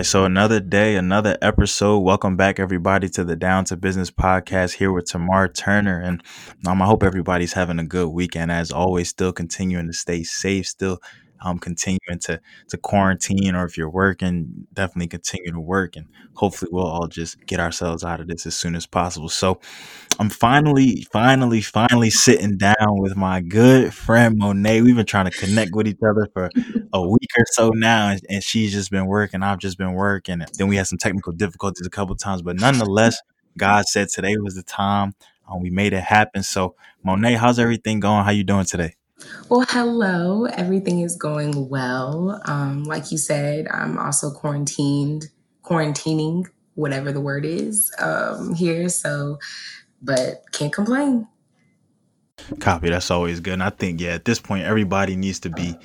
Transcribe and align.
right, 0.00 0.06
so 0.06 0.24
another 0.24 0.60
day, 0.60 0.96
another 0.96 1.36
episode. 1.42 1.98
Welcome 1.98 2.34
back, 2.34 2.58
everybody, 2.58 3.06
to 3.10 3.22
the 3.22 3.36
Down 3.36 3.66
to 3.66 3.76
Business 3.76 4.10
podcast 4.10 4.72
here 4.72 4.90
with 4.90 5.04
Tamar 5.04 5.48
Turner. 5.48 6.00
And 6.00 6.22
um, 6.66 6.80
I 6.80 6.86
hope 6.86 7.02
everybody's 7.02 7.52
having 7.52 7.78
a 7.78 7.84
good 7.84 8.08
weekend. 8.08 8.50
As 8.50 8.70
always, 8.70 9.10
still 9.10 9.30
continuing 9.30 9.88
to 9.88 9.92
stay 9.92 10.22
safe, 10.22 10.66
still 10.68 11.02
um, 11.42 11.58
continuing 11.58 12.18
to 12.22 12.40
to 12.68 12.76
quarantine, 12.76 13.54
or 13.54 13.64
if 13.64 13.76
you're 13.76 13.90
working, 13.90 14.66
definitely 14.72 15.08
continue 15.08 15.52
to 15.52 15.60
work, 15.60 15.96
and 15.96 16.06
hopefully 16.34 16.70
we'll 16.72 16.86
all 16.86 17.06
just 17.06 17.44
get 17.46 17.60
ourselves 17.60 18.04
out 18.04 18.20
of 18.20 18.28
this 18.28 18.46
as 18.46 18.54
soon 18.54 18.74
as 18.74 18.86
possible. 18.86 19.28
So 19.28 19.60
I'm 20.18 20.28
finally, 20.28 21.06
finally, 21.12 21.60
finally 21.62 22.10
sitting 22.10 22.58
down 22.58 22.98
with 22.98 23.16
my 23.16 23.40
good 23.40 23.94
friend 23.94 24.36
Monet. 24.36 24.82
We've 24.82 24.96
been 24.96 25.06
trying 25.06 25.30
to 25.30 25.36
connect 25.36 25.74
with 25.74 25.88
each 25.88 26.00
other 26.06 26.28
for 26.32 26.50
a 26.92 27.00
week 27.08 27.30
or 27.38 27.44
so 27.52 27.70
now, 27.70 28.10
and, 28.10 28.20
and 28.28 28.42
she's 28.42 28.72
just 28.72 28.90
been 28.90 29.06
working. 29.06 29.42
I've 29.42 29.58
just 29.58 29.78
been 29.78 29.94
working. 29.94 30.42
Then 30.58 30.68
we 30.68 30.76
had 30.76 30.86
some 30.86 30.98
technical 30.98 31.32
difficulties 31.32 31.86
a 31.86 31.90
couple 31.90 32.14
times, 32.16 32.42
but 32.42 32.56
nonetheless, 32.56 33.20
God 33.56 33.86
said 33.86 34.08
today 34.08 34.36
was 34.36 34.54
the 34.54 34.62
time. 34.62 35.14
Um, 35.48 35.60
we 35.62 35.70
made 35.70 35.92
it 35.92 36.02
happen. 36.02 36.42
So, 36.42 36.76
Monet, 37.02 37.34
how's 37.34 37.58
everything 37.58 38.00
going? 38.00 38.24
How 38.24 38.30
you 38.30 38.44
doing 38.44 38.64
today? 38.66 38.94
Well, 39.48 39.64
hello. 39.68 40.44
Everything 40.46 41.00
is 41.00 41.16
going 41.16 41.68
well. 41.68 42.40
Um, 42.46 42.84
like 42.84 43.10
you 43.12 43.18
said, 43.18 43.66
I'm 43.68 43.98
also 43.98 44.30
quarantined, 44.30 45.28
quarantining, 45.64 46.46
whatever 46.74 47.12
the 47.12 47.20
word 47.20 47.44
is, 47.44 47.92
um, 47.98 48.54
here. 48.54 48.88
So, 48.88 49.38
but 50.02 50.44
can't 50.52 50.72
complain. 50.72 51.26
Copy. 52.58 52.90
That's 52.90 53.10
always 53.10 53.40
good. 53.40 53.54
And 53.54 53.62
I 53.62 53.70
think, 53.70 54.00
yeah, 54.00 54.10
at 54.10 54.24
this 54.24 54.40
point, 54.40 54.64
everybody 54.64 55.16
needs 55.16 55.40
to 55.40 55.50
be 55.50 55.76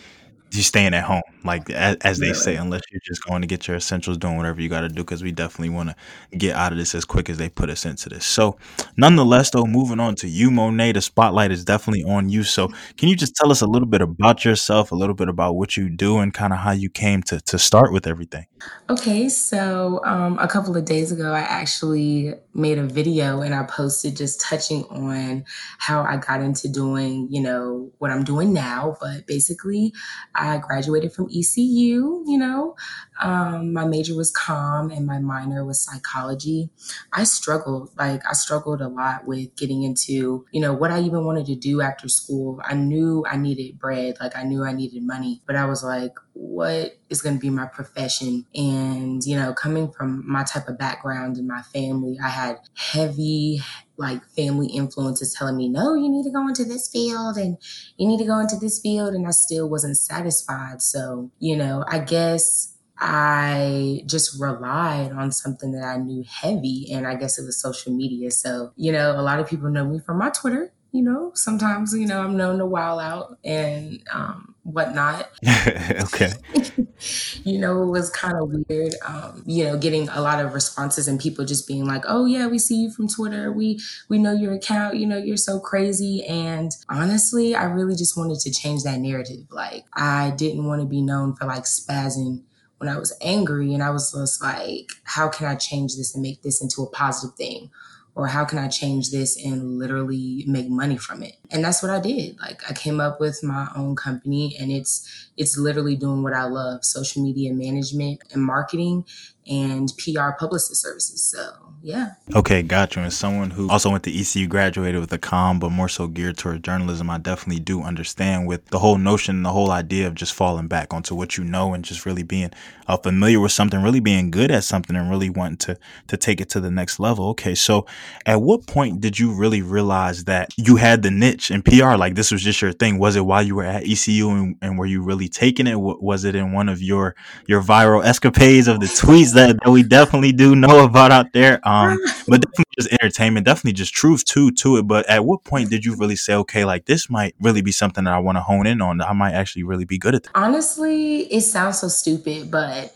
you 0.57 0.63
staying 0.63 0.93
at 0.93 1.03
home, 1.03 1.21
like 1.43 1.69
as, 1.69 1.97
as 1.97 2.19
they 2.19 2.33
say, 2.33 2.55
unless 2.55 2.81
you're 2.91 3.01
just 3.03 3.23
going 3.25 3.41
to 3.41 3.47
get 3.47 3.67
your 3.67 3.77
essentials, 3.77 4.17
doing 4.17 4.37
whatever 4.37 4.61
you 4.61 4.69
got 4.69 4.81
to 4.81 4.89
do, 4.89 5.03
because 5.03 5.23
we 5.23 5.31
definitely 5.31 5.69
want 5.69 5.89
to 5.89 6.37
get 6.37 6.55
out 6.55 6.71
of 6.71 6.77
this 6.77 6.95
as 6.95 7.05
quick 7.05 7.29
as 7.29 7.37
they 7.37 7.49
put 7.49 7.69
us 7.69 7.85
into 7.85 8.09
this. 8.09 8.25
So, 8.25 8.57
nonetheless, 8.97 9.51
though, 9.51 9.65
moving 9.65 9.99
on 9.99 10.15
to 10.15 10.27
you, 10.27 10.51
Monet, 10.51 10.93
the 10.93 11.01
spotlight 11.01 11.51
is 11.51 11.65
definitely 11.65 12.03
on 12.03 12.29
you. 12.29 12.43
So, 12.43 12.69
can 12.97 13.09
you 13.09 13.15
just 13.15 13.35
tell 13.35 13.51
us 13.51 13.61
a 13.61 13.67
little 13.67 13.87
bit 13.87 14.01
about 14.01 14.45
yourself, 14.45 14.91
a 14.91 14.95
little 14.95 15.15
bit 15.15 15.29
about 15.29 15.55
what 15.55 15.77
you 15.77 15.89
do, 15.89 16.19
and 16.19 16.33
kind 16.33 16.53
of 16.53 16.59
how 16.59 16.71
you 16.71 16.89
came 16.89 17.23
to 17.23 17.39
to 17.41 17.59
start 17.59 17.91
with 17.91 18.07
everything? 18.07 18.45
Okay, 18.89 19.29
so 19.29 20.01
um, 20.05 20.37
a 20.39 20.47
couple 20.47 20.77
of 20.77 20.85
days 20.85 21.11
ago, 21.11 21.33
I 21.33 21.41
actually 21.41 22.33
made 22.53 22.77
a 22.77 22.85
video 22.85 23.41
and 23.41 23.53
I 23.53 23.63
posted 23.63 24.15
just 24.15 24.41
touching 24.41 24.83
on 24.85 25.43
how 25.79 26.03
I 26.03 26.17
got 26.17 26.41
into 26.41 26.67
doing, 26.69 27.27
you 27.29 27.41
know, 27.41 27.91
what 27.97 28.11
I'm 28.11 28.23
doing 28.23 28.53
now. 28.53 28.95
But 28.99 29.27
basically, 29.27 29.93
I 30.35 30.44
graduated 30.61 31.13
from 31.13 31.29
ECU, 31.29 32.23
you 32.25 32.37
know. 32.37 32.75
Um, 33.21 33.73
my 33.73 33.85
major 33.85 34.15
was 34.15 34.33
comm 34.33 34.95
and 34.95 35.05
my 35.05 35.19
minor 35.19 35.63
was 35.65 35.79
psychology. 35.79 36.69
I 37.13 37.23
struggled, 37.23 37.91
like, 37.97 38.21
I 38.29 38.33
struggled 38.33 38.81
a 38.81 38.87
lot 38.87 39.25
with 39.25 39.55
getting 39.55 39.83
into, 39.83 40.45
you 40.51 40.61
know, 40.61 40.73
what 40.73 40.91
I 40.91 41.01
even 41.01 41.25
wanted 41.25 41.45
to 41.47 41.55
do 41.55 41.81
after 41.81 42.07
school. 42.09 42.61
I 42.63 42.75
knew 42.75 43.25
I 43.29 43.37
needed 43.37 43.79
bread, 43.79 44.17
like, 44.19 44.35
I 44.35 44.43
knew 44.43 44.63
I 44.63 44.73
needed 44.73 45.03
money, 45.03 45.41
but 45.45 45.55
I 45.55 45.65
was 45.65 45.83
like, 45.83 46.13
what 46.33 46.97
is 47.09 47.21
going 47.21 47.35
to 47.35 47.41
be 47.41 47.49
my 47.49 47.65
profession? 47.65 48.45
And, 48.53 49.23
you 49.23 49.37
know, 49.37 49.53
coming 49.53 49.91
from 49.91 50.23
my 50.29 50.43
type 50.43 50.67
of 50.67 50.77
background 50.77 51.37
in 51.37 51.47
my 51.47 51.61
family, 51.61 52.17
I 52.23 52.29
had 52.29 52.57
heavy, 52.73 53.61
like 53.97 54.23
family 54.35 54.67
influences 54.67 55.33
telling 55.33 55.57
me, 55.57 55.69
no, 55.69 55.95
you 55.95 56.09
need 56.09 56.23
to 56.23 56.31
go 56.31 56.47
into 56.47 56.65
this 56.65 56.87
field 56.87 57.37
and 57.37 57.57
you 57.97 58.07
need 58.07 58.19
to 58.19 58.25
go 58.25 58.39
into 58.39 58.57
this 58.57 58.79
field. 58.79 59.13
And 59.13 59.27
I 59.27 59.31
still 59.31 59.69
wasn't 59.69 59.97
satisfied. 59.97 60.81
So, 60.81 61.31
you 61.39 61.55
know, 61.55 61.83
I 61.87 61.99
guess 61.99 62.75
I 62.97 64.03
just 64.05 64.39
relied 64.39 65.11
on 65.11 65.31
something 65.31 65.71
that 65.71 65.83
I 65.83 65.97
knew 65.97 66.23
heavy. 66.27 66.89
And 66.91 67.07
I 67.07 67.15
guess 67.15 67.37
it 67.37 67.45
was 67.45 67.59
social 67.59 67.93
media. 67.93 68.31
So, 68.31 68.71
you 68.75 68.91
know, 68.91 69.19
a 69.19 69.21
lot 69.21 69.39
of 69.39 69.47
people 69.47 69.69
know 69.69 69.85
me 69.85 69.99
from 69.99 70.17
my 70.17 70.29
Twitter. 70.29 70.73
You 70.91 71.03
know, 71.03 71.31
sometimes, 71.33 71.93
you 71.93 72.07
know, 72.07 72.21
I'm 72.21 72.37
known 72.37 72.59
to 72.59 72.65
wild 72.65 73.01
out 73.01 73.37
and 73.43 74.01
um, 74.13 74.54
whatnot. 74.65 75.29
okay. 75.47 76.33
you 77.43 77.59
know, 77.59 77.83
it 77.83 77.85
was 77.85 78.09
kind 78.09 78.33
of 78.33 78.51
weird, 78.67 78.95
um, 79.05 79.43
you 79.45 79.63
know, 79.63 79.77
getting 79.77 80.09
a 80.09 80.19
lot 80.19 80.43
of 80.43 80.53
responses 80.53 81.07
and 81.07 81.19
people 81.19 81.45
just 81.45 81.67
being 81.67 81.85
like, 81.85 82.03
oh, 82.07 82.25
yeah, 82.25 82.47
we 82.47 82.57
see 82.57 82.75
you 82.75 82.91
from 82.91 83.07
Twitter. 83.07 83.51
We, 83.51 83.79
we 84.09 84.17
know 84.17 84.33
your 84.33 84.53
account. 84.53 84.95
You 84.95 85.05
know, 85.05 85.17
you're 85.17 85.37
so 85.37 85.59
crazy. 85.59 86.25
And 86.25 86.71
honestly, 86.89 87.55
I 87.55 87.65
really 87.65 87.95
just 87.95 88.17
wanted 88.17 88.39
to 88.39 88.51
change 88.51 88.83
that 88.83 88.99
narrative. 88.99 89.45
Like, 89.51 89.85
I 89.93 90.33
didn't 90.35 90.65
want 90.65 90.81
to 90.81 90.87
be 90.87 91.01
known 91.01 91.35
for 91.35 91.45
like 91.45 91.63
spazzing 91.63 92.41
when 92.79 92.89
I 92.89 92.97
was 92.97 93.15
angry. 93.21 93.71
And 93.73 93.83
I 93.83 93.91
was 93.91 94.11
just 94.11 94.41
like, 94.43 94.89
how 95.03 95.29
can 95.29 95.45
I 95.45 95.55
change 95.55 95.95
this 95.95 96.15
and 96.15 96.23
make 96.23 96.41
this 96.41 96.61
into 96.61 96.81
a 96.81 96.89
positive 96.89 97.37
thing? 97.37 97.69
Or 98.15 98.27
how 98.27 98.45
can 98.45 98.59
I 98.59 98.69
change 98.69 99.11
this 99.11 99.35
and 99.43 99.77
literally 99.77 100.45
make 100.47 100.69
money 100.69 100.97
from 100.97 101.21
it? 101.21 101.35
And 101.51 101.63
that's 101.63 101.83
what 101.83 101.91
I 101.91 101.99
did. 101.99 102.39
Like 102.39 102.61
I 102.69 102.73
came 102.73 103.01
up 103.01 103.19
with 103.19 103.43
my 103.43 103.67
own 103.75 103.95
company 103.95 104.55
and 104.57 104.71
it's 104.71 105.29
it's 105.37 105.57
literally 105.57 105.97
doing 105.97 106.23
what 106.23 106.33
I 106.33 106.45
love, 106.45 106.85
social 106.85 107.21
media 107.21 107.53
management 107.53 108.21
and 108.31 108.41
marketing 108.41 109.05
and 109.45 109.91
PR 109.97 110.31
publicist 110.39 110.81
services. 110.81 111.21
So 111.23 111.64
yeah. 111.85 112.13
Okay, 112.35 112.63
got 112.63 112.95
you. 112.95 113.03
And 113.03 113.13
someone 113.13 113.51
who 113.51 113.69
also 113.69 113.91
went 113.91 114.03
to 114.05 114.11
ECU, 114.11 114.47
graduated 114.47 114.99
with 114.99 115.13
a 115.13 115.19
com, 115.19 115.59
but 115.59 115.69
more 115.69 115.87
so 115.87 116.07
geared 116.07 116.35
towards 116.35 116.61
journalism, 116.61 117.11
I 117.11 117.19
definitely 117.19 117.59
do 117.59 117.83
understand 117.83 118.47
with 118.47 118.65
the 118.69 118.79
whole 118.79 118.97
notion, 118.97 119.43
the 119.43 119.51
whole 119.51 119.69
idea 119.69 120.07
of 120.07 120.15
just 120.15 120.33
falling 120.33 120.67
back 120.67 120.95
onto 120.95 121.13
what 121.13 121.37
you 121.37 121.43
know 121.43 121.75
and 121.75 121.85
just 121.85 122.03
really 122.03 122.23
being 122.23 122.49
uh, 122.87 122.97
familiar 122.97 123.39
with 123.39 123.51
something, 123.51 123.83
really 123.83 123.99
being 123.99 124.31
good 124.31 124.49
at 124.49 124.63
something, 124.63 124.95
and 124.95 125.11
really 125.11 125.29
wanting 125.29 125.57
to 125.57 125.77
to 126.07 126.17
take 126.17 126.41
it 126.41 126.49
to 126.49 126.59
the 126.59 126.71
next 126.71 126.99
level. 126.99 127.29
Okay, 127.29 127.53
so 127.53 127.85
at 128.25 128.41
what 128.41 128.65
point 128.65 128.99
did 128.99 129.19
you 129.19 129.31
really 129.31 129.61
realize 129.61 130.23
that 130.23 130.55
you 130.57 130.77
had 130.77 131.03
the 131.03 131.11
niche 131.11 131.51
in 131.51 131.61
PR? 131.61 131.97
Like 131.97 132.15
this 132.15 132.31
was 132.31 132.41
just 132.41 132.63
your 132.63 132.73
thing? 132.73 132.97
Was 132.97 133.15
it 133.15 133.27
while 133.27 133.43
you 133.43 133.53
were 133.53 133.63
at 133.63 133.87
ECU, 133.87 134.31
and, 134.31 134.57
and 134.59 134.79
were 134.79 134.87
you 134.87 135.03
really 135.03 135.27
taking 135.27 135.67
it? 135.67 135.79
Was 135.79 136.23
it 136.23 136.33
in 136.33 136.51
one 136.51 136.67
of 136.67 136.81
your 136.81 137.15
your 137.45 137.61
viral 137.61 138.03
escapades 138.03 138.67
of 138.67 138.79
the 138.79 138.87
tweets 138.87 139.35
that, 139.35 139.59
that 139.63 139.69
we 139.69 139.83
definitely 139.83 140.31
do 140.31 140.55
know 140.55 140.83
about 140.83 141.11
out 141.11 141.31
there? 141.31 141.59
Um, 141.67 141.74
um, 141.75 141.99
but 142.27 142.41
definitely 142.41 142.65
just 142.77 142.91
entertainment, 142.91 143.45
definitely 143.45 143.73
just 143.73 143.93
truth 143.93 144.25
too 144.25 144.51
to 144.51 144.77
it. 144.77 144.83
But 144.87 145.07
at 145.09 145.25
what 145.25 145.43
point 145.43 145.69
did 145.69 145.85
you 145.85 145.95
really 145.95 146.15
say, 146.15 146.33
okay, 146.35 146.65
like 146.65 146.85
this 146.85 147.09
might 147.09 147.35
really 147.39 147.61
be 147.61 147.71
something 147.71 148.03
that 148.03 148.13
I 148.13 148.19
want 148.19 148.37
to 148.37 148.41
hone 148.41 148.67
in 148.67 148.81
on? 148.81 149.01
I 149.01 149.13
might 149.13 149.33
actually 149.33 149.63
really 149.63 149.85
be 149.85 149.97
good 149.97 150.15
at 150.15 150.23
this. 150.23 150.31
Honestly, 150.35 151.21
it 151.33 151.41
sounds 151.41 151.79
so 151.79 151.87
stupid, 151.87 152.51
but 152.51 152.93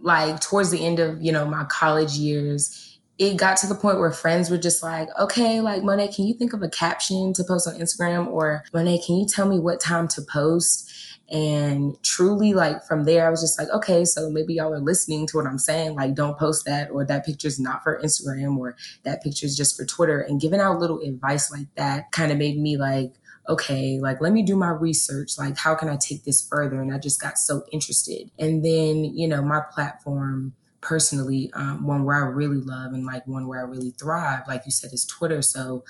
like 0.00 0.40
towards 0.40 0.70
the 0.70 0.84
end 0.84 1.00
of 1.00 1.20
you 1.20 1.32
know 1.32 1.44
my 1.44 1.64
college 1.64 2.12
years 2.12 2.88
it 3.18 3.36
got 3.36 3.56
to 3.58 3.66
the 3.66 3.74
point 3.74 3.98
where 3.98 4.12
friends 4.12 4.48
were 4.48 4.58
just 4.58 4.82
like, 4.82 5.08
okay, 5.18 5.60
like 5.60 5.82
Monet, 5.82 6.12
can 6.12 6.26
you 6.26 6.34
think 6.34 6.52
of 6.52 6.62
a 6.62 6.68
caption 6.68 7.32
to 7.34 7.44
post 7.44 7.66
on 7.66 7.74
Instagram? 7.74 8.28
Or 8.28 8.64
Monet, 8.72 9.02
can 9.04 9.16
you 9.16 9.26
tell 9.26 9.48
me 9.48 9.58
what 9.58 9.80
time 9.80 10.06
to 10.08 10.22
post? 10.22 10.88
And 11.30 12.02
truly, 12.02 12.54
like 12.54 12.82
from 12.84 13.04
there, 13.04 13.26
I 13.26 13.30
was 13.30 13.40
just 13.40 13.58
like, 13.58 13.68
okay, 13.68 14.04
so 14.04 14.30
maybe 14.30 14.54
y'all 14.54 14.72
are 14.72 14.80
listening 14.80 15.26
to 15.26 15.36
what 15.36 15.46
I'm 15.46 15.58
saying. 15.58 15.94
Like, 15.94 16.14
don't 16.14 16.38
post 16.38 16.64
that, 16.64 16.90
or 16.90 17.04
that 17.04 17.26
picture's 17.26 17.60
not 17.60 17.82
for 17.82 18.00
Instagram, 18.02 18.56
or 18.56 18.76
that 19.04 19.22
picture's 19.22 19.56
just 19.56 19.76
for 19.76 19.84
Twitter. 19.84 20.20
And 20.20 20.40
giving 20.40 20.60
out 20.60 20.78
little 20.78 21.00
advice 21.00 21.52
like 21.52 21.66
that 21.76 22.12
kind 22.12 22.32
of 22.32 22.38
made 22.38 22.58
me 22.58 22.78
like, 22.78 23.12
okay, 23.48 23.98
like 24.00 24.20
let 24.20 24.32
me 24.32 24.42
do 24.42 24.56
my 24.56 24.70
research. 24.70 25.38
Like, 25.38 25.56
how 25.56 25.74
can 25.74 25.88
I 25.88 25.96
take 25.96 26.24
this 26.24 26.46
further? 26.46 26.80
And 26.80 26.94
I 26.94 26.98
just 26.98 27.20
got 27.20 27.38
so 27.38 27.62
interested. 27.72 28.30
And 28.38 28.64
then, 28.64 29.04
you 29.04 29.28
know, 29.28 29.42
my 29.42 29.60
platform 29.72 30.54
personally, 30.80 31.50
um, 31.54 31.86
one 31.86 32.04
where 32.04 32.16
I 32.16 32.28
really 32.28 32.60
love 32.60 32.92
and 32.92 33.04
like 33.04 33.26
one 33.26 33.48
where 33.48 33.60
I 33.60 33.68
really 33.68 33.90
thrive, 33.90 34.42
like 34.46 34.62
you 34.64 34.70
said, 34.70 34.92
is 34.92 35.04
Twitter. 35.04 35.42
So 35.42 35.84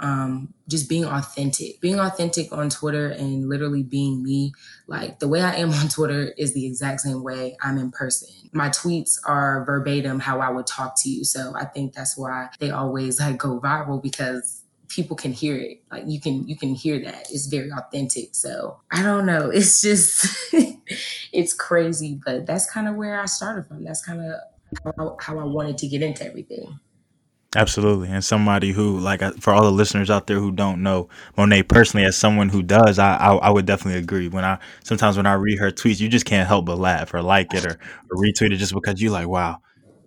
um, 0.00 0.54
just 0.68 0.88
being 0.88 1.04
authentic, 1.04 1.80
being 1.80 1.98
authentic 1.98 2.52
on 2.52 2.70
Twitter 2.70 3.08
and 3.08 3.48
literally 3.48 3.82
being 3.82 4.22
me. 4.22 4.52
Like 4.86 5.18
the 5.18 5.28
way 5.28 5.42
I 5.42 5.56
am 5.56 5.70
on 5.74 5.88
Twitter 5.88 6.32
is 6.36 6.54
the 6.54 6.66
exact 6.66 7.00
same 7.00 7.22
way 7.22 7.56
I'm 7.62 7.78
in 7.78 7.90
person. 7.90 8.28
My 8.52 8.68
tweets 8.68 9.18
are 9.26 9.64
verbatim 9.64 10.20
how 10.20 10.40
I 10.40 10.50
would 10.50 10.66
talk 10.66 10.94
to 11.02 11.10
you. 11.10 11.24
So 11.24 11.54
I 11.56 11.64
think 11.64 11.94
that's 11.94 12.16
why 12.16 12.48
they 12.58 12.70
always 12.70 13.20
like 13.20 13.38
go 13.38 13.60
viral 13.60 14.02
because 14.02 14.62
people 14.88 15.16
can 15.16 15.32
hear 15.32 15.56
it. 15.56 15.82
Like 15.90 16.04
you 16.06 16.20
can 16.20 16.48
you 16.48 16.56
can 16.56 16.74
hear 16.74 16.98
that. 17.04 17.26
It's 17.30 17.46
very 17.46 17.70
authentic. 17.70 18.34
So 18.34 18.80
I 18.90 19.02
don't 19.02 19.26
know. 19.26 19.50
It's 19.58 19.80
just 19.80 20.26
it's 21.32 21.54
crazy, 21.54 22.20
but 22.24 22.46
that's 22.46 22.70
kind 22.70 22.88
of 22.88 22.94
where 22.94 23.20
I 23.20 23.26
started 23.26 23.66
from. 23.66 23.84
That's 23.84 24.04
kind 24.04 24.20
of 24.20 24.94
how, 24.96 25.16
how 25.20 25.38
I 25.38 25.44
wanted 25.44 25.78
to 25.78 25.88
get 25.88 26.02
into 26.02 26.24
everything. 26.24 26.78
Absolutely. 27.56 28.08
And 28.10 28.22
somebody 28.22 28.72
who, 28.72 28.98
like, 28.98 29.22
for 29.40 29.54
all 29.54 29.62
the 29.64 29.72
listeners 29.72 30.10
out 30.10 30.26
there 30.26 30.38
who 30.38 30.52
don't 30.52 30.82
know 30.82 31.08
Monet 31.36 31.62
personally, 31.62 32.04
as 32.06 32.14
someone 32.16 32.50
who 32.50 32.62
does, 32.62 32.98
I, 32.98 33.16
I, 33.16 33.34
I 33.36 33.50
would 33.50 33.64
definitely 33.64 33.98
agree. 34.00 34.28
When 34.28 34.44
I 34.44 34.58
sometimes 34.84 35.16
when 35.16 35.24
I 35.26 35.32
read 35.32 35.58
her 35.58 35.70
tweets, 35.70 35.98
you 35.98 36.08
just 36.10 36.26
can't 36.26 36.46
help 36.46 36.66
but 36.66 36.76
laugh 36.78 37.14
or 37.14 37.22
like 37.22 37.54
it 37.54 37.64
or, 37.64 37.70
or 38.10 38.22
retweet 38.22 38.52
it 38.52 38.56
just 38.58 38.74
because 38.74 39.00
you're 39.00 39.12
like, 39.12 39.28
wow, 39.28 39.58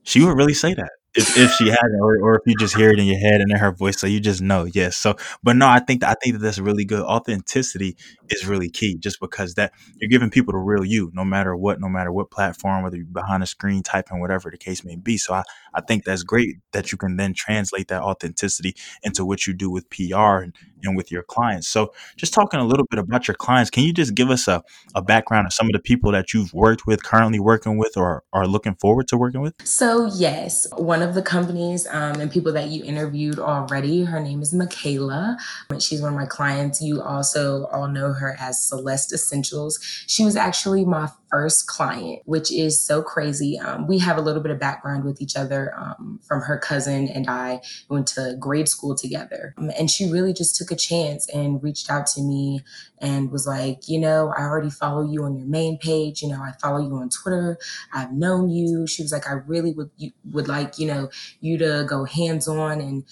she 0.03 0.21
would 0.23 0.37
really 0.37 0.53
say 0.53 0.75
that. 0.75 0.91
If 1.15 1.37
if 1.37 1.51
she 1.51 1.67
hasn't, 1.67 1.99
or, 2.01 2.17
or 2.21 2.35
if 2.35 2.41
you 2.45 2.55
just 2.57 2.75
hear 2.75 2.89
it 2.91 2.99
in 2.99 3.05
your 3.05 3.19
head 3.19 3.41
and 3.41 3.51
in 3.51 3.57
her 3.57 3.71
voice, 3.71 3.99
so 3.99 4.07
you 4.07 4.19
just 4.19 4.41
know, 4.41 4.63
yes. 4.65 4.95
So, 4.97 5.15
but 5.43 5.55
no, 5.57 5.67
I 5.67 5.79
think 5.79 6.01
that 6.01 6.09
I 6.09 6.15
think 6.23 6.35
that 6.35 6.39
that's 6.39 6.59
really 6.59 6.85
good. 6.85 7.01
Authenticity 7.03 7.97
is 8.29 8.45
really 8.45 8.69
key, 8.69 8.97
just 8.97 9.19
because 9.19 9.55
that 9.55 9.73
you're 9.99 10.09
giving 10.09 10.29
people 10.29 10.53
the 10.53 10.59
real 10.59 10.85
you, 10.85 11.11
no 11.13 11.25
matter 11.25 11.55
what, 11.55 11.81
no 11.81 11.89
matter 11.89 12.11
what 12.11 12.31
platform, 12.31 12.83
whether 12.83 12.95
you're 12.97 13.05
behind 13.05 13.43
a 13.43 13.45
screen 13.45 13.83
typing, 13.83 14.21
whatever 14.21 14.49
the 14.49 14.57
case 14.57 14.85
may 14.85 14.95
be. 14.95 15.17
So, 15.17 15.33
I 15.33 15.43
I 15.73 15.81
think 15.81 16.05
that's 16.05 16.23
great 16.23 16.57
that 16.71 16.91
you 16.91 16.97
can 16.97 17.17
then 17.17 17.33
translate 17.33 17.87
that 17.89 18.01
authenticity 18.01 18.75
into 19.03 19.25
what 19.25 19.47
you 19.47 19.53
do 19.53 19.69
with 19.69 19.89
PR 19.89 20.37
and, 20.43 20.55
and 20.83 20.95
with 20.95 21.11
your 21.11 21.23
clients. 21.23 21.67
So, 21.67 21.93
just 22.17 22.33
talking 22.33 22.59
a 22.59 22.65
little 22.65 22.85
bit 22.89 22.99
about 22.99 23.27
your 23.27 23.35
clients, 23.35 23.69
can 23.69 23.83
you 23.83 23.93
just 23.93 24.15
give 24.15 24.29
us 24.29 24.47
a 24.47 24.63
a 24.95 25.01
background 25.01 25.47
of 25.47 25.53
some 25.53 25.67
of 25.67 25.73
the 25.73 25.79
people 25.79 26.11
that 26.11 26.33
you've 26.33 26.53
worked 26.53 26.85
with, 26.85 27.03
currently 27.03 27.39
working 27.39 27.77
with, 27.77 27.95
or 27.97 28.23
are 28.33 28.47
looking 28.47 28.75
forward 28.75 29.07
to 29.09 29.17
working 29.17 29.41
with? 29.41 29.53
So, 29.63 30.09
yes, 30.13 30.67
one 30.77 31.01
of 31.01 31.15
the 31.15 31.21
companies 31.21 31.87
um, 31.87 32.19
and 32.19 32.31
people 32.31 32.53
that 32.53 32.69
you 32.69 32.83
interviewed 32.83 33.39
already, 33.39 34.03
her 34.03 34.19
name 34.19 34.41
is 34.41 34.53
Michaela. 34.53 35.37
She's 35.79 36.01
one 36.01 36.13
of 36.13 36.19
my 36.19 36.25
clients. 36.25 36.81
You 36.81 37.01
also 37.01 37.65
all 37.67 37.87
know 37.87 38.13
her 38.13 38.35
as 38.39 38.63
Celeste 38.63 39.13
Essentials. 39.13 39.79
She 40.07 40.23
was 40.23 40.35
actually 40.35 40.85
my 40.85 41.09
first 41.31 41.67
client, 41.67 42.21
which 42.25 42.51
is 42.51 42.79
so 42.79 43.01
crazy. 43.01 43.57
Um, 43.57 43.87
we 43.87 43.99
have 43.99 44.17
a 44.17 44.21
little 44.21 44.41
bit 44.41 44.51
of 44.51 44.59
background 44.59 45.05
with 45.05 45.21
each 45.21 45.35
other 45.35 45.73
um, 45.77 46.19
from 46.21 46.41
her 46.41 46.57
cousin 46.57 47.07
and 47.07 47.29
I 47.29 47.61
went 47.89 48.07
to 48.07 48.35
grade 48.37 48.67
school 48.67 48.95
together. 48.95 49.53
Um, 49.57 49.71
and 49.79 49.89
she 49.89 50.11
really 50.11 50.33
just 50.33 50.55
took 50.57 50.70
a 50.71 50.75
chance 50.75 51.27
and 51.29 51.61
reached 51.61 51.89
out 51.89 52.07
to 52.07 52.21
me 52.21 52.61
and 52.99 53.31
was 53.31 53.47
like, 53.47 53.87
you 53.87 53.99
know, 53.99 54.33
I 54.37 54.43
already 54.43 54.69
follow 54.69 55.01
you 55.03 55.23
on 55.23 55.37
your 55.37 55.47
main 55.47 55.77
page. 55.77 56.21
You 56.21 56.29
know, 56.29 56.41
I 56.41 56.51
follow 56.61 56.79
you 56.79 56.95
on 56.95 57.09
Twitter. 57.09 57.57
I've 57.93 58.13
known 58.13 58.49
you. 58.49 58.87
She 58.87 59.01
was 59.01 59.11
like, 59.11 59.27
I 59.27 59.33
really 59.33 59.73
would 59.73 59.91
would 60.31 60.47
like, 60.47 60.77
you 60.79 60.87
know, 60.87 61.09
you 61.39 61.57
to 61.57 61.85
go 61.87 62.05
hands 62.05 62.47
on 62.47 62.81
and 62.81 63.03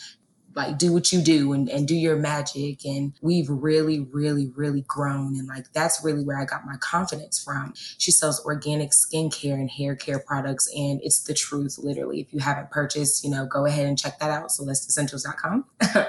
like 0.56 0.78
do 0.78 0.92
what 0.94 1.12
you 1.12 1.22
do 1.22 1.54
and, 1.54 1.69
and 1.69 1.88
do 1.88 1.96
your 1.96 2.16
magic. 2.16 2.86
And 2.86 3.13
we've 3.22 3.50
really 3.50 4.01
really 4.12 4.51
really 4.56 4.84
grown. 4.88 5.36
And 5.38 5.48
like 5.48 5.72
that's 5.74 6.04
really 6.04 6.24
where 6.24 6.40
i 6.40 6.46
got 6.46 6.66
my 6.66 6.75
confidence 6.80 7.42
from. 7.44 7.74
She 7.98 8.12
sells 8.12 8.44
organic 8.46 8.92
skincare 8.92 9.54
and 9.54 9.69
hair 9.69 9.96
care 9.96 10.19
products 10.19 10.69
and 10.75 11.00
it's 11.04 11.24
the 11.24 11.34
truth 11.34 11.78
literally. 11.78 12.22
If 12.22 12.34
you 12.34 12.40
haven't 12.40 12.72
purchased 12.72 13.24
you 13.24 13.30
know 13.30 13.46
go 13.46 13.66
ahead 13.66 13.86
and 13.86 13.98
check 13.98 14.19
that 14.19 14.30
out 14.30 14.50
celesteessentials.com 14.50 15.66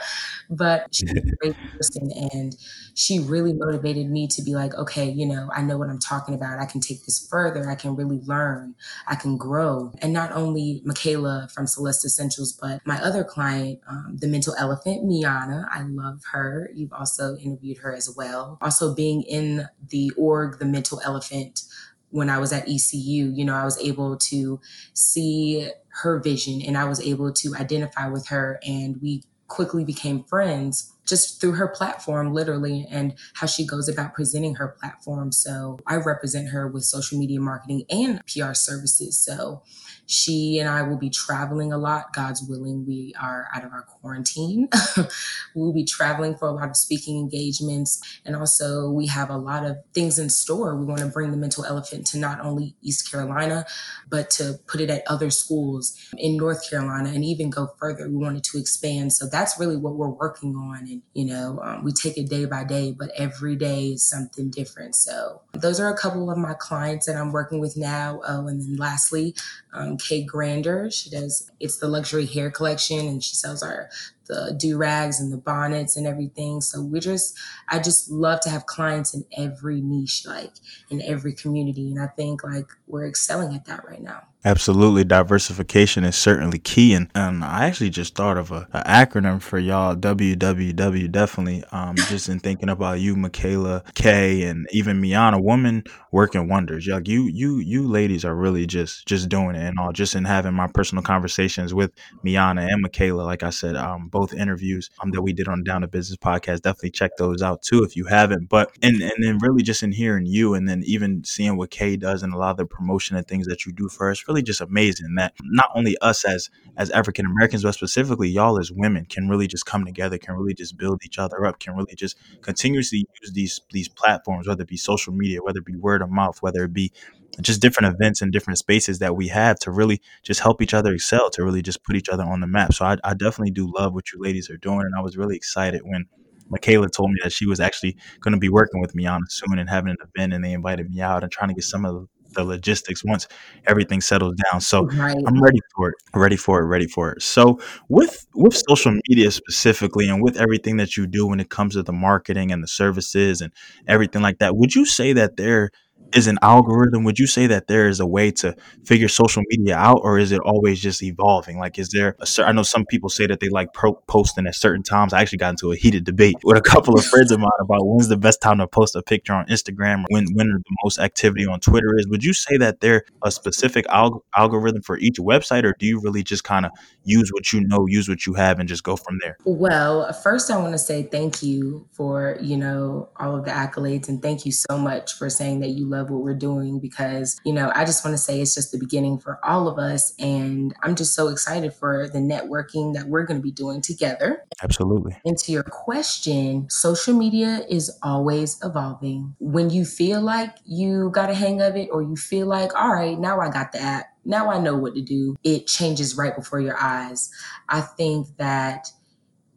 but 0.50 0.94
she's 0.94 1.10
a 1.10 1.20
great 1.40 1.56
person 1.76 2.10
and 2.32 2.56
she 2.94 3.18
really 3.18 3.52
motivated 3.52 4.10
me 4.10 4.26
to 4.26 4.42
be 4.42 4.54
like 4.54 4.74
okay 4.74 5.08
you 5.08 5.26
know 5.26 5.48
i 5.54 5.62
know 5.62 5.78
what 5.78 5.88
i'm 5.88 5.98
talking 5.98 6.34
about. 6.34 6.58
I 6.58 6.66
can 6.66 6.80
take 6.80 7.04
this 7.04 7.26
further. 7.28 7.68
I 7.68 7.74
can 7.74 7.96
really 7.96 8.20
learn. 8.24 8.74
I 9.06 9.14
can 9.14 9.36
grow. 9.36 9.92
And 10.02 10.12
not 10.12 10.32
only 10.32 10.82
michaela 10.84 11.48
from 11.52 11.66
celeste 11.66 12.04
essentials 12.04 12.52
but 12.52 12.80
my 12.86 13.00
other 13.02 13.24
client 13.24 13.80
um, 13.88 14.16
the 14.20 14.26
mental 14.30 14.54
elephant, 14.58 15.04
Miana. 15.04 15.68
I 15.72 15.82
love 15.82 16.22
her. 16.32 16.70
You've 16.74 16.92
also 16.92 17.36
interviewed 17.36 17.78
her 17.78 17.94
as 17.94 18.14
well. 18.16 18.58
Also, 18.62 18.94
being 18.94 19.22
in 19.22 19.68
the 19.88 20.12
org, 20.16 20.58
the 20.58 20.64
mental 20.64 21.00
elephant, 21.04 21.62
when 22.10 22.30
I 22.30 22.38
was 22.38 22.52
at 22.52 22.68
ECU, 22.68 23.32
you 23.32 23.44
know, 23.44 23.54
I 23.54 23.64
was 23.64 23.78
able 23.78 24.16
to 24.16 24.60
see 24.94 25.68
her 26.02 26.18
vision 26.20 26.60
and 26.62 26.76
I 26.76 26.84
was 26.84 27.00
able 27.00 27.32
to 27.32 27.54
identify 27.56 28.08
with 28.08 28.28
her, 28.28 28.60
and 28.66 29.00
we 29.00 29.22
quickly 29.48 29.84
became 29.84 30.24
friends 30.24 30.92
just 31.06 31.40
through 31.40 31.52
her 31.52 31.66
platform, 31.66 32.32
literally, 32.32 32.86
and 32.88 33.14
how 33.34 33.46
she 33.46 33.66
goes 33.66 33.88
about 33.88 34.14
presenting 34.14 34.54
her 34.54 34.76
platform. 34.80 35.32
So 35.32 35.78
I 35.86 35.96
represent 35.96 36.48
her 36.50 36.68
with 36.68 36.84
social 36.84 37.18
media 37.18 37.40
marketing 37.40 37.84
and 37.90 38.22
PR 38.26 38.54
services. 38.54 39.18
So 39.18 39.62
she 40.10 40.58
and 40.58 40.68
I 40.68 40.82
will 40.82 40.96
be 40.96 41.08
traveling 41.08 41.72
a 41.72 41.78
lot. 41.78 42.12
God's 42.12 42.42
willing, 42.42 42.84
we 42.84 43.14
are 43.20 43.46
out 43.54 43.64
of 43.64 43.72
our 43.72 43.82
quarantine. 43.82 44.68
we'll 45.54 45.72
be 45.72 45.84
traveling 45.84 46.36
for 46.36 46.48
a 46.48 46.52
lot 46.52 46.68
of 46.68 46.76
speaking 46.76 47.16
engagements. 47.18 48.00
And 48.24 48.34
also, 48.34 48.90
we 48.90 49.06
have 49.06 49.30
a 49.30 49.36
lot 49.36 49.64
of 49.64 49.76
things 49.94 50.18
in 50.18 50.28
store. 50.28 50.74
We 50.76 50.84
want 50.84 51.00
to 51.00 51.06
bring 51.06 51.30
the 51.30 51.36
mental 51.36 51.64
elephant 51.64 52.08
to 52.08 52.18
not 52.18 52.40
only 52.40 52.74
East 52.82 53.10
Carolina, 53.10 53.66
but 54.08 54.30
to 54.30 54.58
put 54.66 54.80
it 54.80 54.90
at 54.90 55.04
other 55.06 55.30
schools 55.30 55.96
in 56.18 56.36
North 56.36 56.68
Carolina 56.68 57.10
and 57.10 57.24
even 57.24 57.48
go 57.48 57.68
further. 57.78 58.08
We 58.08 58.16
wanted 58.16 58.42
to 58.44 58.58
expand. 58.58 59.12
So 59.12 59.28
that's 59.28 59.60
really 59.60 59.76
what 59.76 59.94
we're 59.94 60.08
working 60.08 60.56
on. 60.56 60.78
And, 60.88 61.02
you 61.14 61.26
know, 61.26 61.60
um, 61.62 61.84
we 61.84 61.92
take 61.92 62.18
it 62.18 62.28
day 62.28 62.46
by 62.46 62.64
day, 62.64 62.90
but 62.90 63.10
every 63.16 63.54
day 63.54 63.90
is 63.90 64.02
something 64.02 64.50
different. 64.50 64.96
So 64.96 65.42
those 65.52 65.78
are 65.78 65.92
a 65.92 65.96
couple 65.96 66.30
of 66.30 66.38
my 66.38 66.54
clients 66.54 67.06
that 67.06 67.14
I'm 67.14 67.30
working 67.30 67.60
with 67.60 67.76
now. 67.76 68.20
Oh, 68.26 68.48
and 68.48 68.60
then 68.60 68.76
lastly, 68.76 69.36
um, 69.72 69.98
Kay 70.00 70.24
Grander. 70.24 70.90
She 70.90 71.10
does 71.10 71.50
it's 71.60 71.78
the 71.78 71.88
luxury 71.88 72.26
hair 72.26 72.50
collection, 72.50 73.06
and 73.06 73.22
she 73.22 73.36
sells 73.36 73.62
our 73.62 73.88
the 74.30 74.54
do 74.56 74.76
rags 74.76 75.20
and 75.20 75.32
the 75.32 75.36
bonnets 75.36 75.96
and 75.96 76.06
everything. 76.06 76.60
So 76.60 76.80
we 76.82 77.00
just, 77.00 77.38
I 77.68 77.78
just 77.80 78.10
love 78.10 78.40
to 78.40 78.50
have 78.50 78.66
clients 78.66 79.14
in 79.14 79.24
every 79.36 79.80
niche, 79.80 80.24
like 80.26 80.52
in 80.88 81.02
every 81.02 81.34
community, 81.34 81.90
and 81.90 82.00
I 82.00 82.06
think 82.06 82.44
like 82.44 82.68
we're 82.86 83.06
excelling 83.06 83.54
at 83.54 83.66
that 83.66 83.84
right 83.84 84.02
now. 84.02 84.22
Absolutely, 84.42 85.04
diversification 85.04 86.02
is 86.02 86.16
certainly 86.16 86.58
key, 86.58 86.94
and, 86.94 87.10
and 87.14 87.44
I 87.44 87.66
actually 87.66 87.90
just 87.90 88.14
thought 88.14 88.38
of 88.38 88.50
a, 88.50 88.66
a 88.72 88.82
acronym 88.84 89.42
for 89.42 89.58
y'all. 89.58 89.94
WWW 89.94 91.12
definitely. 91.12 91.62
Um, 91.72 91.94
just 92.08 92.30
in 92.30 92.40
thinking 92.40 92.70
about 92.70 93.00
you, 93.00 93.16
Michaela, 93.16 93.82
K, 93.94 94.44
and 94.44 94.66
even 94.72 94.98
Miana, 94.98 95.38
woman 95.38 95.84
working 96.10 96.48
wonders. 96.48 96.86
Like 96.86 97.06
you, 97.06 97.28
you, 97.30 97.58
you 97.58 97.86
ladies 97.86 98.24
are 98.24 98.34
really 98.34 98.66
just 98.66 99.06
just 99.06 99.28
doing 99.28 99.56
it, 99.56 99.62
and 99.62 99.78
all. 99.78 99.92
Just 99.92 100.14
in 100.14 100.24
having 100.24 100.54
my 100.54 100.68
personal 100.68 101.04
conversations 101.04 101.74
with 101.74 101.92
Miana 102.22 102.62
and 102.62 102.80
Michaela, 102.80 103.22
like 103.22 103.42
I 103.42 103.50
said, 103.50 103.76
um, 103.76 104.08
both 104.08 104.19
interviews 104.28 104.90
um 105.02 105.10
that 105.10 105.22
we 105.22 105.32
did 105.32 105.48
on 105.48 105.64
Down 105.64 105.80
to 105.82 105.88
Business 105.88 106.16
podcast. 106.16 106.62
Definitely 106.62 106.90
check 106.90 107.12
those 107.18 107.42
out 107.42 107.62
too 107.62 107.82
if 107.82 107.96
you 107.96 108.06
haven't. 108.06 108.48
But 108.48 108.72
and 108.82 109.00
and 109.00 109.12
then 109.22 109.38
really 109.38 109.62
just 109.62 109.82
in 109.82 109.92
hearing 109.92 110.26
you, 110.26 110.54
and 110.54 110.68
then 110.68 110.82
even 110.84 111.24
seeing 111.24 111.56
what 111.56 111.70
Kay 111.70 111.96
does 111.96 112.22
and 112.22 112.32
a 112.32 112.36
lot 112.36 112.52
of 112.52 112.56
the 112.56 112.66
promotion 112.66 113.16
and 113.16 113.26
things 113.26 113.46
that 113.46 113.66
you 113.66 113.72
do 113.72 113.88
for 113.88 114.10
us 114.10 114.24
really 114.28 114.42
just 114.42 114.60
amazing 114.60 115.14
that 115.16 115.34
not 115.42 115.70
only 115.74 115.96
us 115.98 116.24
as 116.24 116.50
as 116.76 116.90
African 116.90 117.26
Americans, 117.26 117.62
but 117.62 117.72
specifically 117.74 118.28
y'all 118.28 118.58
as 118.58 118.70
women 118.72 119.04
can 119.06 119.28
really 119.28 119.46
just 119.46 119.66
come 119.66 119.84
together, 119.84 120.18
can 120.18 120.34
really 120.34 120.54
just 120.54 120.76
build 120.76 121.02
each 121.04 121.18
other 121.18 121.44
up, 121.46 121.58
can 121.58 121.74
really 121.74 121.94
just 121.94 122.16
continuously 122.42 123.06
use 123.20 123.32
these 123.32 123.60
these 123.72 123.88
platforms, 123.88 124.46
whether 124.46 124.62
it 124.62 124.68
be 124.68 124.76
social 124.76 125.12
media, 125.12 125.40
whether 125.42 125.58
it 125.58 125.66
be 125.66 125.76
word 125.76 126.02
of 126.02 126.10
mouth, 126.10 126.38
whether 126.42 126.64
it 126.64 126.72
be 126.72 126.92
just 127.40 127.60
different 127.60 127.94
events 127.94 128.22
and 128.22 128.32
different 128.32 128.58
spaces 128.58 128.98
that 128.98 129.16
we 129.16 129.28
have 129.28 129.58
to 129.60 129.70
really 129.70 130.00
just 130.22 130.40
help 130.40 130.62
each 130.62 130.74
other 130.74 130.92
excel, 130.92 131.30
to 131.30 131.44
really 131.44 131.62
just 131.62 131.84
put 131.84 131.96
each 131.96 132.08
other 132.08 132.24
on 132.24 132.40
the 132.40 132.46
map. 132.46 132.72
So 132.72 132.84
I, 132.84 132.96
I 133.04 133.14
definitely 133.14 133.52
do 133.52 133.72
love 133.72 133.94
what 133.94 134.12
you 134.12 134.20
ladies 134.20 134.50
are 134.50 134.56
doing, 134.56 134.80
and 134.80 134.94
I 134.96 135.02
was 135.02 135.16
really 135.16 135.36
excited 135.36 135.82
when 135.84 136.06
Michaela 136.48 136.88
told 136.88 137.10
me 137.10 137.20
that 137.22 137.32
she 137.32 137.46
was 137.46 137.60
actually 137.60 137.96
going 138.20 138.32
to 138.32 138.38
be 138.38 138.48
working 138.48 138.80
with 138.80 138.94
me 138.94 139.06
on 139.06 139.22
soon 139.28 139.58
and 139.58 139.68
having 139.70 139.90
an 139.90 139.96
event, 140.14 140.32
and 140.32 140.44
they 140.44 140.52
invited 140.52 140.90
me 140.90 141.00
out 141.00 141.22
and 141.22 141.30
trying 141.30 141.48
to 141.48 141.54
get 141.54 141.64
some 141.64 141.84
of 141.84 142.08
the 142.32 142.44
logistics 142.44 143.04
once 143.04 143.26
everything 143.66 144.00
settles 144.00 144.34
down. 144.50 144.60
So 144.60 144.86
right. 144.86 145.16
I'm 145.26 145.42
ready 145.42 145.58
for 145.74 145.90
it, 145.90 145.94
ready 146.14 146.36
for 146.36 146.60
it, 146.60 146.66
ready 146.66 146.86
for 146.86 147.12
it. 147.12 147.22
So 147.22 147.60
with 147.88 148.26
with 148.34 148.56
social 148.68 148.92
media 149.08 149.30
specifically, 149.30 150.08
and 150.08 150.22
with 150.22 150.36
everything 150.36 150.76
that 150.78 150.96
you 150.96 151.06
do 151.06 151.26
when 151.26 151.40
it 151.40 151.50
comes 151.50 151.74
to 151.74 151.82
the 151.82 151.92
marketing 151.92 152.52
and 152.52 152.62
the 152.62 152.68
services 152.68 153.40
and 153.40 153.52
everything 153.86 154.22
like 154.22 154.38
that, 154.38 154.56
would 154.56 154.74
you 154.74 154.84
say 154.84 155.12
that 155.12 155.36
there 155.36 155.70
is 156.14 156.26
an 156.26 156.38
algorithm 156.42 157.04
would 157.04 157.18
you 157.18 157.26
say 157.26 157.46
that 157.46 157.66
there 157.66 157.88
is 157.88 158.00
a 158.00 158.06
way 158.06 158.30
to 158.30 158.54
figure 158.84 159.08
social 159.08 159.42
media 159.48 159.76
out 159.76 160.00
or 160.02 160.18
is 160.18 160.32
it 160.32 160.40
always 160.40 160.80
just 160.80 161.02
evolving? 161.02 161.58
Like 161.58 161.78
is 161.78 161.90
there 161.90 162.16
a 162.20 162.26
certain 162.26 162.50
i 162.50 162.52
know 162.52 162.62
some 162.62 162.84
people 162.86 163.08
say 163.08 163.26
that 163.26 163.40
they 163.40 163.48
like 163.48 163.72
pro- 163.72 163.94
posting 164.06 164.46
at 164.46 164.54
certain 164.54 164.82
times. 164.82 165.12
I 165.12 165.20
actually 165.20 165.38
got 165.38 165.50
into 165.50 165.72
a 165.72 165.76
heated 165.76 166.04
debate 166.04 166.36
with 166.44 166.56
a 166.56 166.60
couple 166.60 166.98
of 166.98 167.04
friends 167.04 167.30
of 167.30 167.40
mine 167.40 167.50
about 167.60 167.80
when's 167.82 168.08
the 168.08 168.16
best 168.16 168.40
time 168.40 168.58
to 168.58 168.66
post 168.66 168.96
a 168.96 169.02
picture 169.02 169.32
on 169.32 169.46
instagram 169.46 170.04
when 170.08 170.26
when 170.34 170.48
the 170.48 170.76
most 170.84 170.98
activity 170.98 171.46
on 171.46 171.60
twitter 171.60 171.96
is. 171.98 172.06
Would 172.08 172.24
you 172.24 172.32
say 172.32 172.56
that 172.58 172.80
there 172.80 173.04
a 173.22 173.30
specific 173.30 173.86
alg- 173.86 174.20
algorithm 174.36 174.82
for 174.82 174.98
each 174.98 175.16
website 175.16 175.64
or 175.64 175.74
do 175.78 175.86
you 175.86 176.00
really 176.00 176.22
just 176.22 176.44
kind 176.44 176.66
of 176.66 176.72
use 177.04 177.30
what 177.32 177.52
you 177.52 177.60
know 177.66 177.86
use 177.86 178.08
what 178.08 178.26
you 178.26 178.34
have 178.34 178.58
and 178.58 178.68
just 178.68 178.82
go 178.82 178.96
from 178.96 179.18
there? 179.22 179.36
Well 179.44 180.12
first 180.12 180.50
i 180.50 180.56
want 180.56 180.72
to 180.72 180.78
say 180.78 181.02
thank 181.02 181.42
you 181.42 181.86
for 181.92 182.38
you 182.40 182.56
know 182.56 183.08
all 183.16 183.36
of 183.36 183.44
the 183.44 183.50
accolades 183.50 184.08
and 184.08 184.22
thank 184.22 184.44
you 184.46 184.52
so 184.52 184.78
much 184.78 185.14
for 185.14 185.28
saying 185.30 185.60
that 185.60 185.70
you 185.70 185.86
love 185.86 185.99
love 186.00 186.10
what 186.10 186.22
we're 186.22 186.34
doing 186.34 186.80
because, 186.80 187.40
you 187.44 187.52
know, 187.52 187.70
I 187.74 187.84
just 187.84 188.04
want 188.04 188.14
to 188.14 188.18
say 188.18 188.40
it's 188.40 188.54
just 188.54 188.72
the 188.72 188.78
beginning 188.78 189.18
for 189.18 189.38
all 189.44 189.68
of 189.68 189.78
us. 189.78 190.14
And 190.18 190.74
I'm 190.82 190.94
just 190.94 191.14
so 191.14 191.28
excited 191.28 191.74
for 191.74 192.08
the 192.08 192.18
networking 192.18 192.94
that 192.94 193.06
we're 193.06 193.24
going 193.24 193.38
to 193.38 193.42
be 193.42 193.52
doing 193.52 193.80
together. 193.80 194.44
Absolutely. 194.62 195.16
And 195.24 195.36
to 195.38 195.52
your 195.52 195.62
question, 195.62 196.68
social 196.70 197.14
media 197.14 197.64
is 197.68 197.96
always 198.02 198.58
evolving. 198.62 199.34
When 199.38 199.70
you 199.70 199.84
feel 199.84 200.20
like 200.20 200.56
you 200.64 201.10
got 201.10 201.30
a 201.30 201.34
hang 201.34 201.60
of 201.60 201.76
it, 201.76 201.88
or 201.92 202.02
you 202.02 202.16
feel 202.16 202.46
like, 202.46 202.74
all 202.74 202.92
right, 202.92 203.18
now 203.18 203.40
I 203.40 203.50
got 203.50 203.72
the 203.72 203.80
app, 203.80 204.06
now 204.24 204.50
I 204.50 204.58
know 204.58 204.76
what 204.76 204.94
to 204.94 205.02
do, 205.02 205.36
it 205.42 205.66
changes 205.66 206.16
right 206.16 206.34
before 206.34 206.60
your 206.60 206.80
eyes. 206.80 207.30
I 207.68 207.80
think 207.80 208.36
that 208.36 208.92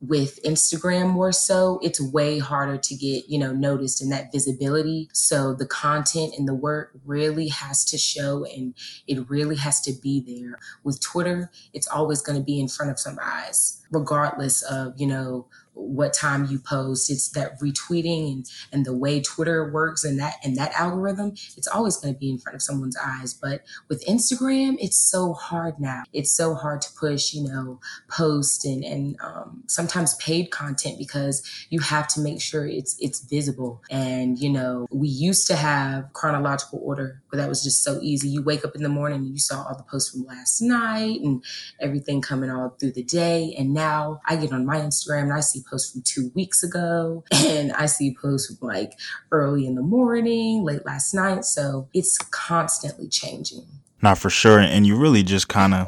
with 0.05 0.43
Instagram 0.43 1.11
more 1.11 1.31
so, 1.31 1.79
it's 1.81 2.01
way 2.01 2.37
harder 2.37 2.77
to 2.77 2.95
get, 2.95 3.29
you 3.29 3.39
know, 3.39 3.53
noticed 3.53 4.01
in 4.01 4.09
that 4.09 4.33
visibility. 4.33 5.07
So 5.13 5.53
the 5.53 5.65
content 5.65 6.33
and 6.37 6.45
the 6.45 6.53
work 6.53 6.91
really 7.05 7.47
has 7.47 7.85
to 7.85 7.97
show 7.97 8.43
and 8.43 8.73
it 9.07 9.29
really 9.29 9.55
has 9.55 9.79
to 9.81 9.93
be 9.93 10.19
there. 10.19 10.59
With 10.83 10.99
Twitter, 11.01 11.49
it's 11.73 11.87
always 11.87 12.21
going 12.21 12.37
to 12.37 12.43
be 12.43 12.59
in 12.59 12.67
front 12.67 12.91
of 12.91 12.99
some 12.99 13.17
eyes, 13.23 13.81
regardless 13.91 14.61
of, 14.63 14.93
you 14.99 15.07
know, 15.07 15.47
what 15.73 16.13
time 16.13 16.45
you 16.45 16.59
post 16.59 17.09
it's 17.09 17.29
that 17.29 17.59
retweeting 17.59 18.31
and 18.31 18.45
and 18.71 18.85
the 18.85 18.95
way 18.95 19.21
twitter 19.21 19.71
works 19.71 20.03
and 20.03 20.19
that 20.19 20.35
and 20.43 20.55
that 20.55 20.71
algorithm 20.73 21.33
it's 21.57 21.67
always 21.67 21.97
going 21.97 22.13
to 22.13 22.19
be 22.19 22.29
in 22.29 22.37
front 22.37 22.55
of 22.55 22.61
someone's 22.61 22.97
eyes. 22.97 23.33
But 23.33 23.61
with 23.89 24.05
instagram 24.05 24.77
it's 24.79 24.97
so 24.97 25.33
hard 25.33 25.79
now. 25.79 26.03
It's 26.13 26.35
so 26.35 26.55
hard 26.55 26.81
to 26.81 26.89
push 26.99 27.33
you 27.33 27.43
know 27.43 27.79
post 28.09 28.65
and 28.65 28.83
and 28.83 29.17
um, 29.21 29.63
sometimes 29.67 30.15
paid 30.15 30.51
content 30.51 30.97
because 30.97 31.43
you 31.69 31.79
have 31.79 32.07
to 32.09 32.21
make 32.21 32.41
sure 32.41 32.65
it's 32.65 32.95
it's 32.99 33.19
visible. 33.25 33.81
And 33.89 34.39
you 34.39 34.49
know 34.49 34.87
we 34.91 35.07
used 35.07 35.47
to 35.47 35.55
have 35.55 36.11
chronological 36.13 36.79
order 36.83 37.21
but 37.29 37.37
that 37.37 37.49
was 37.49 37.63
just 37.63 37.83
so 37.83 37.99
easy. 38.01 38.29
You 38.29 38.43
wake 38.43 38.63
up 38.63 38.75
in 38.75 38.83
the 38.83 38.89
morning 38.89 39.21
and 39.21 39.31
you 39.31 39.39
saw 39.39 39.63
all 39.63 39.75
the 39.75 39.83
posts 39.83 40.11
from 40.11 40.25
last 40.25 40.61
night 40.61 41.19
and 41.21 41.43
everything 41.79 42.21
coming 42.21 42.51
all 42.51 42.75
through 42.79 42.91
the 42.91 43.03
day. 43.03 43.55
And 43.57 43.73
now 43.73 44.21
i 44.27 44.35
get 44.35 44.51
on 44.51 44.65
my 44.65 44.77
instagram 44.77 45.23
and 45.23 45.33
i 45.33 45.39
see 45.39 45.62
posts 45.69 45.91
from 45.91 46.01
two 46.01 46.31
weeks 46.35 46.63
ago, 46.63 47.23
and 47.31 47.71
I 47.73 47.85
see 47.87 48.15
posts 48.19 48.55
from 48.55 48.67
like 48.67 48.93
early 49.31 49.65
in 49.65 49.75
the 49.75 49.81
morning, 49.81 50.63
late 50.63 50.85
last 50.85 51.13
night. 51.13 51.45
So 51.45 51.87
it's 51.93 52.17
constantly 52.17 53.07
changing. 53.07 53.65
Not 54.01 54.17
for 54.17 54.29
sure. 54.29 54.59
And 54.59 54.85
you 54.85 54.97
really 54.97 55.23
just 55.23 55.47
kind 55.47 55.73
of 55.73 55.87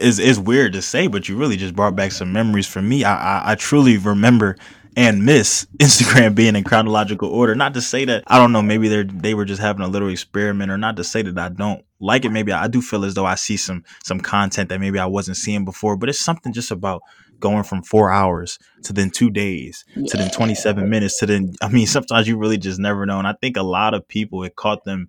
is 0.00 0.18
is 0.18 0.40
weird 0.40 0.72
to 0.72 0.82
say, 0.82 1.06
but 1.06 1.28
you 1.28 1.36
really 1.36 1.58
just 1.58 1.76
brought 1.76 1.94
back 1.94 2.12
some 2.12 2.32
memories 2.32 2.66
for 2.66 2.80
me. 2.80 3.04
I, 3.04 3.14
I, 3.14 3.52
I 3.52 3.54
truly 3.56 3.98
remember 3.98 4.56
and 4.96 5.24
miss 5.24 5.66
Instagram 5.78 6.34
being 6.34 6.56
in 6.56 6.64
chronological 6.64 7.28
order. 7.28 7.54
Not 7.54 7.74
to 7.74 7.82
say 7.82 8.06
that 8.06 8.24
I 8.26 8.38
don't 8.38 8.52
know, 8.52 8.62
maybe 8.62 8.88
they 8.88 9.02
they 9.02 9.34
were 9.34 9.44
just 9.44 9.60
having 9.60 9.82
a 9.82 9.88
little 9.88 10.08
experiment, 10.08 10.70
or 10.70 10.78
not 10.78 10.96
to 10.96 11.04
say 11.04 11.22
that 11.22 11.38
I 11.38 11.50
don't 11.50 11.84
like 12.00 12.24
it. 12.24 12.30
Maybe 12.30 12.52
I 12.52 12.68
do 12.68 12.80
feel 12.80 13.04
as 13.04 13.14
though 13.14 13.26
I 13.26 13.34
see 13.34 13.56
some 13.56 13.84
some 14.02 14.20
content 14.20 14.70
that 14.70 14.80
maybe 14.80 14.98
I 14.98 15.06
wasn't 15.06 15.36
seeing 15.36 15.64
before, 15.64 15.96
but 15.96 16.08
it's 16.08 16.24
something 16.24 16.52
just 16.52 16.70
about 16.70 17.02
going 17.40 17.64
from 17.64 17.82
four 17.82 18.10
hours 18.10 18.58
to 18.82 18.92
then 18.92 19.10
two 19.10 19.30
days 19.30 19.84
yeah. 19.96 20.06
to 20.06 20.16
then 20.16 20.30
27 20.30 20.88
minutes 20.88 21.18
to 21.18 21.26
then 21.26 21.52
i 21.62 21.68
mean 21.68 21.86
sometimes 21.86 22.28
you 22.28 22.36
really 22.36 22.58
just 22.58 22.78
never 22.78 23.06
know 23.06 23.18
and 23.18 23.26
i 23.26 23.34
think 23.40 23.56
a 23.56 23.62
lot 23.62 23.94
of 23.94 24.06
people 24.06 24.44
it 24.44 24.56
caught 24.56 24.84
them 24.84 25.08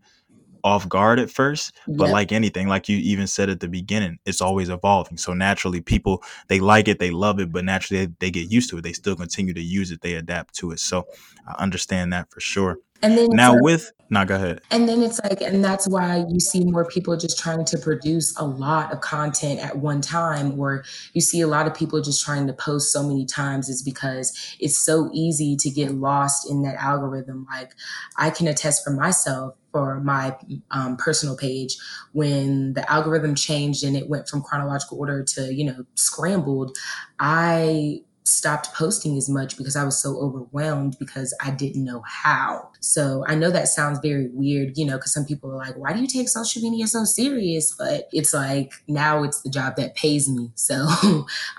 off 0.63 0.87
guard 0.87 1.19
at 1.19 1.29
first 1.29 1.75
but 1.87 2.05
yep. 2.05 2.13
like 2.13 2.31
anything 2.31 2.67
like 2.67 2.87
you 2.87 2.97
even 2.97 3.25
said 3.25 3.49
at 3.49 3.59
the 3.59 3.67
beginning 3.67 4.19
it's 4.25 4.41
always 4.41 4.69
evolving 4.69 5.17
so 5.17 5.33
naturally 5.33 5.81
people 5.81 6.23
they 6.49 6.59
like 6.59 6.87
it 6.87 6.99
they 6.99 7.09
love 7.09 7.39
it 7.39 7.51
but 7.51 7.65
naturally 7.65 8.05
they, 8.05 8.13
they 8.19 8.31
get 8.31 8.51
used 8.51 8.69
to 8.69 8.77
it 8.77 8.81
they 8.81 8.93
still 8.93 9.15
continue 9.15 9.53
to 9.53 9.61
use 9.61 9.89
it 9.89 10.01
they 10.01 10.13
adapt 10.13 10.53
to 10.53 10.71
it 10.71 10.79
so 10.79 11.05
i 11.47 11.63
understand 11.63 12.13
that 12.13 12.29
for 12.29 12.39
sure 12.39 12.77
and 13.01 13.17
then 13.17 13.29
now 13.31 13.55
with 13.59 13.91
no, 14.11 14.25
go 14.25 14.35
ahead. 14.35 14.59
And 14.69 14.89
then 14.89 15.01
it's 15.01 15.21
like, 15.23 15.39
and 15.39 15.63
that's 15.63 15.87
why 15.87 16.25
you 16.27 16.41
see 16.41 16.65
more 16.65 16.83
people 16.83 17.15
just 17.15 17.39
trying 17.39 17.63
to 17.63 17.77
produce 17.77 18.37
a 18.37 18.45
lot 18.45 18.91
of 18.91 18.99
content 18.99 19.61
at 19.61 19.77
one 19.77 20.01
time, 20.01 20.59
or 20.59 20.83
you 21.13 21.21
see 21.21 21.39
a 21.39 21.47
lot 21.47 21.65
of 21.65 21.73
people 21.73 22.01
just 22.01 22.23
trying 22.23 22.45
to 22.47 22.53
post 22.53 22.91
so 22.91 23.07
many 23.07 23.25
times, 23.25 23.69
is 23.69 23.81
because 23.81 24.57
it's 24.59 24.77
so 24.77 25.09
easy 25.13 25.55
to 25.55 25.69
get 25.69 25.93
lost 25.93 26.49
in 26.51 26.61
that 26.63 26.75
algorithm. 26.75 27.47
Like, 27.49 27.71
I 28.17 28.31
can 28.31 28.47
attest 28.47 28.83
for 28.83 28.91
myself 28.91 29.55
for 29.71 30.01
my 30.01 30.35
um, 30.71 30.97
personal 30.97 31.37
page 31.37 31.77
when 32.11 32.73
the 32.73 32.91
algorithm 32.91 33.33
changed 33.33 33.85
and 33.85 33.95
it 33.95 34.09
went 34.09 34.27
from 34.27 34.41
chronological 34.41 34.99
order 34.99 35.23
to, 35.23 35.53
you 35.53 35.63
know, 35.63 35.85
scrambled. 35.95 36.75
I 37.17 38.01
stopped 38.23 38.73
posting 38.73 39.17
as 39.17 39.27
much 39.27 39.57
because 39.57 39.75
I 39.75 39.83
was 39.83 40.01
so 40.01 40.17
overwhelmed 40.17 40.95
because 40.99 41.35
I 41.43 41.51
didn't 41.51 41.83
know 41.83 42.03
how. 42.05 42.69
So 42.79 43.25
I 43.27 43.35
know 43.35 43.49
that 43.49 43.67
sounds 43.67 43.99
very 43.99 44.29
weird, 44.31 44.77
you 44.77 44.85
know, 44.85 44.97
because 44.97 45.13
some 45.13 45.25
people 45.25 45.51
are 45.51 45.57
like, 45.57 45.75
why 45.75 45.93
do 45.93 46.01
you 46.01 46.07
take 46.07 46.29
social 46.29 46.61
media 46.61 46.87
so 46.87 47.03
serious? 47.03 47.73
But 47.77 48.07
it's 48.11 48.33
like 48.33 48.73
now 48.87 49.23
it's 49.23 49.41
the 49.41 49.49
job 49.49 49.75
that 49.77 49.95
pays 49.95 50.29
me. 50.29 50.51
So 50.61 50.87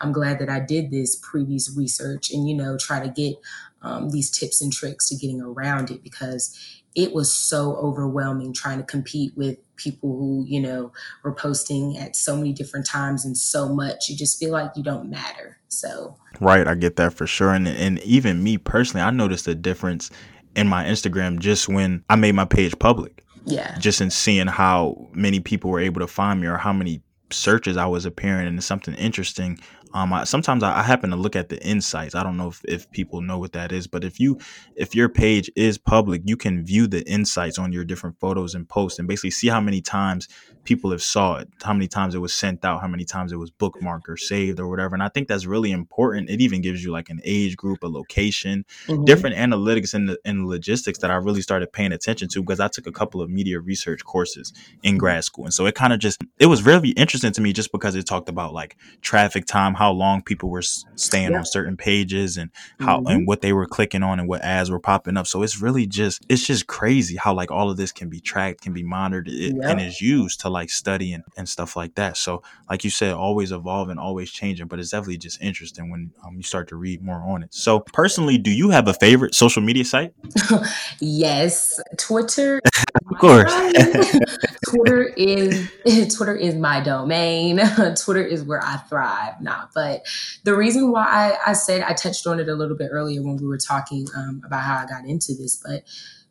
I'm 0.00 0.12
glad 0.12 0.38
that 0.38 0.48
I 0.48 0.60
did 0.60 0.90
this 0.90 1.16
previous 1.16 1.74
research 1.76 2.30
and, 2.30 2.48
you 2.48 2.54
know, 2.54 2.78
try 2.78 3.00
to 3.04 3.08
get 3.10 3.34
um, 3.82 4.10
these 4.10 4.30
tips 4.30 4.62
and 4.62 4.72
tricks 4.72 5.08
to 5.08 5.16
getting 5.16 5.42
around 5.42 5.90
it 5.90 6.02
because 6.02 6.56
it 6.94 7.12
was 7.12 7.32
so 7.32 7.74
overwhelming 7.76 8.52
trying 8.52 8.78
to 8.78 8.84
compete 8.84 9.36
with 9.36 9.58
people 9.82 10.16
who, 10.16 10.44
you 10.46 10.60
know, 10.60 10.92
were 11.24 11.32
posting 11.32 11.96
at 11.98 12.16
so 12.16 12.36
many 12.36 12.52
different 12.52 12.86
times 12.86 13.24
and 13.24 13.36
so 13.36 13.68
much. 13.68 14.08
You 14.08 14.16
just 14.16 14.38
feel 14.38 14.50
like 14.50 14.72
you 14.76 14.82
don't 14.82 15.10
matter. 15.10 15.58
So, 15.68 16.16
right, 16.40 16.66
I 16.66 16.74
get 16.74 16.96
that 16.96 17.14
for 17.14 17.26
sure. 17.26 17.52
And, 17.52 17.66
and 17.66 17.98
even 18.00 18.42
me 18.42 18.58
personally, 18.58 19.02
I 19.02 19.10
noticed 19.10 19.48
a 19.48 19.54
difference 19.54 20.10
in 20.54 20.68
my 20.68 20.84
Instagram 20.84 21.38
just 21.38 21.68
when 21.68 22.04
I 22.10 22.16
made 22.16 22.34
my 22.34 22.44
page 22.44 22.78
public. 22.78 23.24
Yeah. 23.44 23.76
Just 23.78 24.00
in 24.00 24.10
seeing 24.10 24.46
how 24.46 25.08
many 25.12 25.40
people 25.40 25.70
were 25.70 25.80
able 25.80 26.00
to 26.00 26.06
find 26.06 26.40
me 26.40 26.46
or 26.46 26.58
how 26.58 26.72
many 26.72 27.02
searches 27.30 27.76
I 27.76 27.86
was 27.86 28.04
appearing 28.04 28.46
and 28.46 28.62
something 28.62 28.94
interesting 28.94 29.58
um, 29.94 30.12
I, 30.12 30.24
sometimes 30.24 30.62
I, 30.62 30.78
I, 30.78 30.82
happen 30.82 31.10
to 31.10 31.16
look 31.16 31.36
at 31.36 31.48
the 31.48 31.62
insights. 31.64 32.14
I 32.14 32.22
don't 32.22 32.36
know 32.36 32.48
if, 32.48 32.62
if 32.66 32.90
people 32.90 33.20
know 33.20 33.38
what 33.38 33.52
that 33.52 33.72
is, 33.72 33.86
but 33.86 34.04
if 34.04 34.18
you 34.18 34.38
if 34.74 34.94
your 34.94 35.08
page 35.08 35.50
is 35.54 35.78
public, 35.78 36.22
you 36.24 36.36
can 36.36 36.64
view 36.64 36.86
the 36.86 37.06
insights 37.08 37.58
on 37.58 37.72
your 37.72 37.84
different 37.84 38.18
photos 38.18 38.54
and 38.54 38.68
posts, 38.68 38.98
and 38.98 39.06
basically 39.06 39.30
see 39.30 39.48
how 39.48 39.60
many 39.60 39.80
times 39.80 40.28
people 40.64 40.90
have 40.92 41.02
saw 41.02 41.36
it, 41.36 41.48
how 41.62 41.72
many 41.72 41.88
times 41.88 42.14
it 42.14 42.18
was 42.18 42.34
sent 42.34 42.64
out, 42.64 42.80
how 42.80 42.86
many 42.86 43.04
times 43.04 43.32
it 43.32 43.36
was 43.36 43.50
bookmarked 43.50 44.08
or 44.08 44.16
saved 44.16 44.60
or 44.60 44.68
whatever. 44.68 44.94
And 44.94 45.02
I 45.02 45.08
think 45.08 45.28
that's 45.28 45.46
really 45.46 45.72
important. 45.72 46.30
It 46.30 46.40
even 46.40 46.60
gives 46.60 46.84
you 46.84 46.92
like 46.92 47.10
an 47.10 47.20
age 47.24 47.56
group, 47.56 47.82
a 47.82 47.88
location, 47.88 48.64
mm-hmm. 48.86 49.04
different 49.04 49.36
analytics 49.36 49.94
and 49.94 50.16
and 50.24 50.46
logistics 50.46 50.98
that 51.00 51.10
I 51.10 51.16
really 51.16 51.42
started 51.42 51.72
paying 51.72 51.92
attention 51.92 52.28
to 52.28 52.42
because 52.42 52.60
I 52.60 52.68
took 52.68 52.86
a 52.86 52.92
couple 52.92 53.20
of 53.20 53.30
media 53.30 53.60
research 53.60 54.04
courses 54.04 54.52
in 54.82 54.98
grad 54.98 55.24
school, 55.24 55.44
and 55.44 55.54
so 55.54 55.66
it 55.66 55.74
kind 55.74 55.92
of 55.92 55.98
just 55.98 56.22
it 56.38 56.46
was 56.46 56.62
really 56.62 56.90
interesting 56.90 57.32
to 57.32 57.40
me 57.40 57.52
just 57.52 57.72
because 57.72 57.94
it 57.94 58.06
talked 58.06 58.28
about 58.28 58.52
like 58.52 58.76
traffic 59.00 59.46
time 59.46 59.74
how 59.82 59.90
long 59.90 60.22
people 60.22 60.48
were 60.48 60.62
staying 60.62 61.34
on 61.34 61.44
certain 61.44 61.76
pages 61.76 62.36
and 62.36 62.50
how 62.78 62.98
mm-hmm. 62.98 63.08
and 63.08 63.26
what 63.26 63.40
they 63.40 63.52
were 63.52 63.66
clicking 63.66 64.04
on 64.04 64.20
and 64.20 64.28
what 64.28 64.40
ads 64.42 64.70
were 64.70 64.78
popping 64.78 65.16
up. 65.16 65.26
So 65.26 65.42
it's 65.42 65.60
really 65.60 65.88
just 65.88 66.24
it's 66.28 66.46
just 66.46 66.68
crazy 66.68 67.16
how 67.16 67.34
like 67.34 67.50
all 67.50 67.68
of 67.68 67.76
this 67.76 67.90
can 67.90 68.08
be 68.08 68.20
tracked, 68.20 68.60
can 68.60 68.72
be 68.72 68.84
monitored, 68.84 69.26
it, 69.28 69.56
and 69.60 69.80
is 69.80 70.00
used 70.00 70.38
to 70.42 70.48
like 70.48 70.70
study 70.70 71.12
and, 71.12 71.24
and 71.36 71.48
stuff 71.48 71.74
like 71.74 71.96
that. 71.96 72.16
So 72.16 72.44
like 72.70 72.84
you 72.84 72.90
said, 72.90 73.12
always 73.12 73.50
evolving, 73.50 73.98
always 73.98 74.30
changing, 74.30 74.68
but 74.68 74.78
it's 74.78 74.90
definitely 74.90 75.18
just 75.18 75.42
interesting 75.42 75.90
when 75.90 76.12
um, 76.24 76.36
you 76.36 76.44
start 76.44 76.68
to 76.68 76.76
read 76.76 77.02
more 77.02 77.20
on 77.20 77.42
it. 77.42 77.52
So 77.52 77.80
personally, 77.80 78.38
do 78.38 78.52
you 78.52 78.70
have 78.70 78.86
a 78.86 78.94
favorite 78.94 79.34
social 79.34 79.62
media 79.62 79.84
site? 79.84 80.14
yes, 81.00 81.80
Twitter. 81.98 82.60
of 83.10 83.18
course. 83.18 83.52
Twitter 84.68 85.12
is 85.16 85.68
Twitter 86.14 86.36
is 86.36 86.54
my 86.54 86.80
domain. 86.80 87.60
Twitter 87.96 88.24
is 88.24 88.42
where 88.42 88.62
I 88.62 88.76
thrive. 88.76 89.40
Nah, 89.40 89.66
but 89.74 90.06
the 90.44 90.56
reason 90.56 90.90
why 90.90 91.06
I, 91.06 91.50
I, 91.50 91.52
said 91.52 91.82
I 91.82 91.92
touched 91.92 92.26
on 92.26 92.40
it 92.40 92.48
a 92.48 92.54
little 92.54 92.76
bit 92.76 92.88
earlier 92.90 93.22
when 93.22 93.36
we 93.36 93.46
were 93.46 93.58
talking 93.58 94.06
um, 94.16 94.42
about 94.44 94.62
how 94.62 94.76
I 94.76 94.86
got 94.86 95.04
into 95.04 95.34
this, 95.34 95.56
but 95.56 95.82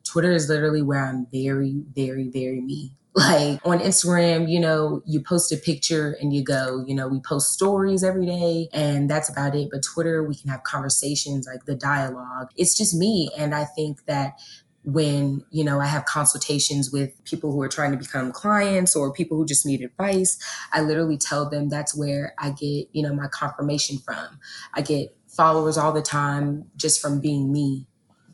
Twitter 0.03 0.31
is 0.31 0.49
literally 0.49 0.81
where 0.81 1.05
I'm 1.05 1.27
very, 1.31 1.83
very, 1.95 2.29
very 2.29 2.61
me. 2.61 2.93
Like 3.13 3.59
on 3.65 3.79
Instagram, 3.79 4.49
you 4.49 4.57
know, 4.57 5.01
you 5.05 5.21
post 5.21 5.51
a 5.51 5.57
picture 5.57 6.15
and 6.21 6.33
you 6.33 6.45
go, 6.45 6.81
you 6.87 6.95
know, 6.95 7.09
we 7.09 7.19
post 7.19 7.51
stories 7.51 8.05
every 8.05 8.25
day 8.25 8.69
and 8.71 9.09
that's 9.09 9.27
about 9.27 9.53
it. 9.53 9.67
But 9.69 9.83
Twitter, 9.83 10.23
we 10.23 10.33
can 10.33 10.49
have 10.49 10.63
conversations, 10.63 11.45
like 11.45 11.65
the 11.65 11.75
dialogue. 11.75 12.51
It's 12.55 12.73
just 12.77 12.95
me. 12.95 13.29
And 13.37 13.53
I 13.53 13.65
think 13.65 14.05
that 14.05 14.39
when 14.83 15.43
you 15.51 15.63
know 15.63 15.79
i 15.79 15.85
have 15.85 16.05
consultations 16.05 16.91
with 16.91 17.23
people 17.23 17.51
who 17.51 17.61
are 17.61 17.67
trying 17.67 17.91
to 17.91 17.97
become 17.97 18.31
clients 18.31 18.95
or 18.95 19.13
people 19.13 19.37
who 19.37 19.45
just 19.45 19.65
need 19.65 19.81
advice 19.81 20.39
i 20.73 20.81
literally 20.81 21.17
tell 21.17 21.47
them 21.49 21.69
that's 21.69 21.95
where 21.95 22.33
i 22.39 22.49
get 22.49 22.87
you 22.91 23.03
know 23.03 23.13
my 23.13 23.27
confirmation 23.27 23.97
from. 23.99 24.39
I 24.73 24.81
get 24.81 25.15
followers 25.27 25.77
all 25.77 25.91
the 25.93 26.01
time 26.01 26.65
just 26.75 27.01
from 27.01 27.19
being 27.19 27.51
me 27.51 27.85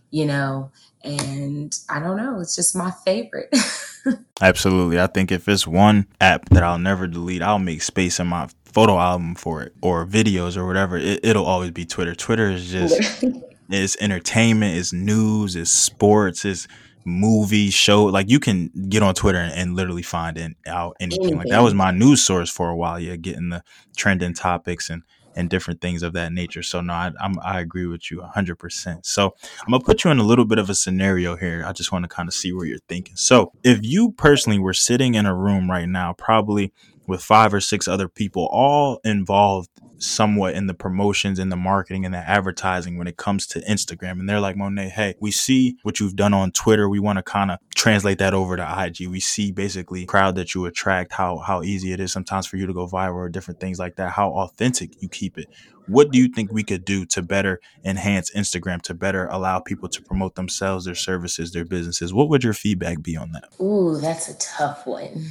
you 0.09 0.25
know 0.25 0.71
and 1.03 1.77
i 1.89 1.99
don't 1.99 2.17
know 2.17 2.39
it's 2.39 2.55
just 2.55 2.75
my 2.75 2.91
favorite. 3.05 3.53
Absolutely. 4.41 5.01
I 5.01 5.07
think 5.07 5.33
if 5.33 5.49
it's 5.49 5.67
one 5.67 6.07
app 6.21 6.47
that 6.49 6.63
i'll 6.63 6.79
never 6.79 7.07
delete 7.07 7.41
i'll 7.41 7.59
make 7.59 7.81
space 7.81 8.19
in 8.19 8.27
my 8.27 8.47
photo 8.65 8.97
album 8.99 9.35
for 9.35 9.63
it 9.63 9.73
or 9.81 10.05
videos 10.05 10.55
or 10.55 10.65
whatever 10.65 10.97
it, 10.97 11.23
will 11.23 11.45
always 11.45 11.71
be 11.71 11.85
twitter. 11.85 12.15
Twitter 12.15 12.49
is 12.51 12.71
just 12.71 13.23
it's 13.69 13.97
entertainment, 13.99 14.77
it's 14.77 14.93
news, 14.93 15.55
it's 15.55 15.71
sports, 15.71 16.45
it's 16.45 16.67
movie 17.05 17.69
show. 17.69 18.05
Like 18.05 18.29
you 18.29 18.39
can 18.39 18.71
get 18.89 19.01
on 19.01 19.15
Twitter 19.15 19.39
and, 19.39 19.53
and 19.53 19.75
literally 19.75 20.03
find 20.03 20.37
in, 20.37 20.55
out 20.67 20.95
anything. 20.99 21.37
Like 21.37 21.47
that 21.47 21.61
was 21.61 21.73
my 21.73 21.91
news 21.91 22.21
source 22.21 22.49
for 22.49 22.69
a 22.69 22.75
while. 22.75 22.99
Yeah, 22.99 23.15
getting 23.15 23.49
the 23.49 23.63
trending 23.95 24.33
topics 24.33 24.89
and 24.89 25.03
and 25.37 25.51
different 25.51 25.79
things 25.81 26.01
of 26.01 26.13
that 26.13 26.33
nature. 26.33 26.63
So 26.63 26.81
no, 26.81 26.93
I, 26.93 27.11
I'm, 27.21 27.39
I 27.43 27.59
agree 27.59 27.85
with 27.85 28.09
you 28.09 28.21
100%. 28.35 29.05
So 29.05 29.35
I'm 29.61 29.71
gonna 29.71 29.83
put 29.83 30.03
you 30.03 30.09
in 30.09 30.17
a 30.17 30.23
little 30.23 30.45
bit 30.45 30.57
of 30.57 30.67
a 30.67 30.73
scenario 30.73 31.35
here. 31.35 31.63
I 31.65 31.73
just 31.73 31.91
want 31.91 32.03
to 32.03 32.09
kind 32.09 32.27
of 32.27 32.33
see 32.33 32.51
where 32.51 32.65
you're 32.65 32.79
thinking. 32.89 33.15
So 33.15 33.53
if 33.63 33.79
you 33.83 34.13
personally 34.13 34.57
were 34.57 34.73
sitting 34.73 35.13
in 35.13 35.27
a 35.27 35.35
room 35.35 35.69
right 35.69 35.87
now, 35.87 36.13
probably 36.13 36.73
with 37.07 37.23
five 37.23 37.53
or 37.53 37.61
six 37.61 37.87
other 37.87 38.07
people, 38.07 38.47
all 38.51 38.99
involved 39.03 39.69
somewhat 39.99 40.53
in 40.53 40.67
the 40.67 40.73
promotions 40.73 41.39
and 41.39 41.51
the 41.51 41.55
marketing 41.55 42.05
and 42.05 42.13
the 42.13 42.19
advertising 42.19 42.97
when 42.97 43.07
it 43.07 43.17
comes 43.17 43.47
to 43.47 43.59
Instagram. 43.61 44.19
And 44.19 44.29
they're 44.29 44.39
like, 44.39 44.55
Monet, 44.55 44.89
hey, 44.89 45.15
we 45.19 45.31
see 45.31 45.77
what 45.83 45.99
you've 45.99 46.15
done 46.15 46.33
on 46.33 46.51
Twitter. 46.51 46.87
We 46.87 46.99
want 46.99 47.17
to 47.17 47.23
kind 47.23 47.51
of 47.51 47.59
translate 47.75 48.19
that 48.19 48.33
over 48.33 48.55
to 48.57 48.85
IG. 48.85 49.07
We 49.07 49.19
see 49.19 49.51
basically 49.51 50.05
crowd 50.05 50.35
that 50.35 50.53
you 50.53 50.65
attract, 50.65 51.13
how 51.13 51.37
how 51.37 51.63
easy 51.63 51.93
it 51.93 51.99
is 51.99 52.11
sometimes 52.11 52.45
for 52.45 52.57
you 52.57 52.67
to 52.67 52.73
go 52.73 52.87
viral 52.87 53.15
or 53.15 53.29
different 53.29 53.59
things 53.59 53.79
like 53.79 53.95
that, 53.95 54.11
how 54.11 54.29
authentic 54.31 55.01
you 55.01 55.09
keep 55.09 55.37
it. 55.37 55.47
What 55.87 56.11
do 56.11 56.19
you 56.19 56.27
think 56.27 56.51
we 56.51 56.63
could 56.63 56.83
do 56.83 57.05
to 57.07 57.21
better 57.21 57.61
enhance 57.85 58.29
Instagram, 58.31 58.81
to 58.83 58.93
better 58.93 59.27
allow 59.27 59.59
people 59.59 59.87
to 59.87 60.01
promote 60.01 60.35
themselves, 60.35 60.83
their 60.83 60.95
services, 60.95 61.53
their 61.53 61.63
businesses? 61.63 62.13
What 62.13 62.27
would 62.29 62.43
your 62.43 62.53
feedback 62.53 63.01
be 63.01 63.15
on 63.15 63.31
that? 63.31 63.49
Ooh, 63.61 63.97
that's 63.97 64.27
a 64.27 64.37
tough 64.37 64.85
one. 64.85 65.27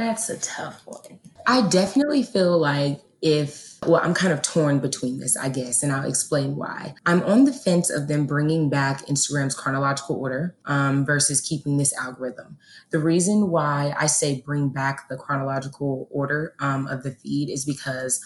That's 0.00 0.30
a 0.30 0.38
tough 0.38 0.80
one. 0.86 1.20
I 1.46 1.68
definitely 1.68 2.22
feel 2.22 2.58
like 2.58 3.00
if 3.22 3.76
well 3.86 4.00
i'm 4.02 4.14
kind 4.14 4.32
of 4.32 4.40
torn 4.40 4.78
between 4.78 5.20
this 5.20 5.36
i 5.36 5.46
guess 5.46 5.82
and 5.82 5.92
i'll 5.92 6.08
explain 6.08 6.56
why. 6.56 6.94
I'm 7.04 7.22
on 7.24 7.44
the 7.44 7.52
fence 7.52 7.90
of 7.90 8.08
them 8.08 8.24
bringing 8.24 8.70
back 8.70 9.04
instagram's 9.06 9.54
chronological 9.54 10.16
order 10.16 10.56
um, 10.64 11.04
versus 11.04 11.42
keeping 11.42 11.76
this 11.76 11.94
algorithm. 11.98 12.56
The 12.90 12.98
reason 12.98 13.50
why 13.50 13.94
i 13.98 14.06
say 14.06 14.40
bring 14.40 14.70
back 14.70 15.10
the 15.10 15.18
chronological 15.18 16.08
order 16.10 16.54
um, 16.60 16.86
of 16.86 17.02
the 17.02 17.10
feed 17.10 17.50
is 17.50 17.66
because 17.66 18.24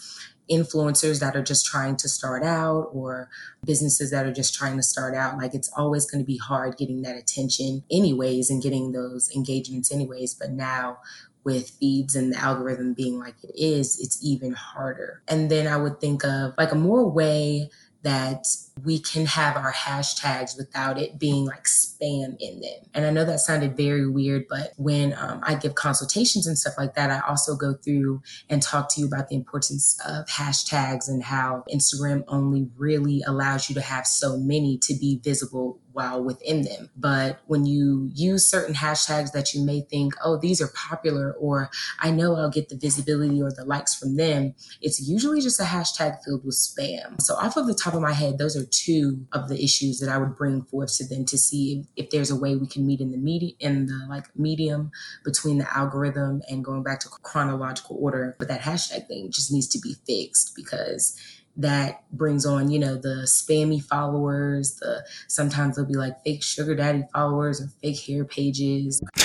influencers 0.49 1.19
that 1.19 1.35
are 1.35 1.43
just 1.43 1.65
trying 1.65 1.95
to 1.97 2.07
start 2.07 2.43
out 2.43 2.89
or 2.93 3.29
businesses 3.65 4.11
that 4.11 4.25
are 4.25 4.33
just 4.33 4.53
trying 4.53 4.77
to 4.77 4.83
start 4.83 5.15
out 5.15 5.37
like 5.37 5.53
it's 5.53 5.71
always 5.75 6.09
going 6.09 6.23
to 6.23 6.25
be 6.25 6.37
hard 6.37 6.77
getting 6.77 7.01
that 7.01 7.17
attention 7.17 7.83
anyways 7.91 8.49
and 8.49 8.61
getting 8.61 8.91
those 8.91 9.29
engagements 9.35 9.91
anyways. 9.91 10.33
But 10.35 10.51
now 10.51 10.99
with 11.45 11.69
feeds 11.79 12.15
and 12.15 12.33
the 12.33 12.37
algorithm 12.37 12.93
being 12.93 13.17
like 13.19 13.35
it 13.43 13.55
is 13.55 13.99
it's 14.01 14.19
even 14.23 14.53
harder 14.53 15.21
and 15.27 15.49
then 15.49 15.67
i 15.67 15.77
would 15.77 15.99
think 16.01 16.23
of 16.25 16.53
like 16.57 16.71
a 16.71 16.75
more 16.75 17.09
way 17.09 17.69
that 18.05 18.45
we 18.83 18.99
can 18.99 19.25
have 19.25 19.57
our 19.57 19.73
hashtags 19.73 20.55
without 20.55 20.99
it 20.99 21.17
being 21.17 21.43
like 21.43 21.63
spam 21.63 22.37
in 22.39 22.59
them. 22.59 22.89
And 22.93 23.03
I 23.03 23.09
know 23.09 23.25
that 23.25 23.39
sounded 23.39 23.75
very 23.75 24.07
weird, 24.07 24.45
but 24.47 24.73
when 24.77 25.15
um, 25.17 25.39
I 25.41 25.55
give 25.55 25.73
consultations 25.73 26.45
and 26.45 26.55
stuff 26.55 26.75
like 26.77 26.93
that, 26.93 27.09
I 27.09 27.27
also 27.27 27.55
go 27.55 27.73
through 27.73 28.21
and 28.47 28.61
talk 28.61 28.93
to 28.93 29.01
you 29.01 29.07
about 29.07 29.29
the 29.29 29.35
importance 29.35 29.99
of 30.07 30.27
hashtags 30.27 31.09
and 31.09 31.23
how 31.23 31.63
Instagram 31.73 32.23
only 32.27 32.69
really 32.77 33.23
allows 33.25 33.69
you 33.69 33.75
to 33.75 33.81
have 33.81 34.05
so 34.05 34.37
many 34.37 34.77
to 34.83 34.93
be 34.93 35.19
visible 35.23 35.79
while 35.95 36.21
within 36.21 36.63
them. 36.63 36.89
But 36.97 37.39
when 37.47 37.65
you 37.65 38.11
use 38.13 38.49
certain 38.49 38.75
hashtags 38.75 39.31
that 39.31 39.53
you 39.53 39.65
may 39.65 39.81
think, 39.81 40.13
oh, 40.23 40.37
these 40.37 40.61
are 40.61 40.69
popular, 40.75 41.33
or 41.39 41.69
I 42.01 42.11
know 42.11 42.35
I'll 42.35 42.51
get 42.51 42.67
the 42.67 42.77
visibility 42.77 43.41
or 43.41 43.51
the 43.51 43.63
likes 43.63 43.95
from 43.95 44.17
them, 44.17 44.53
it's 44.81 44.99
usually 45.07 45.39
just 45.39 45.59
a 45.59 45.63
hashtag 45.63 46.17
filled 46.23 46.45
with 46.45 46.55
spam. 46.55 47.21
So, 47.21 47.35
off 47.35 47.55
of 47.55 47.65
the 47.65 47.73
top 47.73 47.93
of 47.93 48.01
my 48.01 48.11
head, 48.11 48.37
those 48.37 48.57
are 48.57 48.65
two 48.65 49.25
of 49.31 49.47
the 49.47 49.63
issues 49.63 49.99
that 49.99 50.09
I 50.09 50.17
would 50.17 50.35
bring 50.35 50.63
forth 50.63 50.95
to 50.97 51.07
them 51.07 51.25
to 51.25 51.37
see 51.37 51.85
if, 51.95 52.05
if 52.05 52.09
there's 52.11 52.29
a 52.29 52.35
way 52.35 52.55
we 52.55 52.67
can 52.67 52.85
meet 52.85 52.99
in 52.99 53.11
the 53.11 53.17
media 53.17 53.53
in 53.59 53.85
the 53.85 54.05
like 54.09 54.25
medium 54.37 54.91
between 55.23 55.59
the 55.59 55.77
algorithm 55.77 56.41
and 56.49 56.63
going 56.63 56.83
back 56.83 56.99
to 57.01 57.09
chronological 57.23 57.97
order. 57.99 58.35
But 58.37 58.49
that 58.49 58.61
hashtag 58.61 59.07
thing 59.07 59.31
just 59.31 59.51
needs 59.51 59.67
to 59.69 59.79
be 59.79 59.95
fixed 60.05 60.53
because 60.55 61.17
that 61.57 62.03
brings 62.11 62.45
on, 62.45 62.69
you 62.69 62.79
know, 62.79 62.95
the 62.95 63.23
spammy 63.25 63.81
followers, 63.81 64.75
the 64.75 65.05
sometimes 65.27 65.75
they'll 65.75 65.85
be 65.85 65.95
like 65.95 66.21
fake 66.23 66.43
sugar 66.43 66.75
daddy 66.75 67.03
followers 67.13 67.61
or 67.61 67.67
fake 67.81 67.99
hair 67.99 68.25
pages. 68.25 69.01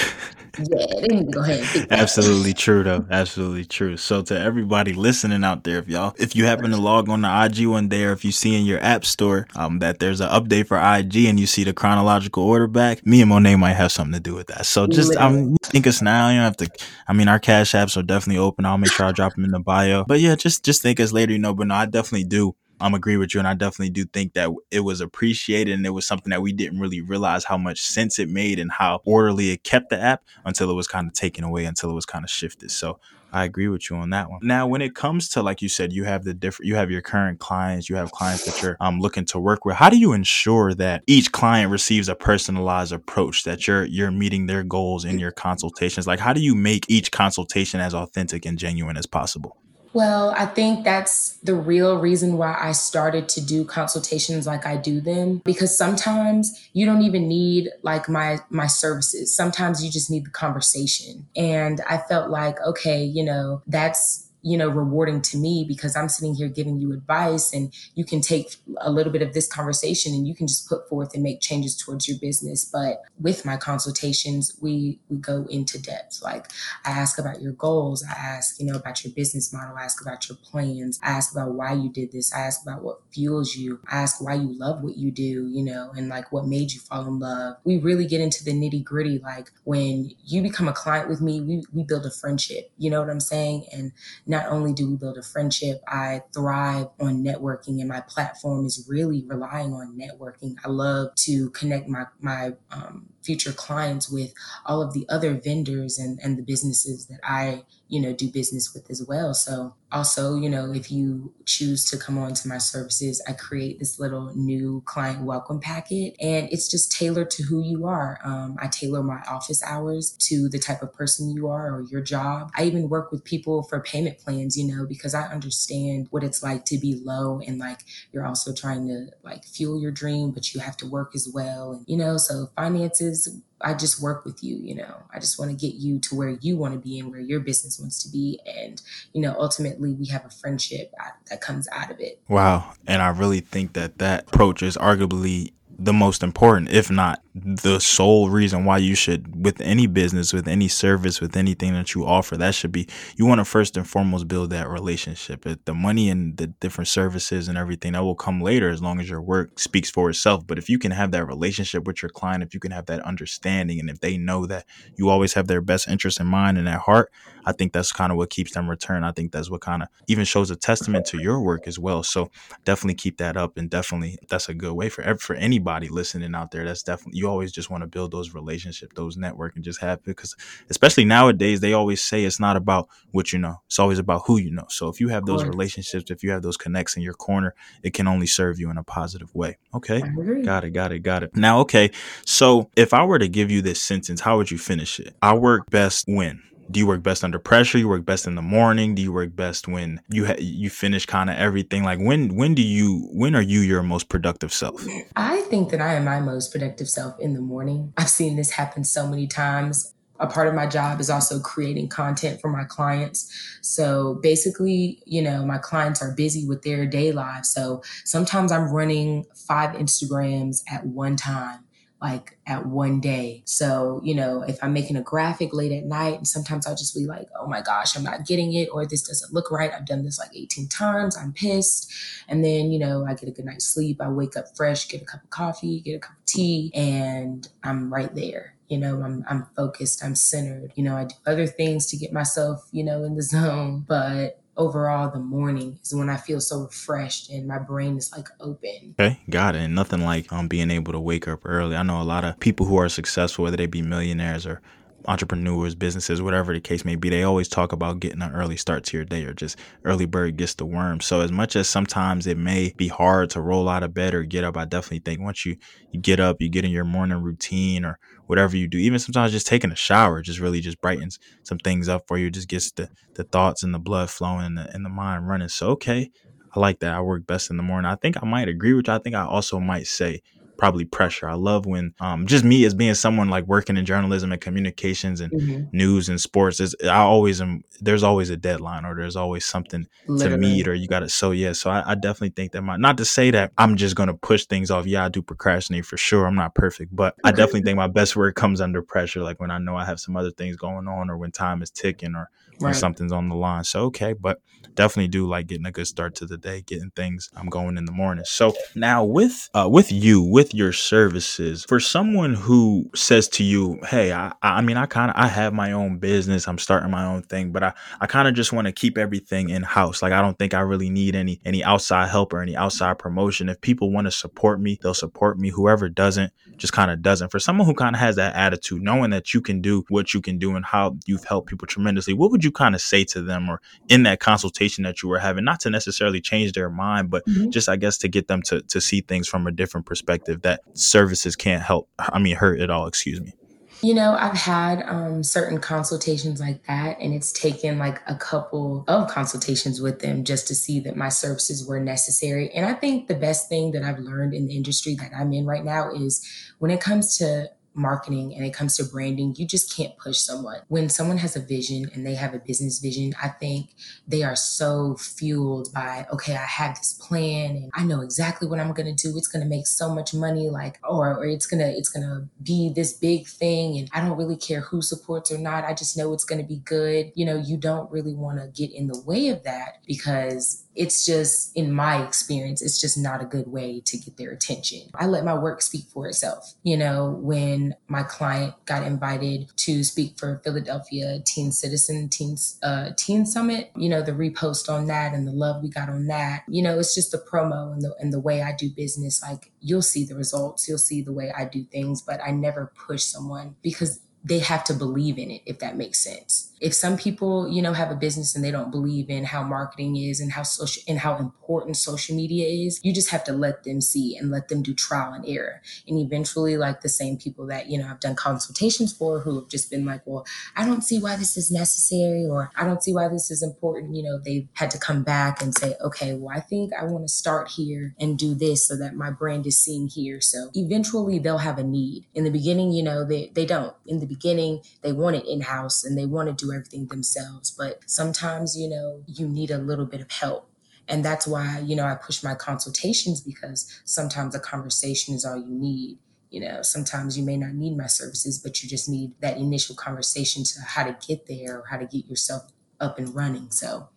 yeah, 0.58 0.86
they 1.00 1.16
need 1.16 1.26
to 1.26 1.32
go 1.32 1.40
ahead 1.40 1.64
and 1.76 1.92
Absolutely 1.92 2.52
true 2.52 2.82
though. 2.82 3.06
Absolutely 3.10 3.64
true. 3.64 3.96
So 3.96 4.22
to 4.22 4.38
everybody 4.38 4.92
listening 4.92 5.44
out 5.44 5.64
there, 5.64 5.78
if 5.78 5.88
y'all 5.88 6.14
if 6.18 6.36
you 6.36 6.44
happen 6.44 6.70
to 6.70 6.76
log 6.76 7.08
on 7.08 7.22
to 7.22 7.44
IG 7.44 7.66
one 7.66 7.88
day 7.88 8.04
or 8.04 8.12
if 8.12 8.24
you 8.24 8.32
see 8.32 8.58
in 8.58 8.64
your 8.64 8.80
app 8.80 9.04
store 9.04 9.46
um 9.56 9.80
that 9.80 9.98
there's 9.98 10.20
an 10.20 10.28
update 10.28 10.66
for 10.66 10.76
IG 10.76 11.26
and 11.26 11.38
you 11.38 11.46
see 11.46 11.64
the 11.64 11.72
chronological 11.72 12.44
order 12.44 12.66
back, 12.66 13.04
me 13.06 13.20
and 13.20 13.28
Monet 13.28 13.56
might 13.56 13.74
have 13.74 13.92
something 13.92 14.14
to 14.14 14.20
do 14.20 14.34
with 14.34 14.48
that. 14.48 14.66
So 14.66 14.86
just 14.86 15.16
I'm 15.16 15.56
think 15.64 15.86
us 15.86 16.02
now. 16.02 16.28
You 16.28 16.36
don't 16.36 16.44
have 16.44 16.56
to 16.58 16.70
I 17.08 17.12
mean 17.12 17.28
our 17.28 17.38
cash 17.38 17.72
apps 17.72 17.96
are 17.96 18.02
definitely 18.02 18.40
open. 18.40 18.64
I'll 18.64 18.78
make 18.78 18.92
sure 18.92 19.06
I 19.06 19.12
drop 19.12 19.34
them 19.34 19.44
in 19.44 19.50
the 19.50 19.60
bio. 19.60 20.04
But 20.04 20.20
yeah, 20.20 20.36
just 20.36 20.64
just 20.64 20.82
think 20.82 21.00
us 21.00 21.12
later, 21.12 21.32
you 21.32 21.38
know, 21.38 21.54
but 21.54 21.66
no, 21.66 21.74
I 21.74 21.86
definitely 21.86 22.19
definitely 22.20 22.28
do 22.28 22.56
I'm 22.82 22.94
agree 22.94 23.18
with 23.18 23.34
you, 23.34 23.40
and 23.40 23.46
I 23.46 23.52
definitely 23.52 23.90
do 23.90 24.06
think 24.06 24.32
that 24.32 24.48
it 24.70 24.80
was 24.80 25.02
appreciated, 25.02 25.74
and 25.74 25.84
it 25.84 25.90
was 25.90 26.06
something 26.06 26.30
that 26.30 26.40
we 26.40 26.54
didn't 26.54 26.80
really 26.80 27.02
realize 27.02 27.44
how 27.44 27.58
much 27.58 27.82
sense 27.82 28.18
it 28.18 28.30
made 28.30 28.58
and 28.58 28.72
how 28.72 29.02
orderly 29.04 29.50
it 29.50 29.64
kept 29.64 29.90
the 29.90 30.00
app 30.00 30.22
until 30.46 30.70
it 30.70 30.74
was 30.74 30.88
kind 30.88 31.06
of 31.06 31.12
taken 31.12 31.44
away, 31.44 31.66
until 31.66 31.90
it 31.90 31.94
was 31.94 32.06
kind 32.06 32.24
of 32.24 32.30
shifted. 32.30 32.70
So 32.70 32.98
I 33.34 33.44
agree 33.44 33.68
with 33.68 33.90
you 33.90 33.96
on 33.96 34.08
that 34.10 34.30
one. 34.30 34.40
Now, 34.42 34.66
when 34.66 34.80
it 34.80 34.94
comes 34.94 35.28
to 35.30 35.42
like 35.42 35.60
you 35.60 35.68
said, 35.68 35.92
you 35.92 36.04
have 36.04 36.24
the 36.24 36.32
different, 36.32 36.68
you 36.68 36.76
have 36.76 36.90
your 36.90 37.02
current 37.02 37.38
clients, 37.38 37.90
you 37.90 37.96
have 37.96 38.12
clients 38.12 38.46
that 38.46 38.62
you're 38.62 38.78
um, 38.80 38.98
looking 38.98 39.26
to 39.26 39.38
work 39.38 39.66
with. 39.66 39.76
How 39.76 39.90
do 39.90 39.98
you 39.98 40.14
ensure 40.14 40.72
that 40.74 41.04
each 41.06 41.32
client 41.32 41.70
receives 41.70 42.08
a 42.08 42.14
personalized 42.14 42.92
approach, 42.92 43.44
that 43.44 43.68
you're 43.68 43.84
you're 43.84 44.10
meeting 44.10 44.46
their 44.46 44.64
goals 44.64 45.04
in 45.04 45.18
your 45.18 45.32
consultations? 45.32 46.06
Like, 46.06 46.18
how 46.18 46.32
do 46.32 46.40
you 46.40 46.54
make 46.54 46.86
each 46.88 47.12
consultation 47.12 47.78
as 47.78 47.92
authentic 47.92 48.46
and 48.46 48.58
genuine 48.58 48.96
as 48.96 49.04
possible? 49.04 49.58
Well, 49.92 50.32
I 50.36 50.46
think 50.46 50.84
that's 50.84 51.36
the 51.38 51.54
real 51.54 51.98
reason 51.98 52.36
why 52.36 52.56
I 52.58 52.72
started 52.72 53.28
to 53.30 53.40
do 53.44 53.64
consultations 53.64 54.46
like 54.46 54.64
I 54.64 54.76
do 54.76 55.00
them 55.00 55.42
because 55.44 55.76
sometimes 55.76 56.68
you 56.72 56.86
don't 56.86 57.02
even 57.02 57.26
need 57.26 57.70
like 57.82 58.08
my 58.08 58.38
my 58.50 58.68
services. 58.68 59.34
Sometimes 59.34 59.84
you 59.84 59.90
just 59.90 60.10
need 60.10 60.26
the 60.26 60.30
conversation. 60.30 61.26
And 61.34 61.80
I 61.88 61.98
felt 61.98 62.30
like 62.30 62.60
okay, 62.64 63.02
you 63.02 63.24
know, 63.24 63.62
that's 63.66 64.29
you 64.42 64.56
know, 64.56 64.68
rewarding 64.68 65.20
to 65.22 65.36
me 65.36 65.64
because 65.66 65.96
I'm 65.96 66.08
sitting 66.08 66.34
here 66.34 66.48
giving 66.48 66.78
you 66.78 66.92
advice 66.92 67.52
and 67.52 67.72
you 67.94 68.04
can 68.04 68.20
take 68.20 68.56
a 68.78 68.90
little 68.90 69.12
bit 69.12 69.22
of 69.22 69.34
this 69.34 69.46
conversation 69.46 70.14
and 70.14 70.26
you 70.26 70.34
can 70.34 70.46
just 70.46 70.68
put 70.68 70.88
forth 70.88 71.14
and 71.14 71.22
make 71.22 71.40
changes 71.40 71.76
towards 71.76 72.08
your 72.08 72.18
business. 72.18 72.64
But 72.64 73.02
with 73.18 73.44
my 73.44 73.56
consultations, 73.56 74.56
we 74.60 74.98
we 75.08 75.18
go 75.18 75.46
into 75.50 75.80
depth. 75.80 76.20
Like 76.22 76.46
I 76.84 76.90
ask 76.90 77.18
about 77.18 77.42
your 77.42 77.52
goals, 77.52 78.04
I 78.04 78.12
ask, 78.12 78.58
you 78.58 78.66
know, 78.66 78.76
about 78.76 79.04
your 79.04 79.12
business 79.12 79.52
model, 79.52 79.76
I 79.76 79.84
ask 79.84 80.00
about 80.00 80.28
your 80.28 80.38
plans, 80.38 80.98
I 81.02 81.10
ask 81.10 81.32
about 81.32 81.54
why 81.54 81.72
you 81.72 81.90
did 81.90 82.12
this, 82.12 82.32
I 82.34 82.40
ask 82.40 82.62
about 82.62 82.82
what 82.82 83.00
fuels 83.12 83.56
you, 83.56 83.80
I 83.90 83.96
ask 83.96 84.22
why 84.22 84.34
you 84.34 84.58
love 84.58 84.82
what 84.82 84.96
you 84.96 85.10
do, 85.10 85.48
you 85.48 85.62
know, 85.62 85.90
and 85.96 86.08
like 86.08 86.32
what 86.32 86.46
made 86.46 86.72
you 86.72 86.80
fall 86.80 87.06
in 87.06 87.18
love. 87.18 87.56
We 87.64 87.78
really 87.78 88.06
get 88.06 88.20
into 88.20 88.44
the 88.44 88.52
nitty 88.52 88.84
gritty. 88.84 89.18
Like 89.18 89.50
when 89.64 90.12
you 90.24 90.42
become 90.42 90.68
a 90.68 90.72
client 90.72 91.08
with 91.08 91.20
me, 91.20 91.40
we, 91.40 91.64
we 91.72 91.82
build 91.82 92.06
a 92.06 92.10
friendship. 92.10 92.70
You 92.78 92.90
know 92.90 93.00
what 93.00 93.10
I'm 93.10 93.20
saying? 93.20 93.66
And 93.72 93.92
not 94.30 94.46
only 94.46 94.72
do 94.72 94.88
we 94.88 94.96
build 94.96 95.18
a 95.18 95.22
friendship, 95.22 95.82
I 95.86 96.22
thrive 96.32 96.86
on 97.00 97.22
networking 97.24 97.80
and 97.80 97.88
my 97.88 98.00
platform 98.00 98.64
is 98.64 98.86
really 98.88 99.24
relying 99.26 99.72
on 99.74 99.98
networking. 99.98 100.56
I 100.64 100.68
love 100.68 101.14
to 101.26 101.50
connect 101.50 101.88
my, 101.88 102.04
my 102.20 102.52
um, 102.70 103.06
future 103.22 103.52
clients 103.52 104.10
with 104.10 104.32
all 104.64 104.80
of 104.80 104.94
the 104.94 105.06
other 105.08 105.34
vendors 105.34 105.98
and, 105.98 106.18
and 106.22 106.38
the 106.38 106.42
businesses 106.42 107.06
that 107.06 107.20
I 107.22 107.64
you 107.90 108.00
know, 108.00 108.12
do 108.12 108.30
business 108.30 108.72
with 108.72 108.88
as 108.88 109.04
well. 109.06 109.34
So 109.34 109.74
also, 109.92 110.36
you 110.36 110.48
know, 110.48 110.72
if 110.72 110.90
you 110.90 111.32
choose 111.46 111.84
to 111.90 111.96
come 111.96 112.16
on 112.16 112.34
to 112.34 112.48
my 112.48 112.58
services, 112.58 113.22
I 113.26 113.32
create 113.32 113.78
this 113.78 113.98
little 113.98 114.32
new 114.36 114.82
client 114.86 115.24
welcome 115.24 115.60
packet 115.60 116.14
and 116.20 116.48
it's 116.52 116.70
just 116.70 116.92
tailored 116.92 117.30
to 117.32 117.42
who 117.42 117.62
you 117.62 117.86
are. 117.86 118.20
Um, 118.24 118.56
I 118.60 118.68
tailor 118.68 119.02
my 119.02 119.20
office 119.28 119.62
hours 119.64 120.12
to 120.28 120.48
the 120.48 120.58
type 120.58 120.82
of 120.82 120.92
person 120.92 121.30
you 121.30 121.48
are 121.48 121.74
or 121.74 121.82
your 121.82 122.00
job. 122.00 122.50
I 122.56 122.64
even 122.64 122.88
work 122.88 123.10
with 123.10 123.24
people 123.24 123.64
for 123.64 123.80
payment 123.80 124.18
plans, 124.18 124.56
you 124.56 124.66
know, 124.66 124.86
because 124.86 125.14
I 125.14 125.22
understand 125.22 126.06
what 126.10 126.22
it's 126.22 126.42
like 126.42 126.64
to 126.66 126.78
be 126.78 127.00
low 127.02 127.40
and 127.46 127.58
like 127.58 127.80
you're 128.12 128.26
also 128.26 128.54
trying 128.54 128.86
to 128.88 129.06
like 129.24 129.44
fuel 129.44 129.80
your 129.80 129.90
dream, 129.90 130.30
but 130.30 130.54
you 130.54 130.60
have 130.60 130.76
to 130.78 130.86
work 130.86 131.12
as 131.14 131.28
well. 131.32 131.72
And, 131.72 131.84
you 131.88 131.96
know, 131.96 132.16
so 132.16 132.48
finances 132.56 133.40
I 133.62 133.74
just 133.74 134.02
work 134.02 134.24
with 134.24 134.42
you, 134.42 134.56
you 134.56 134.74
know. 134.74 135.02
I 135.12 135.18
just 135.18 135.38
want 135.38 135.50
to 135.50 135.56
get 135.56 135.76
you 135.76 135.98
to 136.00 136.14
where 136.14 136.30
you 136.40 136.56
want 136.56 136.74
to 136.74 136.80
be 136.80 136.98
and 136.98 137.10
where 137.10 137.20
your 137.20 137.40
business 137.40 137.78
wants 137.78 138.02
to 138.02 138.10
be. 138.10 138.40
And, 138.46 138.80
you 139.12 139.20
know, 139.20 139.34
ultimately 139.38 139.79
we 139.80 140.06
have 140.08 140.24
a 140.24 140.30
friendship 140.30 140.92
that 141.28 141.40
comes 141.40 141.66
out 141.72 141.90
of 141.90 141.98
it. 142.00 142.20
Wow. 142.28 142.74
And 142.86 143.02
I 143.02 143.08
really 143.08 143.40
think 143.40 143.72
that 143.72 143.98
that 143.98 144.28
approach 144.28 144.62
is 144.62 144.76
arguably 144.76 145.52
the 145.78 145.92
most 145.92 146.22
important, 146.22 146.70
if 146.70 146.90
not 146.90 147.22
the 147.44 147.80
sole 147.80 148.30
reason 148.30 148.64
why 148.64 148.78
you 148.78 148.94
should, 148.94 149.44
with 149.44 149.60
any 149.60 149.86
business, 149.86 150.32
with 150.32 150.48
any 150.48 150.68
service, 150.68 151.20
with 151.20 151.36
anything 151.36 151.72
that 151.74 151.94
you 151.94 152.06
offer, 152.06 152.36
that 152.36 152.54
should 152.54 152.72
be 152.72 152.88
you 153.16 153.26
want 153.26 153.38
to 153.38 153.44
first 153.44 153.76
and 153.76 153.88
foremost 153.88 154.28
build 154.28 154.50
that 154.50 154.68
relationship. 154.68 155.46
The 155.64 155.74
money 155.74 156.10
and 156.10 156.36
the 156.36 156.48
different 156.48 156.88
services 156.88 157.48
and 157.48 157.56
everything 157.56 157.92
that 157.92 158.02
will 158.02 158.14
come 158.14 158.40
later 158.40 158.68
as 158.68 158.82
long 158.82 159.00
as 159.00 159.08
your 159.08 159.22
work 159.22 159.58
speaks 159.58 159.90
for 159.90 160.10
itself. 160.10 160.46
But 160.46 160.58
if 160.58 160.68
you 160.68 160.78
can 160.78 160.92
have 160.92 161.10
that 161.12 161.26
relationship 161.26 161.86
with 161.86 162.02
your 162.02 162.10
client, 162.10 162.42
if 162.42 162.54
you 162.54 162.60
can 162.60 162.72
have 162.72 162.86
that 162.86 163.00
understanding, 163.00 163.80
and 163.80 163.90
if 163.90 164.00
they 164.00 164.16
know 164.16 164.46
that 164.46 164.66
you 164.96 165.08
always 165.08 165.34
have 165.34 165.46
their 165.46 165.60
best 165.60 165.88
interest 165.88 166.20
in 166.20 166.26
mind 166.26 166.58
and 166.58 166.68
at 166.68 166.80
heart, 166.80 167.10
I 167.44 167.52
think 167.52 167.72
that's 167.72 167.92
kind 167.92 168.12
of 168.12 168.18
what 168.18 168.30
keeps 168.30 168.52
them 168.52 168.68
return. 168.68 169.02
I 169.04 169.12
think 169.12 169.32
that's 169.32 169.50
what 169.50 169.62
kind 169.62 169.82
of 169.82 169.88
even 170.08 170.24
shows 170.24 170.50
a 170.50 170.56
testament 170.56 171.06
to 171.06 171.18
your 171.18 171.40
work 171.40 171.66
as 171.66 171.78
well. 171.78 172.02
So 172.02 172.30
definitely 172.64 172.94
keep 172.94 173.16
that 173.18 173.36
up, 173.36 173.56
and 173.56 173.70
definitely 173.70 174.18
that's 174.28 174.48
a 174.48 174.54
good 174.54 174.74
way 174.74 174.88
for 174.88 175.16
for 175.16 175.34
anybody 175.34 175.88
listening 175.88 176.34
out 176.34 176.50
there. 176.50 176.64
That's 176.64 176.82
definitely 176.82 177.18
you 177.18 177.29
always 177.30 177.52
just 177.52 177.70
want 177.70 177.82
to 177.82 177.86
build 177.86 178.10
those 178.10 178.34
relationships, 178.34 178.92
those 178.94 179.16
network, 179.16 179.54
and 179.54 179.64
just 179.64 179.80
have 179.80 180.02
because 180.04 180.36
especially 180.68 181.04
nowadays 181.04 181.60
they 181.60 181.72
always 181.72 182.02
say 182.02 182.24
it's 182.24 182.40
not 182.40 182.56
about 182.56 182.88
what 183.12 183.32
you 183.32 183.38
know, 183.38 183.62
it's 183.66 183.78
always 183.78 183.98
about 183.98 184.22
who 184.26 184.38
you 184.38 184.50
know. 184.50 184.66
So 184.68 184.88
if 184.88 185.00
you 185.00 185.08
have 185.08 185.26
those 185.26 185.44
relationships, 185.44 186.10
if 186.10 186.22
you 186.22 186.30
have 186.30 186.42
those 186.42 186.56
connects 186.56 186.96
in 186.96 187.02
your 187.02 187.14
corner, 187.14 187.54
it 187.82 187.94
can 187.94 188.06
only 188.06 188.26
serve 188.26 188.58
you 188.58 188.70
in 188.70 188.76
a 188.76 188.84
positive 188.84 189.34
way. 189.34 189.58
Okay, 189.74 190.02
got 190.44 190.64
it, 190.64 190.70
got 190.70 190.92
it, 190.92 191.00
got 191.00 191.22
it. 191.22 191.36
Now, 191.36 191.60
okay, 191.60 191.90
so 192.26 192.70
if 192.76 192.92
I 192.92 193.04
were 193.04 193.18
to 193.18 193.28
give 193.28 193.50
you 193.50 193.62
this 193.62 193.80
sentence, 193.80 194.20
how 194.20 194.36
would 194.36 194.50
you 194.50 194.58
finish 194.58 195.00
it? 195.00 195.14
I 195.22 195.34
work 195.34 195.70
best 195.70 196.04
when 196.08 196.42
do 196.70 196.78
you 196.78 196.86
work 196.86 197.02
best 197.02 197.24
under 197.24 197.38
pressure? 197.38 197.78
You 197.78 197.88
work 197.88 198.04
best 198.04 198.26
in 198.26 198.34
the 198.34 198.42
morning? 198.42 198.94
Do 198.94 199.02
you 199.02 199.12
work 199.12 199.34
best 199.34 199.66
when 199.66 200.00
you 200.08 200.26
ha- 200.26 200.36
you 200.38 200.70
finish 200.70 201.06
kind 201.06 201.30
of 201.30 201.36
everything? 201.36 201.84
Like 201.84 201.98
when 201.98 202.36
when 202.36 202.54
do 202.54 202.62
you 202.62 203.08
when 203.12 203.34
are 203.34 203.42
you 203.42 203.60
your 203.60 203.82
most 203.82 204.08
productive 204.08 204.52
self? 204.52 204.84
I 205.16 205.40
think 205.42 205.70
that 205.70 205.80
i 205.80 205.94
am 205.94 206.04
my 206.04 206.20
most 206.20 206.52
productive 206.52 206.88
self 206.88 207.18
in 207.18 207.34
the 207.34 207.40
morning. 207.40 207.92
I've 207.96 208.08
seen 208.08 208.36
this 208.36 208.50
happen 208.50 208.84
so 208.84 209.06
many 209.06 209.26
times. 209.26 209.94
A 210.20 210.26
part 210.26 210.48
of 210.48 210.54
my 210.54 210.66
job 210.66 211.00
is 211.00 211.08
also 211.08 211.40
creating 211.40 211.88
content 211.88 212.42
for 212.42 212.50
my 212.50 212.64
clients. 212.64 213.32
So 213.62 214.18
basically, 214.22 215.02
you 215.06 215.22
know, 215.22 215.46
my 215.46 215.56
clients 215.56 216.02
are 216.02 216.12
busy 216.12 216.46
with 216.46 216.60
their 216.62 216.84
day 216.84 217.10
lives. 217.10 217.48
So 217.48 217.82
sometimes 218.04 218.52
I'm 218.52 218.70
running 218.70 219.24
five 219.34 219.74
Instagrams 219.76 220.62
at 220.70 220.84
one 220.84 221.16
time 221.16 221.64
like 222.00 222.38
at 222.46 222.66
one 222.66 223.00
day. 223.00 223.42
So, 223.44 224.00
you 224.02 224.14
know, 224.14 224.42
if 224.42 224.62
I'm 224.62 224.72
making 224.72 224.96
a 224.96 225.02
graphic 225.02 225.52
late 225.52 225.72
at 225.72 225.84
night, 225.84 226.14
and 226.14 226.26
sometimes 226.26 226.66
I'll 226.66 226.74
just 226.74 226.94
be 226.94 227.04
like, 227.04 227.28
oh 227.38 227.46
my 227.46 227.60
gosh, 227.60 227.96
I'm 227.96 228.02
not 228.02 228.26
getting 228.26 228.54
it, 228.54 228.68
or 228.72 228.86
this 228.86 229.02
doesn't 229.02 229.34
look 229.34 229.50
right. 229.50 229.72
I've 229.72 229.86
done 229.86 230.04
this 230.04 230.18
like 230.18 230.30
18 230.34 230.68
times. 230.68 231.16
I'm 231.16 231.32
pissed. 231.32 231.92
And 232.28 232.44
then, 232.44 232.72
you 232.72 232.78
know, 232.78 233.04
I 233.06 233.14
get 233.14 233.28
a 233.28 233.32
good 233.32 233.44
night's 233.44 233.66
sleep. 233.66 234.00
I 234.00 234.08
wake 234.08 234.36
up 234.36 234.56
fresh, 234.56 234.88
get 234.88 235.02
a 235.02 235.04
cup 235.04 235.22
of 235.22 235.30
coffee, 235.30 235.80
get 235.80 235.96
a 235.96 235.98
cup 235.98 236.12
of 236.12 236.24
tea, 236.24 236.70
and 236.74 237.46
I'm 237.62 237.92
right 237.92 238.14
there. 238.14 238.54
You 238.68 238.78
know, 238.78 239.02
I'm, 239.02 239.24
I'm 239.28 239.46
focused, 239.56 240.02
I'm 240.04 240.14
centered. 240.14 240.72
You 240.76 240.84
know, 240.84 240.96
I 240.96 241.04
do 241.04 241.14
other 241.26 241.46
things 241.46 241.86
to 241.86 241.96
get 241.96 242.12
myself, 242.12 242.68
you 242.72 242.84
know, 242.84 243.04
in 243.04 243.16
the 243.16 243.22
zone, 243.22 243.84
but 243.86 244.39
overall 244.60 245.10
the 245.10 245.18
morning 245.18 245.78
is 245.82 245.94
when 245.94 246.10
I 246.10 246.18
feel 246.18 246.40
so 246.40 246.60
refreshed 246.60 247.30
and 247.30 247.48
my 247.48 247.58
brain 247.58 247.96
is 247.96 248.12
like 248.14 248.28
open. 248.40 248.94
Okay, 249.00 249.18
got 249.30 249.56
it. 249.56 249.62
And 249.62 249.74
nothing 249.74 250.02
like 250.02 250.30
um 250.32 250.48
being 250.48 250.70
able 250.70 250.92
to 250.92 251.00
wake 251.00 251.26
up 251.26 251.40
early. 251.44 251.74
I 251.74 251.82
know 251.82 252.00
a 252.00 252.04
lot 252.04 252.24
of 252.24 252.38
people 252.40 252.66
who 252.66 252.76
are 252.76 252.88
successful, 252.88 253.44
whether 253.44 253.56
they 253.56 253.66
be 253.66 253.82
millionaires 253.82 254.46
or 254.46 254.60
entrepreneurs, 255.08 255.74
businesses, 255.74 256.20
whatever 256.20 256.52
the 256.52 256.60
case 256.60 256.84
may 256.84 256.94
be, 256.94 257.08
they 257.08 257.22
always 257.22 257.48
talk 257.48 257.72
about 257.72 258.00
getting 258.00 258.20
an 258.20 258.32
early 258.34 258.58
start 258.58 258.84
to 258.84 258.98
your 258.98 259.06
day 259.06 259.24
or 259.24 259.32
just 259.32 259.58
early 259.86 260.04
bird 260.04 260.36
gets 260.36 260.54
the 260.54 260.66
worm. 260.66 261.00
So 261.00 261.22
as 261.22 261.32
much 261.32 261.56
as 261.56 261.68
sometimes 261.68 262.26
it 262.26 262.36
may 262.36 262.74
be 262.76 262.88
hard 262.88 263.30
to 263.30 263.40
roll 263.40 263.66
out 263.66 263.82
of 263.82 263.94
bed 263.94 264.12
or 264.14 264.24
get 264.24 264.44
up, 264.44 264.58
I 264.58 264.66
definitely 264.66 264.98
think 264.98 265.22
once 265.22 265.46
you, 265.46 265.56
you 265.90 266.00
get 266.00 266.20
up, 266.20 266.36
you 266.40 266.50
get 266.50 266.66
in 266.66 266.70
your 266.70 266.84
morning 266.84 267.22
routine 267.22 267.84
or 267.86 267.98
whatever 268.30 268.56
you 268.56 268.68
do, 268.68 268.78
even 268.78 269.00
sometimes 269.00 269.32
just 269.32 269.48
taking 269.48 269.72
a 269.72 269.76
shower 269.76 270.22
just 270.22 270.38
really 270.38 270.60
just 270.60 270.80
brightens 270.80 271.18
some 271.42 271.58
things 271.58 271.88
up 271.88 272.04
for 272.06 272.16
you, 272.16 272.30
just 272.30 272.48
gets 272.48 272.70
the, 272.70 272.88
the 273.16 273.24
thoughts 273.24 273.64
and 273.64 273.74
the 273.74 273.78
blood 273.80 274.08
flowing 274.08 274.46
and 274.46 274.56
the, 274.56 274.72
and 274.72 274.84
the 274.84 274.88
mind 274.88 275.28
running. 275.28 275.48
So, 275.48 275.70
okay, 275.70 276.12
I 276.54 276.60
like 276.60 276.78
that. 276.78 276.94
I 276.94 277.00
work 277.00 277.26
best 277.26 277.50
in 277.50 277.56
the 277.56 277.64
morning. 277.64 277.90
I 277.90 277.96
think 277.96 278.16
I 278.22 278.24
might 278.24 278.48
agree 278.48 278.72
with 278.72 278.86
you. 278.86 278.94
I 278.94 279.00
think 279.00 279.16
I 279.16 279.24
also 279.24 279.58
might 279.58 279.88
say 279.88 280.22
probably 280.60 280.84
pressure. 280.84 281.28
I 281.28 281.34
love 281.34 281.64
when 281.64 281.94
um, 282.00 282.26
just 282.26 282.44
me 282.44 282.66
as 282.66 282.74
being 282.74 282.92
someone 282.92 283.30
like 283.30 283.46
working 283.46 283.78
in 283.78 283.86
journalism 283.86 284.30
and 284.30 284.40
communications 284.40 285.22
and 285.22 285.32
mm-hmm. 285.32 285.76
news 285.76 286.10
and 286.10 286.20
sports 286.20 286.60
is 286.60 286.76
I 286.84 286.98
always 286.98 287.40
am 287.40 287.64
there's 287.80 288.02
always 288.02 288.28
a 288.28 288.36
deadline 288.36 288.84
or 288.84 288.94
there's 288.94 289.16
always 289.16 289.46
something 289.46 289.88
Literally. 290.06 290.30
to 290.30 290.38
meet 290.38 290.68
or 290.68 290.74
you 290.74 290.86
got 290.86 291.00
to 291.00 291.08
so 291.08 291.30
yeah 291.30 291.54
so 291.54 291.70
I, 291.70 291.92
I, 291.92 291.94
definitely 291.94 292.34
think 292.36 292.52
that 292.52 292.60
my 292.60 292.76
not 292.76 292.98
to 292.98 293.06
say 293.06 293.30
that 293.30 293.52
I'm 293.56 293.76
just 293.76 293.96
gonna 293.96 294.12
push 294.12 294.44
things 294.44 294.70
off 294.70 294.86
yeah 294.86 295.06
I 295.06 295.08
do 295.08 295.22
procrastinate 295.22 295.86
for 295.86 295.96
sure 295.96 296.26
I'm 296.26 296.34
not 296.34 296.54
perfect 296.54 296.94
but 296.94 297.14
I 297.24 297.30
definitely 297.30 297.62
think 297.62 297.76
my 297.76 297.86
best 297.86 298.14
work 298.14 298.36
comes 298.36 298.60
under 298.60 298.82
pressure 298.82 299.22
like 299.22 299.40
when 299.40 299.50
I 299.50 299.56
know 299.56 299.76
I 299.76 299.86
have 299.86 299.98
some 299.98 300.14
other 300.14 300.30
things 300.30 300.56
going 300.56 300.86
on 300.86 301.08
or 301.08 301.16
when 301.16 301.32
time 301.32 301.62
is 301.62 301.70
ticking 301.70 302.14
or 302.14 302.30
right. 302.68 302.76
something's 302.76 303.12
on 303.12 303.28
the 303.28 303.34
line. 303.34 303.64
So 303.64 303.84
okay, 303.86 304.12
but 304.12 304.40
definitely 304.74 305.08
do 305.08 305.26
like 305.26 305.46
getting 305.46 305.66
a 305.66 305.72
good 305.72 305.86
start 305.86 306.14
to 306.16 306.26
the 306.26 306.36
day, 306.36 306.62
getting 306.62 306.90
things 306.90 307.28
I'm 307.36 307.48
going 307.48 307.76
in 307.76 307.84
the 307.84 307.92
morning. 307.92 308.24
So 308.24 308.54
now 308.74 309.04
with 309.04 309.48
uh 309.54 309.68
with 309.70 309.90
you, 309.92 310.22
with 310.22 310.54
your 310.54 310.72
services, 310.72 311.64
for 311.68 311.80
someone 311.80 312.34
who 312.34 312.90
says 312.94 313.28
to 313.30 313.44
you, 313.44 313.78
Hey, 313.88 314.12
I 314.12 314.32
I 314.42 314.60
mean 314.60 314.76
I 314.76 314.86
kinda 314.86 315.12
I 315.16 315.28
have 315.28 315.52
my 315.52 315.72
own 315.72 315.98
business, 315.98 316.48
I'm 316.48 316.58
starting 316.58 316.90
my 316.90 317.04
own 317.04 317.22
thing, 317.22 317.52
but 317.52 317.62
I, 317.62 317.72
I 318.00 318.06
kinda 318.06 318.32
just 318.32 318.52
want 318.52 318.66
to 318.66 318.72
keep 318.72 318.98
everything 318.98 319.50
in 319.50 319.62
house. 319.62 320.02
Like 320.02 320.12
I 320.12 320.20
don't 320.20 320.38
think 320.38 320.54
I 320.54 320.60
really 320.60 320.90
need 320.90 321.14
any 321.14 321.40
any 321.44 321.64
outside 321.64 322.08
help 322.08 322.32
or 322.32 322.42
any 322.42 322.56
outside 322.56 322.98
promotion. 322.98 323.48
If 323.48 323.60
people 323.60 323.90
want 323.92 324.06
to 324.06 324.10
support 324.10 324.60
me, 324.60 324.78
they'll 324.82 324.94
support 324.94 325.38
me. 325.38 325.50
Whoever 325.50 325.88
doesn't, 325.88 326.32
just 326.56 326.72
kind 326.72 326.90
of 326.90 327.02
doesn't. 327.02 327.30
For 327.30 327.38
someone 327.38 327.66
who 327.66 327.74
kind 327.74 327.96
of 327.96 328.00
has 328.00 328.16
that 328.16 328.34
attitude, 328.34 328.82
knowing 328.82 329.10
that 329.10 329.34
you 329.34 329.40
can 329.40 329.60
do 329.60 329.84
what 329.88 330.14
you 330.14 330.20
can 330.20 330.38
do 330.38 330.56
and 330.56 330.64
how 330.64 330.96
you've 331.06 331.24
helped 331.24 331.48
people 331.48 331.66
tremendously, 331.66 332.14
what 332.14 332.30
would 332.30 332.44
you 332.44 332.49
you 332.50 332.52
kind 332.52 332.74
of 332.74 332.80
say 332.80 333.04
to 333.04 333.22
them 333.22 333.48
or 333.48 333.60
in 333.88 334.02
that 334.02 334.18
consultation 334.18 334.84
that 334.84 335.02
you 335.02 335.08
were 335.08 335.18
having, 335.18 335.44
not 335.44 335.60
to 335.60 335.70
necessarily 335.70 336.20
change 336.20 336.52
their 336.52 336.68
mind, 336.68 337.10
but 337.10 337.24
mm-hmm. 337.26 337.50
just 337.50 337.68
I 337.68 337.76
guess 337.76 337.96
to 337.98 338.08
get 338.08 338.26
them 338.26 338.42
to 338.42 338.60
to 338.62 338.80
see 338.80 339.00
things 339.00 339.28
from 339.28 339.46
a 339.46 339.52
different 339.52 339.86
perspective 339.86 340.42
that 340.42 340.60
services 340.74 341.36
can't 341.36 341.62
help 341.62 341.88
I 341.98 342.18
mean 342.18 342.36
hurt 342.36 342.60
at 342.60 342.70
all, 342.70 342.86
excuse 342.86 343.20
me. 343.20 343.34
You 343.82 343.94
know, 343.94 344.12
I've 344.12 344.36
had 344.36 344.82
um, 344.82 345.22
certain 345.22 345.58
consultations 345.58 346.38
like 346.38 346.66
that, 346.66 346.98
and 347.00 347.14
it's 347.14 347.32
taken 347.32 347.78
like 347.78 348.02
a 348.06 348.14
couple 348.14 348.84
of 348.86 349.08
consultations 349.08 349.80
with 349.80 350.00
them 350.00 350.22
just 350.24 350.46
to 350.48 350.54
see 350.54 350.80
that 350.80 350.96
my 350.96 351.08
services 351.08 351.66
were 351.66 351.80
necessary. 351.80 352.50
And 352.50 352.66
I 352.66 352.74
think 352.74 353.08
the 353.08 353.14
best 353.14 353.48
thing 353.48 353.70
that 353.70 353.82
I've 353.82 353.98
learned 353.98 354.34
in 354.34 354.48
the 354.48 354.56
industry 354.56 354.96
that 354.96 355.12
I'm 355.18 355.32
in 355.32 355.46
right 355.46 355.64
now 355.64 355.92
is 355.94 356.22
when 356.58 356.70
it 356.70 356.82
comes 356.82 357.16
to 357.18 357.50
marketing 357.74 358.34
and 358.34 358.44
it 358.44 358.54
comes 358.54 358.76
to 358.76 358.84
branding, 358.84 359.34
you 359.36 359.46
just 359.46 359.74
can't 359.74 359.96
push 359.98 360.18
someone. 360.18 360.60
When 360.68 360.88
someone 360.88 361.18
has 361.18 361.36
a 361.36 361.40
vision 361.40 361.90
and 361.94 362.06
they 362.06 362.14
have 362.14 362.34
a 362.34 362.38
business 362.38 362.78
vision, 362.78 363.14
I 363.22 363.28
think 363.28 363.74
they 364.06 364.22
are 364.22 364.36
so 364.36 364.96
fueled 364.96 365.72
by, 365.72 366.06
okay, 366.12 366.34
I 366.34 366.46
have 366.46 366.76
this 366.76 366.94
plan 366.94 367.56
and 367.56 367.70
I 367.74 367.84
know 367.84 368.00
exactly 368.00 368.48
what 368.48 368.60
I'm 368.60 368.72
going 368.72 368.94
to 368.94 369.08
do. 369.08 369.16
It's 369.16 369.28
going 369.28 369.42
to 369.42 369.48
make 369.48 369.66
so 369.66 369.94
much 369.94 370.14
money 370.14 370.48
like 370.48 370.78
or, 370.88 371.16
or 371.16 371.26
it's 371.26 371.46
going 371.46 371.60
to 371.60 371.70
it's 371.70 371.88
going 371.88 372.06
to 372.06 372.28
be 372.42 372.72
this 372.74 372.92
big 372.92 373.26
thing 373.26 373.78
and 373.78 373.88
I 373.92 374.00
don't 374.00 374.18
really 374.18 374.36
care 374.36 374.60
who 374.60 374.82
supports 374.82 375.30
or 375.30 375.38
not. 375.38 375.64
I 375.64 375.74
just 375.74 375.96
know 375.96 376.12
it's 376.12 376.24
going 376.24 376.40
to 376.40 376.46
be 376.46 376.58
good. 376.58 377.12
You 377.14 377.26
know, 377.26 377.36
you 377.36 377.56
don't 377.56 377.90
really 377.90 378.14
want 378.14 378.38
to 378.38 378.48
get 378.48 378.74
in 378.74 378.88
the 378.88 379.00
way 379.06 379.28
of 379.28 379.42
that 379.44 379.78
because 379.86 380.64
it's 380.80 381.04
just, 381.04 381.54
in 381.54 381.74
my 381.74 382.02
experience, 382.02 382.62
it's 382.62 382.80
just 382.80 382.96
not 382.96 383.20
a 383.20 383.26
good 383.26 383.48
way 383.48 383.82
to 383.84 383.98
get 383.98 384.16
their 384.16 384.30
attention. 384.30 384.88
I 384.94 385.04
let 385.04 385.26
my 385.26 385.34
work 385.34 385.60
speak 385.60 385.84
for 385.92 386.06
itself. 386.06 386.54
You 386.62 386.78
know, 386.78 387.18
when 387.20 387.74
my 387.86 388.02
client 388.02 388.54
got 388.64 388.86
invited 388.86 389.52
to 389.58 389.84
speak 389.84 390.18
for 390.18 390.40
Philadelphia 390.42 391.20
Teen 391.26 391.52
Citizen 391.52 392.08
Teens 392.08 392.58
uh, 392.62 392.92
Teen 392.96 393.26
Summit, 393.26 393.70
you 393.76 393.90
know, 393.90 394.00
the 394.00 394.12
repost 394.12 394.70
on 394.70 394.86
that 394.86 395.12
and 395.12 395.28
the 395.28 395.32
love 395.32 395.62
we 395.62 395.68
got 395.68 395.90
on 395.90 396.06
that, 396.06 396.44
you 396.48 396.62
know, 396.62 396.78
it's 396.78 396.94
just 396.94 397.12
the 397.12 397.22
promo 397.30 397.74
and 397.74 397.82
the 397.82 397.94
and 398.00 398.10
the 398.10 398.18
way 398.18 398.40
I 398.40 398.54
do 398.56 398.70
business. 398.70 399.22
Like 399.22 399.52
you'll 399.60 399.82
see 399.82 400.06
the 400.06 400.14
results, 400.14 400.66
you'll 400.66 400.78
see 400.78 401.02
the 401.02 401.12
way 401.12 401.30
I 401.36 401.44
do 401.44 401.64
things, 401.64 402.00
but 402.00 402.22
I 402.26 402.30
never 402.30 402.72
push 402.86 403.02
someone 403.02 403.56
because 403.60 404.00
they 404.24 404.38
have 404.38 404.64
to 404.64 404.74
believe 404.74 405.18
in 405.18 405.30
it 405.30 405.42
if 405.44 405.58
that 405.58 405.76
makes 405.76 406.02
sense 406.02 406.49
if 406.60 406.74
some 406.74 406.96
people 406.96 407.48
you 407.48 407.62
know 407.62 407.72
have 407.72 407.90
a 407.90 407.94
business 407.94 408.34
and 408.34 408.44
they 408.44 408.50
don't 408.50 408.70
believe 408.70 409.10
in 409.10 409.24
how 409.24 409.42
marketing 409.42 409.96
is 409.96 410.20
and 410.20 410.32
how 410.32 410.42
social 410.42 410.82
and 410.88 410.98
how 411.00 411.16
important 411.16 411.76
social 411.76 412.14
media 412.14 412.46
is 412.66 412.80
you 412.82 412.92
just 412.92 413.10
have 413.10 413.24
to 413.24 413.32
let 413.32 413.64
them 413.64 413.80
see 413.80 414.16
and 414.16 414.30
let 414.30 414.48
them 414.48 414.62
do 414.62 414.74
trial 414.74 415.12
and 415.12 415.24
error. 415.26 415.62
And 415.88 415.98
eventually 415.98 416.56
like 416.56 416.80
the 416.80 416.88
same 416.88 417.16
people 417.16 417.46
that 417.46 417.68
you 417.68 417.78
know 417.78 417.88
i've 417.88 418.00
done 418.00 418.16
consultations 418.16 418.92
for 418.92 419.20
who 419.20 419.38
have 419.40 419.48
just 419.48 419.70
been 419.70 419.84
like 419.84 420.02
well 420.06 420.24
i 420.56 420.64
don't 420.64 420.82
see 420.82 420.98
why 420.98 421.16
this 421.16 421.36
is 421.36 421.50
necessary 421.50 422.26
or 422.26 422.50
i 422.56 422.64
don't 422.64 422.82
see 422.82 422.94
why 422.94 423.08
this 423.08 423.30
is 423.30 423.42
important 423.42 423.94
you 423.94 424.02
know 424.02 424.18
they've 424.24 424.48
had 424.54 424.70
to 424.70 424.78
come 424.78 425.02
back 425.02 425.42
and 425.42 425.54
say 425.54 425.74
okay 425.82 426.14
well 426.14 426.36
i 426.36 426.40
think 426.40 426.72
i 426.74 426.84
want 426.84 427.04
to 427.04 427.08
start 427.08 427.48
here 427.48 427.94
and 427.98 428.18
do 428.18 428.34
this 428.34 428.66
so 428.66 428.76
that 428.76 428.94
my 428.94 429.10
brand 429.10 429.46
is 429.46 429.58
seen 429.58 429.88
here. 429.88 430.20
So 430.20 430.50
eventually 430.54 431.18
they'll 431.18 431.38
have 431.38 431.58
a 431.58 431.62
need. 431.62 432.06
In 432.14 432.24
the 432.24 432.30
beginning 432.30 432.72
you 432.72 432.82
know 432.82 433.04
they, 433.04 433.30
they 433.34 433.46
don't. 433.46 433.74
In 433.86 434.00
the 434.00 434.06
beginning 434.06 434.62
they 434.82 434.92
want 434.92 435.16
it 435.16 435.26
in-house 435.26 435.84
and 435.84 435.96
they 435.96 436.06
want 436.06 436.28
to 436.28 436.44
do 436.44 436.49
everything 436.52 436.86
themselves. 436.86 437.50
But 437.50 437.80
sometimes, 437.86 438.56
you 438.56 438.68
know, 438.68 439.02
you 439.06 439.28
need 439.28 439.50
a 439.50 439.58
little 439.58 439.86
bit 439.86 440.00
of 440.00 440.10
help. 440.10 440.50
And 440.88 441.04
that's 441.04 441.26
why, 441.26 441.60
you 441.64 441.76
know, 441.76 441.84
I 441.84 441.94
push 441.94 442.22
my 442.22 442.34
consultations 442.34 443.20
because 443.20 443.80
sometimes 443.84 444.34
a 444.34 444.40
conversation 444.40 445.14
is 445.14 445.24
all 445.24 445.36
you 445.36 445.48
need. 445.48 445.98
You 446.30 446.40
know, 446.40 446.62
sometimes 446.62 447.18
you 447.18 447.24
may 447.24 447.36
not 447.36 447.54
need 447.54 447.76
my 447.76 447.86
services, 447.86 448.38
but 448.38 448.62
you 448.62 448.68
just 448.68 448.88
need 448.88 449.12
that 449.20 449.36
initial 449.36 449.74
conversation 449.74 450.44
to 450.44 450.60
how 450.62 450.84
to 450.84 450.96
get 451.06 451.26
there 451.26 451.58
or 451.58 451.64
how 451.68 451.76
to 451.76 451.86
get 451.86 452.06
yourself 452.06 452.50
up 452.80 452.98
and 452.98 453.14
running. 453.14 453.50
So 453.50 453.88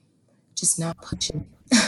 just 0.55 0.79
not 0.79 0.97
pushing. 1.01 1.47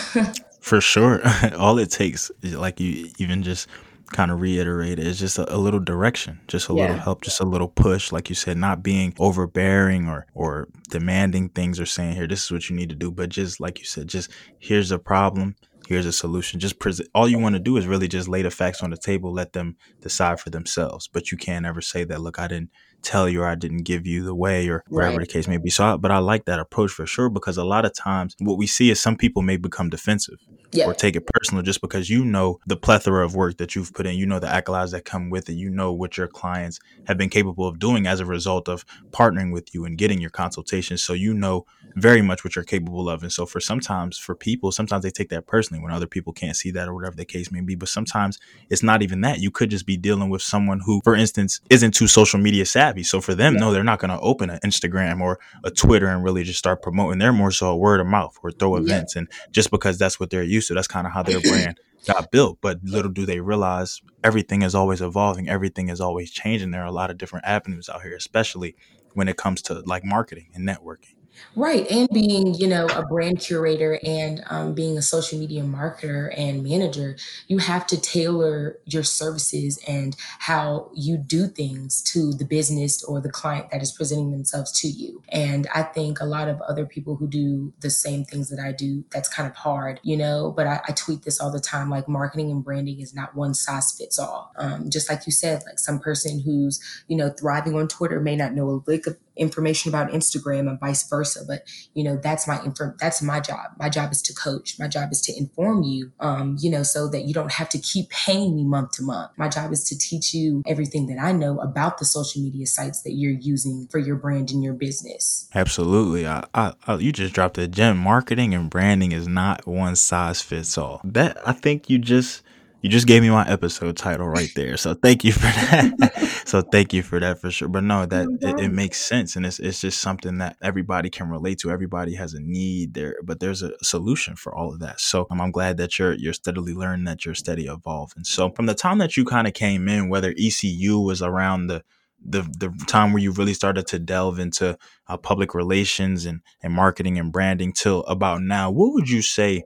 For 0.60 0.82
sure. 0.82 1.22
all 1.58 1.78
it 1.78 1.92
takes, 1.92 2.32
like 2.42 2.80
you 2.80 3.12
even 3.18 3.44
just 3.44 3.68
kind 4.12 4.32
of 4.32 4.40
reiterate 4.40 5.00
is 5.00 5.20
just 5.20 5.38
a, 5.38 5.56
a, 5.56 5.58
little 5.58 5.80
direction, 5.80 6.40
just 6.48 6.70
a 6.70 6.74
yeah. 6.74 6.82
little 6.82 6.98
help, 6.98 7.22
just 7.22 7.40
a 7.40 7.46
little 7.46 7.68
push, 7.68 8.12
like 8.12 8.30
you 8.30 8.36
said, 8.36 8.58
not 8.58 8.84
being 8.84 9.14
overbearing 9.20 10.08
or 10.08 10.28
or 10.34 10.68
demanding 10.90 11.50
things 11.50 11.80
or 11.80 11.86
saying 11.86 12.16
here 12.16 12.28
this 12.28 12.46
is 12.46 12.52
what 12.52 12.70
you 12.70 12.76
need 12.76 12.90
to 12.90 12.96
do, 12.96 13.12
but 13.12 13.30
just 13.30 13.60
like 13.60 13.80
you 13.80 13.86
said, 13.86 14.08
just 14.08 14.30
here's 14.60 14.92
a 14.92 15.00
problem, 15.00 15.56
here's 15.88 16.06
a 16.06 16.14
solution. 16.14 16.60
Just 16.60 16.80
present. 16.80 17.10
All 17.16 17.28
you 17.28 17.40
want 17.40 17.54
to 17.54 17.60
do 17.60 17.78
is 17.78 17.88
really 17.88 18.08
just 18.08 18.28
lay 18.28 18.42
the 18.42 18.52
facts 18.52 18.84
on 18.84 18.90
the 18.90 18.98
table, 18.98 19.34
let 19.34 19.54
them 19.54 19.76
decide 20.02 20.40
for 20.40 20.50
themselves. 20.50 21.08
But 21.08 21.32
you 21.32 21.38
can't 21.38 21.66
ever 21.66 21.82
say 21.82 22.04
that, 22.06 22.22
look, 22.22 22.40
I 22.40 22.48
didn't 22.48 22.72
tell 23.02 23.30
you 23.30 23.42
or 23.42 23.48
I 23.48 23.56
didn't 23.56 23.84
give 23.84 24.06
you 24.08 24.24
the 24.24 24.36
way 24.36 24.68
or 24.68 24.84
whatever 24.88 25.18
right. 25.18 25.28
the 25.28 25.32
case 25.32 25.48
may 25.48 25.58
be. 25.58 25.70
So, 25.70 25.86
I, 25.86 25.98
but 25.98 26.12
I 26.12 26.18
like 26.18 26.46
that 26.46 26.60
approach 26.60 26.92
for 26.92 27.06
sure 27.06 27.30
because 27.30 27.58
a 27.58 27.64
lot 27.64 27.86
of 27.86 27.94
times 27.94 28.36
what 28.40 28.58
we 28.58 28.68
see 28.68 28.90
is 28.90 29.00
some 29.00 29.16
people 29.16 29.42
may 29.42 29.58
become 29.58 29.90
defensive 29.90 30.40
yeah. 30.76 30.86
or 30.86 30.94
take 30.94 31.16
it 31.16 31.26
personal 31.28 31.64
just 31.64 31.82
because 31.82 32.10
you 32.10 32.24
know 32.26 32.60
the 32.66 32.78
plethora 32.78 33.26
of 33.26 33.36
work 33.36 33.58
that 33.58 33.76
you've 33.76 33.94
put 33.94 34.06
in, 34.06 34.16
you 34.16 34.26
know 34.26 34.40
the 34.40 34.48
accolades 34.48 34.92
that 34.92 35.06
come 35.06 35.30
with 35.30 35.50
it, 35.50 35.54
you 35.54 35.70
know 35.70 35.92
what 35.92 36.18
your 36.18 36.28
clients 36.28 36.80
have 37.08 37.18
been 37.18 37.30
capable 37.30 37.68
of 37.68 37.80
doing 37.80 38.08
as 38.08 38.20
a 38.20 38.26
result 38.26 38.68
of 38.68 38.86
partnering 39.12 39.52
with 39.52 39.74
you 39.74 39.86
and 39.86 39.98
getting 39.98 40.20
your 40.20 40.30
consultations. 40.30 41.04
So 41.04 41.14
you 41.14 41.34
know 41.34 41.66
very 41.96 42.22
much 42.22 42.44
what 42.44 42.56
you're 42.56 42.66
capable 42.66 43.10
of. 43.10 43.24
And 43.24 43.32
so 43.32 43.46
for 43.46 43.60
sometimes 43.60 44.18
for 44.18 44.36
people, 44.36 44.72
sometimes 44.72 45.04
they 45.04 45.12
take 45.12 45.30
that 45.30 45.48
personally 45.48 45.82
when 45.82 45.92
other 45.92 46.08
people 46.08 46.34
can't 46.34 46.56
see 46.56 46.72
that 46.72 46.88
or 46.88 46.94
whatever 46.94 47.16
the 47.16 47.26
case 47.26 47.52
may 47.52 47.62
be. 47.62 47.76
But 47.76 47.90
sometimes 47.90 48.40
it's 48.70 48.84
not 48.84 49.02
even 49.02 49.22
that. 49.22 49.40
You 49.40 49.52
could 49.52 49.70
just 49.70 49.86
be 49.86 49.98
dealing 49.98 50.30
with 50.30 50.42
someone 50.42 50.82
who, 50.86 51.02
for 51.04 51.16
instance, 51.16 51.62
isn't 51.70 51.94
too 51.94 52.08
social 52.08 52.40
media 52.40 52.66
savvy. 52.66 53.04
So 53.04 53.22
for 53.22 53.34
them, 53.34 53.54
yeah. 53.54 53.60
no, 53.62 53.72
they're 53.72 53.84
not 53.84 54.00
going 54.00 54.10
to 54.10 54.20
open 54.20 54.50
an 54.50 54.60
Instagram 54.66 55.22
or 55.22 55.40
a 55.64 55.72
Twitter 55.72 56.08
and 56.08 56.24
really 56.24 56.44
just 56.44 56.60
start 56.60 56.82
promoting. 56.82 57.20
They're 57.20 57.34
more 57.34 57.52
so 57.52 57.70
a 57.70 57.78
word 57.78 58.00
of 58.00 58.08
mouth 58.08 58.38
or 58.44 58.52
throw 58.52 58.76
events. 58.76 59.16
Yeah. 59.16 59.20
And 59.20 59.32
just 59.52 59.72
because 59.72 59.98
that's 59.98 60.20
what 60.20 60.30
they're 60.30 60.44
used 60.44 60.65
to, 60.68 60.74
that's 60.74 60.88
kind 60.88 61.08
of 61.08 61.14
how 61.14 61.24
their 61.24 61.42
brand 61.42 61.80
got 62.08 62.32
built. 62.32 62.60
But 62.62 62.80
little 62.84 63.12
do 63.12 63.26
they 63.26 63.40
realize 63.40 64.02
everything 64.24 64.62
is 64.62 64.76
always 64.76 65.02
evolving, 65.02 65.50
everything 65.50 65.90
is 65.90 66.02
always 66.02 66.32
changing. 66.32 66.72
There 66.72 66.82
are 66.82 66.88
a 66.88 66.92
lot 66.92 67.10
of 67.10 67.18
different 67.18 67.46
avenues 67.46 67.90
out 67.90 68.02
here, 68.02 68.16
especially 68.16 68.76
when 69.14 69.28
it 69.28 69.38
comes 69.38 69.62
to 69.64 69.82
like 69.86 70.04
marketing 70.04 70.50
and 70.54 70.68
networking. 70.68 71.16
Right. 71.56 71.90
And 71.90 72.10
being, 72.14 72.54
you 72.54 72.68
know, 72.68 72.86
a 72.88 73.06
brand 73.06 73.40
curator 73.40 74.00
and 74.06 74.44
um, 74.50 74.74
being 74.74 74.98
a 74.98 75.02
social 75.02 75.40
media 75.40 75.64
marketer 75.64 76.34
and 76.38 76.64
manager, 76.64 77.16
you 77.48 77.60
have 77.60 77.88
to 77.88 78.00
tailor 78.00 78.78
your 78.86 79.04
services 79.04 79.80
and 79.88 80.18
how 80.40 80.90
you 80.94 81.18
do 81.18 81.48
things 81.48 82.02
to 82.04 82.34
the 82.34 82.44
business 82.44 83.04
or 83.04 83.22
the 83.22 83.30
client 83.30 83.72
that 83.72 83.82
is 83.82 83.94
presenting 83.94 84.32
themselves 84.32 84.72
to 84.82 84.88
you. 84.90 85.24
And 85.30 85.68
I 85.74 85.84
think 85.84 86.20
a 86.20 86.26
lot 86.26 86.50
of 86.50 86.60
other 86.62 86.86
people 86.86 87.16
who 87.16 87.28
do 87.28 87.74
the 87.80 87.90
same 87.90 88.26
things 88.26 88.50
that 88.50 88.60
I 88.60 88.74
do, 88.74 89.06
that's 89.12 89.30
kind 89.30 89.50
of 89.50 89.56
hard, 89.56 90.02
you 90.04 90.18
know, 90.18 90.54
but 90.56 90.68
I, 90.68 90.82
I 90.88 90.92
tweet 90.92 91.24
this 91.24 91.40
all 91.40 91.52
the 91.52 91.60
time 91.62 91.90
like 91.90 92.10
marketing 92.10 92.52
and 92.52 92.64
branding 92.64 93.00
is 93.00 93.16
not 93.16 93.34
one 93.36 93.54
size 93.54 93.94
fits 93.98 94.20
all. 94.20 94.52
Um, 94.58 94.90
just 94.90 95.10
like 95.10 95.26
you 95.26 95.32
said, 95.32 95.64
like 95.66 95.80
some 95.80 96.00
person 96.00 96.40
who's, 96.40 96.82
you 97.08 97.16
know, 97.16 97.30
thriving 97.30 97.76
on 97.76 97.88
Twitter 97.88 98.20
may 98.20 98.36
not 98.36 98.54
know 98.54 98.70
a 98.70 98.84
lick 98.90 99.08
of 99.08 99.18
information 99.38 99.90
about 99.90 100.12
Instagram 100.12 100.70
and 100.70 100.80
vice 100.80 101.08
versa. 101.08 101.42
But 101.48 101.64
you 101.94 102.04
know, 102.04 102.18
that's 102.22 102.48
my 102.48 102.64
info. 102.64 102.94
That's 103.00 103.22
my 103.22 103.40
job. 103.40 103.72
My 103.80 103.90
job 103.90 104.12
is 104.12 104.22
to 104.24 104.34
coach. 104.34 104.76
My 104.80 104.88
job 104.88 105.12
is 105.12 105.22
to 105.24 105.38
inform 105.38 105.84
you. 105.84 106.12
Um, 106.20 106.58
you 106.60 106.70
know, 106.70 106.84
so 106.84 107.08
that 107.10 107.26
you 107.26 107.34
don't 107.34 107.52
have 107.52 107.70
to 107.70 107.78
keep 107.78 108.10
paying 108.10 108.56
me 108.56 108.64
month 108.64 108.92
to 108.94 109.04
month. 109.04 109.32
My 109.38 109.50
job 109.50 109.72
is 109.72 109.84
to 109.90 109.98
teach 109.98 110.34
you 110.34 110.64
everything 110.68 111.08
that 111.08 111.20
I 111.20 111.32
know 111.32 111.60
about 111.60 111.98
the 111.98 112.06
social 112.06 112.42
media 112.42 112.66
sites 112.66 113.02
that 113.04 113.14
you're 113.14 113.32
using 113.32 113.88
for 113.90 114.00
your 114.00 114.16
brand 114.16 114.52
and 114.52 114.64
your 114.64 114.74
business. 114.74 115.50
Absolutely. 115.54 116.28
I, 116.28 116.46
I, 116.54 116.74
I 116.88 116.96
you 116.96 117.12
just 117.12 117.34
dropped 117.34 117.58
a 117.58 117.68
gem. 117.68 117.98
Marketing 117.98 118.54
and 118.54 118.70
branding 118.70 119.12
is 119.12 119.28
not 119.28 119.68
one 119.68 119.96
size 119.96 120.42
fits 120.42 120.78
all. 120.78 121.02
That 121.04 121.38
I 121.48 121.54
think 121.54 121.90
you 121.90 121.98
just 121.98 122.42
you 122.86 122.92
just 122.92 123.08
gave 123.08 123.24
me 123.24 123.32
my 123.32 123.50
episode 123.50 123.98
title 123.98 124.28
right 124.28 124.52
there. 124.56 124.78
So 124.78 124.94
thank 124.94 125.24
you 125.24 125.32
for 125.32 125.40
that. 125.40 126.44
so 126.46 126.62
thank 126.62 126.94
you 126.94 127.02
for 127.02 127.20
that 127.20 127.42
for 127.42 127.50
sure. 127.50 127.68
But 127.68 127.84
no, 127.84 128.06
that 128.06 128.28
it, 128.42 128.60
it, 128.60 128.70
makes 128.72 129.00
sense, 129.02 129.36
and 129.36 129.44
it's 129.44 129.58
it's 129.58 129.82
just 129.82 130.00
something 130.00 130.38
that 130.38 130.56
everybody 130.62 131.10
can 131.10 131.28
relate 131.28 131.58
to. 131.62 131.72
Everybody 131.72 132.14
has 132.14 132.36
a 132.36 132.40
need 132.40 132.94
there, 132.94 133.16
but 133.24 133.40
there's 133.40 133.64
a 133.64 133.72
solution 133.82 134.36
for 134.36 134.54
all 134.54 134.72
of 134.72 134.82
that. 134.82 135.02
So 135.02 135.26
um, 135.32 135.42
I'm 135.42 135.50
glad 135.50 135.78
that 135.78 135.98
you're 135.98 136.14
you're 136.14 136.34
steadily 136.34 136.76
learning, 136.76 137.06
that 137.06 137.26
you're 137.26 137.34
steady 137.34 137.66
evolving. 137.66 138.24
So 138.24 138.52
from 138.52 138.68
the 138.68 138.76
time 138.76 139.00
that 139.00 139.18
you 139.18 139.26
kind 139.26 139.48
of 139.48 139.56
came 139.56 139.90
in, 139.90 140.08
whether 140.08 140.36
ECU 140.38 141.00
was 141.00 141.24
around 141.24 141.66
the 141.66 141.84
the 142.24 142.44
the 142.44 142.72
time 142.86 143.14
where 143.14 143.24
you 143.24 143.32
really 143.32 143.56
started 143.56 143.88
to 143.88 143.98
delve 143.98 144.38
into 144.38 144.78
uh, 145.08 145.18
public 145.18 145.56
relations 145.56 146.28
and 146.28 146.42
and 146.62 146.72
marketing 146.72 147.18
and 147.18 147.32
branding 147.32 147.74
till 147.74 148.04
about 148.04 148.44
now, 148.44 148.70
what 148.70 148.94
would 148.94 149.10
you 149.10 149.24
say? 149.24 149.64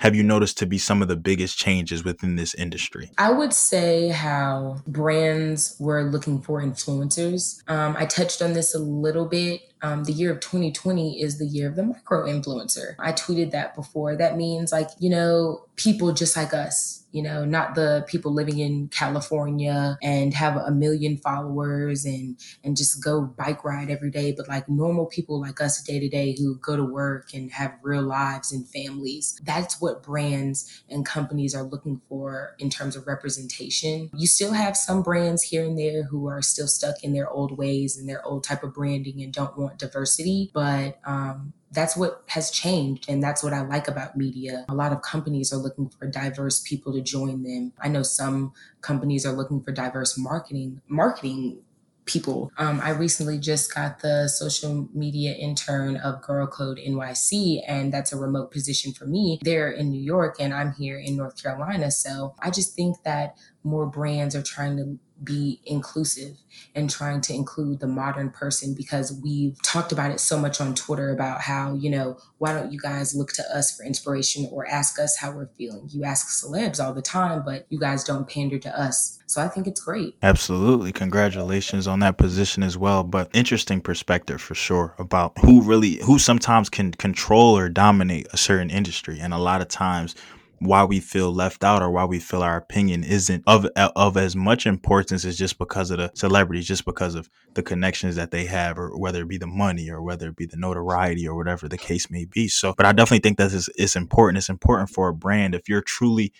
Have 0.00 0.14
you 0.14 0.22
noticed 0.22 0.58
to 0.58 0.66
be 0.66 0.78
some 0.78 1.02
of 1.02 1.08
the 1.08 1.16
biggest 1.16 1.58
changes 1.58 2.04
within 2.04 2.36
this 2.36 2.54
industry? 2.54 3.10
I 3.18 3.30
would 3.30 3.52
say 3.52 4.08
how 4.08 4.82
brands 4.86 5.76
were 5.78 6.04
looking 6.04 6.40
for 6.40 6.62
influencers. 6.62 7.62
Um, 7.68 7.96
I 7.98 8.06
touched 8.06 8.42
on 8.42 8.52
this 8.52 8.74
a 8.74 8.78
little 8.78 9.26
bit 9.26 9.62
um, 9.82 10.04
the 10.04 10.12
year 10.12 10.32
of 10.32 10.40
2020 10.40 11.20
is 11.20 11.38
the 11.38 11.46
year 11.46 11.68
of 11.68 11.76
the 11.76 11.82
micro 11.82 12.26
influencer. 12.26 12.94
I 12.98 13.12
tweeted 13.12 13.50
that 13.52 13.74
before. 13.74 14.16
That 14.16 14.36
means 14.36 14.72
like, 14.72 14.88
you 14.98 15.10
know, 15.10 15.64
people 15.76 16.12
just 16.12 16.36
like 16.36 16.52
us, 16.52 17.04
you 17.12 17.22
know, 17.22 17.44
not 17.44 17.74
the 17.74 18.04
people 18.08 18.34
living 18.34 18.58
in 18.58 18.88
California 18.88 19.96
and 20.02 20.34
have 20.34 20.56
a 20.56 20.70
million 20.70 21.16
followers 21.16 22.04
and 22.04 22.36
and 22.64 22.76
just 22.76 23.02
go 23.02 23.22
bike 23.22 23.64
ride 23.64 23.88
every 23.88 24.10
day, 24.10 24.32
but 24.36 24.48
like 24.48 24.68
normal 24.68 25.06
people 25.06 25.40
like 25.40 25.60
us 25.60 25.82
day 25.82 26.00
to 26.00 26.08
day 26.08 26.34
who 26.36 26.56
go 26.56 26.76
to 26.76 26.84
work 26.84 27.32
and 27.32 27.50
have 27.52 27.72
real 27.82 28.02
lives 28.02 28.52
and 28.52 28.68
families. 28.68 29.40
That's 29.44 29.80
what 29.80 30.02
brands 30.02 30.82
and 30.90 31.06
companies 31.06 31.54
are 31.54 31.62
looking 31.62 32.00
for 32.08 32.56
in 32.58 32.70
terms 32.70 32.96
of 32.96 33.06
representation. 33.06 34.10
You 34.14 34.26
still 34.26 34.52
have 34.52 34.76
some 34.76 35.02
brands 35.02 35.42
here 35.42 35.64
and 35.64 35.78
there 35.78 36.02
who 36.02 36.28
are 36.28 36.42
still 36.42 36.68
stuck 36.68 37.02
in 37.02 37.12
their 37.12 37.30
old 37.30 37.56
ways 37.56 37.96
and 37.96 38.08
their 38.08 38.24
old 38.26 38.44
type 38.44 38.62
of 38.62 38.74
branding 38.74 39.22
and 39.22 39.32
don't 39.32 39.56
want 39.56 39.67
want 39.68 39.78
diversity, 39.78 40.50
but 40.52 40.98
um, 41.04 41.52
that's 41.70 41.96
what 41.96 42.22
has 42.28 42.50
changed. 42.50 43.06
And 43.08 43.22
that's 43.22 43.42
what 43.42 43.52
I 43.52 43.60
like 43.60 43.88
about 43.88 44.16
media. 44.16 44.64
A 44.68 44.74
lot 44.74 44.92
of 44.92 45.02
companies 45.02 45.52
are 45.52 45.58
looking 45.58 45.88
for 45.88 46.06
diverse 46.06 46.60
people 46.60 46.92
to 46.94 47.00
join 47.00 47.42
them. 47.42 47.72
I 47.80 47.88
know 47.88 48.02
some 48.02 48.52
companies 48.80 49.26
are 49.26 49.32
looking 49.32 49.62
for 49.62 49.72
diverse 49.72 50.18
marketing, 50.18 50.80
marketing 50.88 51.62
people. 52.06 52.50
Um, 52.56 52.80
I 52.82 52.90
recently 52.90 53.38
just 53.38 53.74
got 53.74 54.00
the 54.00 54.28
social 54.28 54.88
media 54.94 55.34
intern 55.34 55.96
of 55.98 56.22
Girl 56.22 56.46
Code 56.46 56.78
NYC, 56.78 57.60
and 57.68 57.92
that's 57.92 58.12
a 58.12 58.16
remote 58.16 58.50
position 58.50 58.92
for 58.92 59.04
me. 59.04 59.38
They're 59.42 59.70
in 59.70 59.90
New 59.90 60.00
York, 60.00 60.36
and 60.40 60.54
I'm 60.54 60.72
here 60.72 60.98
in 60.98 61.16
North 61.16 61.40
Carolina. 61.40 61.90
So 61.90 62.34
I 62.40 62.50
just 62.50 62.74
think 62.74 62.96
that 63.04 63.36
more 63.68 63.86
brands 63.86 64.34
are 64.34 64.42
trying 64.42 64.76
to 64.76 64.98
be 65.22 65.60
inclusive 65.64 66.36
and 66.74 66.88
trying 66.88 67.20
to 67.20 67.34
include 67.34 67.80
the 67.80 67.86
modern 67.86 68.30
person 68.30 68.74
because 68.74 69.18
we've 69.22 69.60
talked 69.62 69.90
about 69.90 70.10
it 70.10 70.20
so 70.20 70.38
much 70.38 70.60
on 70.60 70.74
Twitter 70.74 71.10
about 71.10 71.40
how, 71.40 71.74
you 71.74 71.90
know, 71.90 72.16
why 72.38 72.52
don't 72.52 72.72
you 72.72 72.78
guys 72.78 73.14
look 73.14 73.32
to 73.32 73.42
us 73.54 73.76
for 73.76 73.84
inspiration 73.84 74.48
or 74.52 74.66
ask 74.68 74.98
us 74.98 75.16
how 75.16 75.32
we're 75.32 75.48
feeling? 75.58 75.88
You 75.90 76.04
ask 76.04 76.28
celebs 76.28 76.82
all 76.82 76.92
the 76.92 77.02
time, 77.02 77.42
but 77.44 77.66
you 77.68 77.80
guys 77.80 78.04
don't 78.04 78.28
pander 78.28 78.58
to 78.60 78.80
us. 78.80 79.18
So 79.26 79.42
I 79.42 79.48
think 79.48 79.66
it's 79.66 79.80
great. 79.80 80.16
Absolutely. 80.22 80.92
Congratulations 80.92 81.86
on 81.86 81.98
that 82.00 82.16
position 82.16 82.62
as 82.62 82.78
well. 82.78 83.02
But 83.02 83.28
interesting 83.34 83.80
perspective 83.80 84.40
for 84.40 84.54
sure 84.54 84.94
about 84.98 85.36
who 85.40 85.62
really, 85.62 85.96
who 86.04 86.18
sometimes 86.18 86.70
can 86.70 86.92
control 86.92 87.56
or 87.58 87.68
dominate 87.68 88.28
a 88.32 88.36
certain 88.36 88.70
industry. 88.70 89.18
And 89.20 89.34
a 89.34 89.38
lot 89.38 89.60
of 89.60 89.68
times 89.68 90.14
why 90.60 90.84
we 90.84 91.00
feel 91.00 91.32
left 91.32 91.62
out 91.62 91.82
or 91.82 91.90
why 91.90 92.04
we 92.04 92.18
feel 92.18 92.42
our 92.42 92.56
opinion 92.56 93.04
isn't 93.04 93.44
of 93.46 93.66
of 93.76 94.16
as 94.16 94.34
much 94.34 94.66
importance 94.66 95.24
as 95.24 95.38
just 95.38 95.58
because 95.58 95.90
of 95.90 95.98
the 95.98 96.10
celebrities, 96.14 96.66
just 96.66 96.84
because 96.84 97.14
of 97.14 97.30
the 97.54 97.62
connections 97.62 98.16
that 98.16 98.30
they 98.30 98.44
have, 98.46 98.78
or 98.78 98.98
whether 98.98 99.22
it 99.22 99.28
be 99.28 99.38
the 99.38 99.46
money 99.46 99.90
or 99.90 100.02
whether 100.02 100.28
it 100.28 100.36
be 100.36 100.46
the 100.46 100.56
notoriety 100.56 101.26
or 101.26 101.36
whatever 101.36 101.68
the 101.68 101.78
case 101.78 102.10
may 102.10 102.24
be. 102.24 102.48
So, 102.48 102.74
but 102.76 102.86
I 102.86 102.92
definitely 102.92 103.20
think 103.20 103.38
that 103.38 103.52
is 103.52 103.68
it's 103.76 103.96
important. 103.96 104.38
It's 104.38 104.48
important 104.48 104.90
for 104.90 105.08
a 105.08 105.14
brand 105.14 105.54
if 105.54 105.68
you're 105.68 105.82
truly 105.82 106.32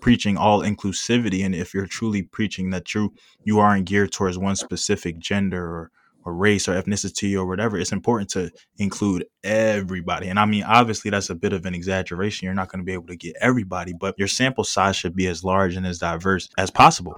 preaching 0.00 0.36
all 0.36 0.62
inclusivity 0.62 1.44
and 1.44 1.54
if 1.54 1.74
you're 1.74 1.86
truly 1.86 2.22
preaching 2.22 2.70
that 2.70 2.94
you 2.94 3.12
you 3.44 3.58
aren't 3.58 3.84
geared 3.84 4.12
towards 4.12 4.38
one 4.38 4.56
specific 4.56 5.18
gender 5.18 5.62
or 5.62 5.90
race 6.32 6.68
or 6.68 6.80
ethnicity 6.80 7.36
or 7.36 7.46
whatever, 7.46 7.78
it's 7.78 7.92
important 7.92 8.30
to 8.30 8.50
include 8.78 9.26
everybody. 9.44 10.28
And 10.28 10.38
I 10.38 10.46
mean, 10.46 10.64
obviously, 10.64 11.10
that's 11.10 11.30
a 11.30 11.34
bit 11.34 11.52
of 11.52 11.66
an 11.66 11.74
exaggeration. 11.74 12.46
You're 12.46 12.54
not 12.54 12.70
going 12.70 12.80
to 12.80 12.84
be 12.84 12.92
able 12.92 13.06
to 13.08 13.16
get 13.16 13.36
everybody, 13.40 13.92
but 13.92 14.18
your 14.18 14.28
sample 14.28 14.64
size 14.64 14.96
should 14.96 15.14
be 15.14 15.26
as 15.26 15.44
large 15.44 15.76
and 15.76 15.86
as 15.86 15.98
diverse 15.98 16.48
as 16.58 16.70
possible 16.70 17.16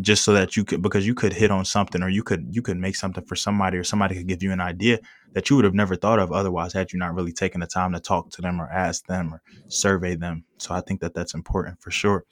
just 0.00 0.24
so 0.24 0.32
that 0.32 0.56
you 0.56 0.64
could 0.64 0.82
because 0.82 1.06
you 1.06 1.14
could 1.14 1.32
hit 1.32 1.50
on 1.50 1.64
something 1.64 2.02
or 2.02 2.08
you 2.08 2.22
could 2.22 2.46
you 2.50 2.62
could 2.62 2.76
make 2.76 2.96
something 2.96 3.24
for 3.24 3.36
somebody 3.36 3.76
or 3.76 3.84
somebody 3.84 4.14
could 4.14 4.26
give 4.26 4.42
you 4.42 4.52
an 4.52 4.60
idea 4.60 4.98
that 5.32 5.48
you 5.48 5.56
would 5.56 5.64
have 5.64 5.74
never 5.74 5.94
thought 5.94 6.18
of 6.18 6.32
otherwise 6.32 6.72
had 6.72 6.92
you 6.92 6.98
not 6.98 7.14
really 7.14 7.32
taken 7.32 7.60
the 7.60 7.66
time 7.66 7.92
to 7.92 8.00
talk 8.00 8.30
to 8.30 8.42
them 8.42 8.60
or 8.60 8.68
ask 8.70 9.06
them 9.06 9.34
or 9.34 9.42
survey 9.68 10.14
them 10.14 10.44
so 10.56 10.74
i 10.74 10.80
think 10.80 11.00
that 11.00 11.14
that's 11.14 11.34
important 11.34 11.80
for 11.80 11.90
sure 11.90 12.24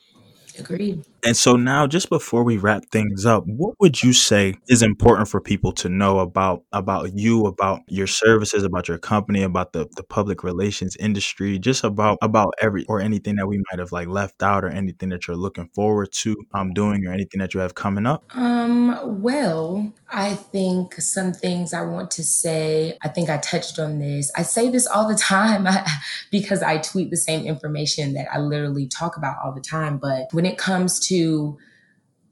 Agreed. 0.58 1.04
And 1.22 1.36
so 1.36 1.54
now, 1.56 1.86
just 1.86 2.08
before 2.08 2.42
we 2.42 2.56
wrap 2.56 2.86
things 2.86 3.26
up, 3.26 3.44
what 3.46 3.74
would 3.78 4.02
you 4.02 4.12
say 4.12 4.54
is 4.68 4.82
important 4.82 5.28
for 5.28 5.40
people 5.40 5.72
to 5.72 5.88
know 5.88 6.18
about 6.20 6.64
about 6.72 7.12
you, 7.14 7.46
about 7.46 7.80
your 7.88 8.06
services, 8.06 8.64
about 8.64 8.88
your 8.88 8.98
company, 8.98 9.42
about 9.42 9.72
the, 9.72 9.86
the 9.96 10.02
public 10.02 10.42
relations 10.42 10.96
industry, 10.96 11.58
just 11.58 11.84
about 11.84 12.18
about 12.22 12.54
every 12.62 12.86
or 12.86 13.00
anything 13.00 13.36
that 13.36 13.46
we 13.46 13.58
might 13.70 13.78
have 13.78 13.92
like 13.92 14.08
left 14.08 14.42
out 14.42 14.64
or 14.64 14.68
anything 14.68 15.10
that 15.10 15.26
you're 15.26 15.36
looking 15.36 15.68
forward 15.74 16.10
to 16.12 16.36
um 16.54 16.72
doing 16.72 17.06
or 17.06 17.12
anything 17.12 17.38
that 17.38 17.52
you 17.52 17.60
have 17.60 17.74
coming 17.74 18.06
up? 18.06 18.24
Um, 18.34 19.20
well, 19.22 19.92
I 20.10 20.34
think 20.34 20.94
some 21.00 21.32
things 21.32 21.74
I 21.74 21.82
want 21.82 22.10
to 22.12 22.24
say, 22.24 22.96
I 23.02 23.08
think 23.08 23.28
I 23.28 23.38
touched 23.38 23.78
on 23.78 23.98
this. 23.98 24.30
I 24.36 24.42
say 24.42 24.70
this 24.70 24.86
all 24.86 25.06
the 25.06 25.14
time 25.20 25.68
because 26.30 26.62
I 26.62 26.78
tweet 26.78 27.10
the 27.10 27.16
same 27.16 27.44
information 27.44 28.14
that 28.14 28.26
I 28.32 28.38
literally 28.38 28.86
talk 28.86 29.16
about 29.16 29.36
all 29.44 29.52
the 29.52 29.60
time. 29.60 29.98
But 29.98 30.32
when 30.40 30.50
it 30.50 30.56
comes 30.56 30.98
to 30.98 31.58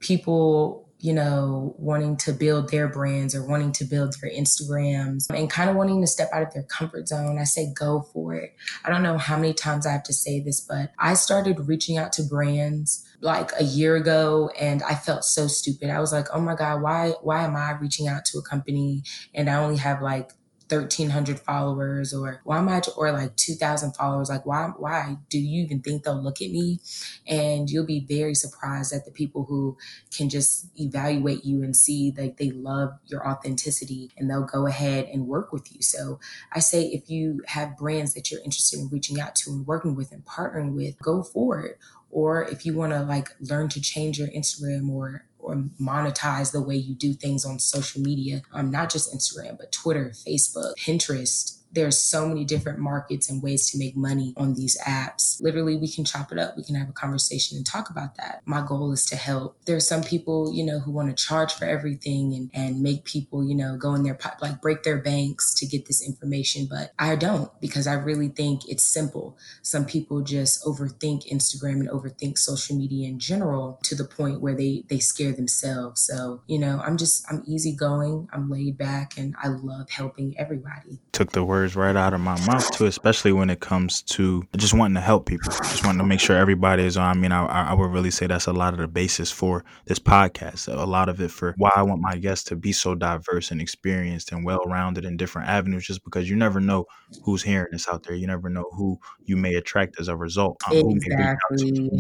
people 0.01 0.87
you 1.01 1.13
know, 1.13 1.77
wanting 1.79 2.17
to 2.17 2.33
build 2.33 2.71
their 2.71 2.89
brands 2.89 3.33
or 3.33 3.47
wanting 3.47 3.71
to 3.71 3.85
build 3.85 4.17
their 4.21 4.33
Instagrams 4.33 5.31
and 5.31 5.49
kind 5.49 5.71
of 5.71 5.77
wanting 5.77 6.01
to 6.01 6.09
step 6.09 6.29
out 6.33 6.43
of 6.43 6.53
their 6.53 6.65
comfort 6.65 7.07
zone, 7.07 7.39
I 7.39 7.45
say 7.45 7.73
go 7.73 8.01
for 8.13 8.35
it. 8.35 8.57
I 8.85 8.91
don't 8.91 9.05
know 9.05 9.17
how 9.17 9.37
many 9.37 9.55
times 9.55 9.87
I 9.87 9.93
have 9.93 10.03
to 10.05 10.13
say 10.13 10.41
this, 10.41 10.61
but 10.61 10.91
I 10.99 11.15
started 11.15 11.69
reaching 11.69 11.99
out 11.99 12.13
to 12.15 12.25
brands 12.25 13.07
like 13.21 13.53
a 13.61 13.63
year 13.63 13.95
ago 13.95 14.51
and 14.59 14.83
I 14.83 14.97
felt 14.97 15.25
so 15.25 15.47
stupid. 15.47 15.89
I 15.91 16.01
was 16.01 16.13
like, 16.13 16.27
"Oh 16.33 16.41
my 16.41 16.57
god, 16.57 16.83
why 16.83 17.11
why 17.23 17.45
am 17.45 17.55
I 17.55 17.79
reaching 17.79 18.09
out 18.09 18.25
to 18.25 18.39
a 18.39 18.43
company 18.43 19.05
and 19.35 19.49
I 19.49 19.55
only 19.55 19.77
have 19.77 20.03
like 20.03 20.33
1300 20.71 21.41
followers 21.41 22.13
or 22.13 22.41
why 22.45 22.59
am 22.59 22.69
I 22.69 22.83
or 22.97 23.13
like 23.13 23.37
2000 23.37 23.93
followers? 23.93 24.29
Like 24.29 24.47
why 24.47 24.71
why 24.77 25.17
do 25.29 25.39
you 25.39 25.65
even 25.65 25.81
think 25.81 26.03
they'll 26.03 26.23
look 26.23 26.41
at 26.43 26.51
me? 26.51 26.81
And 27.27 27.71
you'll 27.71 27.87
be 27.87 28.01
very 28.01 28.35
surprised 28.35 28.93
at 28.93 29.05
the 29.05 29.11
people 29.11 29.45
who 29.45 29.77
can 30.15 30.29
just 30.29 30.67
evaluate 30.79 31.45
you 31.45 31.63
and 31.63 31.77
see 31.77 32.11
that 32.13 32.37
they 32.37 32.51
love 32.51 32.99
your 33.07 33.27
authenticity 33.27 34.11
and 34.17 34.31
they'll 34.31 34.43
go 34.43 34.67
ahead 34.67 35.07
and 35.13 35.27
work 35.27 35.53
with 35.53 35.73
you. 35.75 35.83
So 35.83 36.21
I 36.53 36.61
say 36.61 36.85
if 36.85 37.09
you 37.11 37.43
have 37.47 37.77
brands 37.77 38.15
that 38.15 38.31
you're 38.31 38.41
interested 38.41 38.79
in 38.79 38.89
reaching 38.89 39.21
out 39.21 39.35
to 39.37 39.51
and 39.51 39.67
working 39.67 39.95
with 39.95 40.13
and 40.13 40.25
partnering 40.25 40.75
with 40.75 40.99
go 41.01 41.23
for 41.23 41.61
it. 41.61 41.79
Or 42.11 42.45
if 42.45 42.65
you 42.65 42.75
want 42.75 42.93
to 42.93 43.03
like 43.03 43.29
learn 43.41 43.69
to 43.71 43.81
change 43.81 44.19
your 44.19 44.29
Instagram 44.29 44.89
or 44.91 45.27
or 45.49 45.57
monetize 45.81 46.53
the 46.53 46.63
way 46.63 46.77
you 46.77 46.95
do 46.95 47.15
things 47.15 47.45
on 47.45 47.59
social 47.59 48.03
media, 48.03 48.43
um, 48.53 48.71
not 48.71 48.91
just 48.91 49.15
Instagram, 49.15 49.57
but 49.59 49.73
Twitter, 49.73 50.13
Facebook, 50.27 50.75
Pinterest, 50.79 51.59
there's 51.73 51.99
so 51.99 52.27
many 52.29 52.45
different 52.45 52.79
markets 52.79 53.29
and 53.29 53.43
ways 53.43 53.71
to 53.71 53.79
make 53.79 53.97
money 53.97 54.35
on 54.37 54.55
these 54.55 54.79
apps. 54.87 55.41
Literally, 55.43 55.77
we 55.77 55.89
can 55.89 56.05
chop 56.05 56.33
it 56.33 56.39
up. 56.39 56.57
We 56.57 56.65
can 56.65 56.75
have 56.75 56.89
a 56.89 56.93
conversation 56.93 57.57
and 57.57 57.67
talk 57.67 57.91
about 57.91 58.17
that. 58.17 58.43
My 58.47 58.65
goal 58.67 58.93
is 58.93 59.05
to 59.07 59.17
help. 59.17 59.57
There's 59.67 59.87
some 59.87 60.03
people, 60.03 60.53
you 60.55 60.65
know, 60.65 60.79
who 60.79 60.91
want 60.93 61.09
to 61.09 61.25
charge 61.25 61.53
for 61.53 61.65
everything 61.65 62.35
and, 62.35 62.51
and 62.55 62.83
make 62.83 63.05
people, 63.05 63.47
you 63.47 63.55
know, 63.55 63.77
go 63.77 63.95
in 63.95 64.03
their, 64.03 64.19
like 64.41 64.61
break 64.61 64.83
their 64.83 64.99
banks 64.99 65.55
to 65.55 65.67
get 65.67 65.87
this 65.87 66.07
information. 66.07 66.67
But 66.71 66.93
I 66.99 67.17
don't 67.17 67.51
because 67.61 67.87
I 67.87 67.95
really 67.95 68.29
think 68.29 68.69
it's 68.69 68.85
simple. 68.85 69.37
Some 69.63 69.85
people 69.85 70.23
just 70.23 70.65
overthink 70.65 71.31
Instagram 71.31 71.81
and 71.81 71.89
overthink 71.89 72.39
social 72.39 72.77
media 72.77 73.09
in 73.09 73.19
general 73.19 73.79
to 73.85 73.95
the 73.95 74.05
point 74.05 74.41
where 74.41 74.55
they, 74.55 74.85
they 74.89 74.99
scare 74.99 75.33
themselves. 75.33 76.01
So, 76.01 76.43
you 76.47 76.59
know, 76.59 76.81
I'm 76.85 76.97
just, 76.97 77.31
I'm 77.31 77.43
easygoing, 77.47 78.29
I'm 78.33 78.51
laid 78.51 78.79
back, 78.79 79.19
and 79.19 79.35
I 79.43 79.49
love 79.49 79.91
helping 79.91 80.35
everybody. 80.39 81.01
Took 81.13 81.33
the 81.33 81.45
word 81.45 81.58
words 81.59 81.75
right 81.75 81.97
out 81.97 82.15
of 82.15 82.21
my 82.21 82.39
mouth 82.47 82.71
too, 82.71 82.87
especially 82.87 83.33
when 83.33 83.51
it 83.51 83.59
comes 83.59 84.03
to 84.03 84.45
just 84.57 84.75
wanting 84.75 84.95
to 84.95 85.01
help 85.01 85.27
people, 85.27 85.51
just 85.51 85.85
wanting 85.85 85.99
to 85.99 86.07
make 86.07 86.21
sure 86.21 86.37
everybody 86.37 86.85
is 86.85 86.97
on. 86.97 87.17
I 87.17 87.21
mean, 87.21 87.33
I, 87.33 87.71
I 87.71 87.75
would 87.75 87.91
really 87.91 88.13
say 88.13 88.29
that's 88.29 88.47
a 88.47 88.53
lot 88.53 88.75
of 88.75 88.79
the 88.79 88.87
basis 88.87 89.31
for 89.31 89.65
this 89.87 89.99
podcast. 89.99 90.73
A 90.73 90.85
lot 90.85 91.09
of 91.09 91.21
it 91.21 91.33
for 91.33 91.55
why 91.59 91.71
I 91.75 91.83
want 91.83 92.01
my 92.01 92.17
guests 92.17 92.45
to 92.51 92.57
be 92.57 92.71
so 92.73 92.95
diverse 92.95 93.51
and 93.51 93.61
experienced 93.61 94.31
and 94.31 94.45
well 94.45 94.61
rounded 94.67 95.05
in 95.05 95.17
different 95.17 95.49
avenues, 95.49 95.85
just 95.85 96.05
because 96.05 96.31
you 96.31 96.37
never 96.37 96.61
know 96.61 96.87
who's 97.25 97.43
hearing 97.43 97.73
this 97.73 97.89
out 97.89 98.05
there. 98.05 98.15
You 98.15 98.29
never 98.29 98.49
know 98.49 98.67
who 98.73 98.99
you 99.25 99.37
may 99.37 99.55
attract 99.55 99.99
as 99.99 100.07
a 100.07 100.17
result. 100.17 100.59
Um, 100.71 100.77
exactly. 100.77 101.91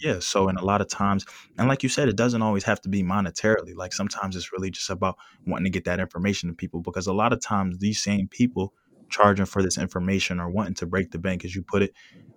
Yeah. 0.00 0.18
So, 0.20 0.48
and 0.48 0.58
a 0.58 0.64
lot 0.64 0.80
of 0.80 0.88
times, 0.88 1.24
and 1.56 1.68
like 1.68 1.82
you 1.82 1.88
said, 1.88 2.08
it 2.08 2.16
doesn't 2.16 2.42
always 2.42 2.64
have 2.64 2.80
to 2.82 2.88
be 2.88 3.02
monetarily. 3.02 3.76
Like 3.76 3.92
sometimes 3.92 4.34
it's 4.34 4.52
really 4.52 4.70
just 4.70 4.90
about 4.90 5.18
wanting 5.46 5.64
to 5.64 5.70
get 5.70 5.84
that 5.84 6.00
information 6.00 6.48
to 6.48 6.54
people 6.54 6.80
because 6.80 7.06
a 7.06 7.12
lot 7.12 7.32
of 7.32 7.40
times 7.40 7.78
these 7.78 8.02
same 8.02 8.26
people 8.28 8.74
charging 9.08 9.46
for 9.46 9.62
this 9.62 9.78
information 9.78 10.40
or 10.40 10.48
wanting 10.50 10.74
to 10.74 10.86
break 10.86 11.10
the 11.10 11.18
bank, 11.18 11.44
as 11.44 11.54
you 11.54 11.62
put 11.62 11.82
it, 11.82 11.94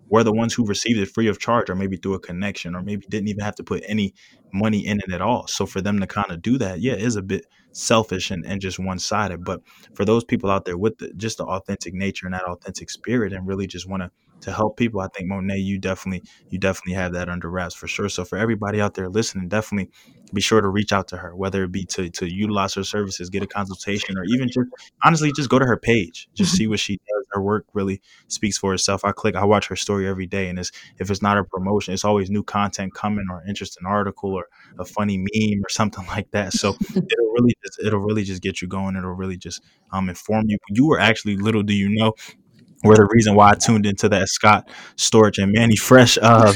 were 0.09 0.23
the 0.23 0.33
ones 0.33 0.53
who 0.53 0.65
received 0.65 0.99
it 0.99 1.09
free 1.09 1.27
of 1.27 1.39
charge 1.39 1.69
or 1.69 1.75
maybe 1.75 1.95
through 1.95 2.15
a 2.15 2.19
connection 2.19 2.75
or 2.75 2.81
maybe 2.81 3.05
didn't 3.09 3.29
even 3.29 3.43
have 3.43 3.55
to 3.55 3.63
put 3.63 3.81
any 3.87 4.13
money 4.53 4.85
in 4.85 4.99
it 4.99 5.11
at 5.11 5.21
all. 5.21 5.47
So 5.47 5.65
for 5.65 5.79
them 5.81 5.99
to 6.01 6.07
kind 6.07 6.31
of 6.31 6.41
do 6.41 6.57
that, 6.57 6.81
yeah, 6.81 6.93
is 6.93 7.15
a 7.15 7.21
bit 7.21 7.45
selfish 7.71 8.29
and, 8.29 8.45
and 8.45 8.59
just 8.59 8.77
one 8.77 8.99
sided. 8.99 9.45
But 9.45 9.61
for 9.93 10.03
those 10.03 10.25
people 10.25 10.51
out 10.51 10.65
there 10.65 10.77
with 10.77 10.97
the, 10.97 11.13
just 11.13 11.37
the 11.37 11.45
authentic 11.45 11.93
nature 11.93 12.25
and 12.25 12.33
that 12.33 12.43
authentic 12.43 12.89
spirit 12.89 13.31
and 13.31 13.47
really 13.47 13.67
just 13.67 13.87
want 13.87 14.03
to 14.03 14.11
to 14.41 14.51
help 14.51 14.77
people. 14.77 15.01
I 15.01 15.07
think 15.07 15.27
Monet, 15.29 15.57
you 15.59 15.79
definitely 15.79 16.23
you 16.49 16.59
definitely 16.59 16.93
have 16.93 17.13
that 17.13 17.29
under 17.29 17.49
wraps 17.49 17.75
for 17.75 17.87
sure. 17.87 18.09
So 18.09 18.25
for 18.25 18.37
everybody 18.37 18.81
out 18.81 18.93
there 18.95 19.09
listening, 19.09 19.47
definitely 19.47 19.89
be 20.33 20.41
sure 20.41 20.61
to 20.61 20.69
reach 20.69 20.93
out 20.93 21.07
to 21.09 21.17
her, 21.17 21.35
whether 21.35 21.63
it 21.63 21.71
be 21.71 21.85
to 21.85 22.09
to 22.09 22.31
utilize 22.31 22.73
her 22.75 22.83
services, 22.83 23.29
get 23.29 23.43
a 23.43 23.47
consultation, 23.47 24.17
or 24.17 24.23
even 24.25 24.47
just 24.47 24.69
honestly 25.03 25.31
just 25.35 25.49
go 25.49 25.59
to 25.59 25.65
her 25.65 25.77
page, 25.77 26.29
just 26.35 26.53
see 26.55 26.67
what 26.69 26.79
she 26.79 26.95
does. 26.95 27.25
Her 27.31 27.41
work 27.41 27.65
really 27.73 28.01
speaks 28.27 28.57
for 28.57 28.73
itself. 28.73 29.05
I 29.05 29.11
click, 29.13 29.35
I 29.35 29.45
watch 29.45 29.67
her 29.67 29.75
story 29.75 30.07
every 30.07 30.27
day, 30.27 30.49
and 30.49 30.59
it's 30.59 30.71
if 30.99 31.09
it's 31.09 31.21
not 31.21 31.37
a 31.37 31.43
promotion, 31.43 31.93
it's 31.93 32.05
always 32.05 32.29
new 32.29 32.43
content 32.43 32.93
coming 32.93 33.25
or 33.29 33.43
interesting 33.47 33.85
article 33.85 34.33
or 34.33 34.45
a 34.79 34.85
funny 34.85 35.17
meme 35.17 35.61
or 35.63 35.69
something 35.69 36.05
like 36.07 36.31
that. 36.31 36.53
So 36.53 36.69
it'll 36.89 37.31
really 37.33 37.55
just 37.63 37.79
it'll 37.85 37.99
really 37.99 38.23
just 38.23 38.41
get 38.41 38.61
you 38.61 38.67
going. 38.67 38.95
It'll 38.95 39.11
really 39.11 39.37
just 39.37 39.61
um 39.91 40.09
inform 40.09 40.45
you. 40.47 40.57
You 40.69 40.87
were 40.87 40.99
actually 40.99 41.37
little 41.37 41.63
do 41.63 41.73
you 41.73 41.89
know 41.89 42.13
were 42.83 42.95
the 42.95 43.07
reason 43.13 43.35
why 43.35 43.51
I 43.51 43.55
tuned 43.55 43.85
into 43.85 44.09
that 44.09 44.27
Scott 44.29 44.69
Storch 44.97 45.41
and 45.41 45.51
Mannie 45.51 45.75
Fresh 45.75 46.17
uh, 46.21 46.53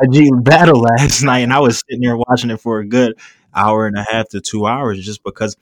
IG 0.00 0.28
battle 0.42 0.80
last 0.80 1.22
night, 1.24 1.40
and 1.40 1.52
I 1.52 1.60
was 1.60 1.82
sitting 1.88 2.00
there 2.02 2.16
watching 2.16 2.50
it 2.50 2.60
for 2.60 2.80
a 2.80 2.86
good 2.86 3.14
hour 3.54 3.86
and 3.86 3.96
a 3.96 4.04
half 4.08 4.28
to 4.30 4.40
two 4.40 4.66
hours 4.66 5.04
just 5.04 5.22
because 5.22 5.56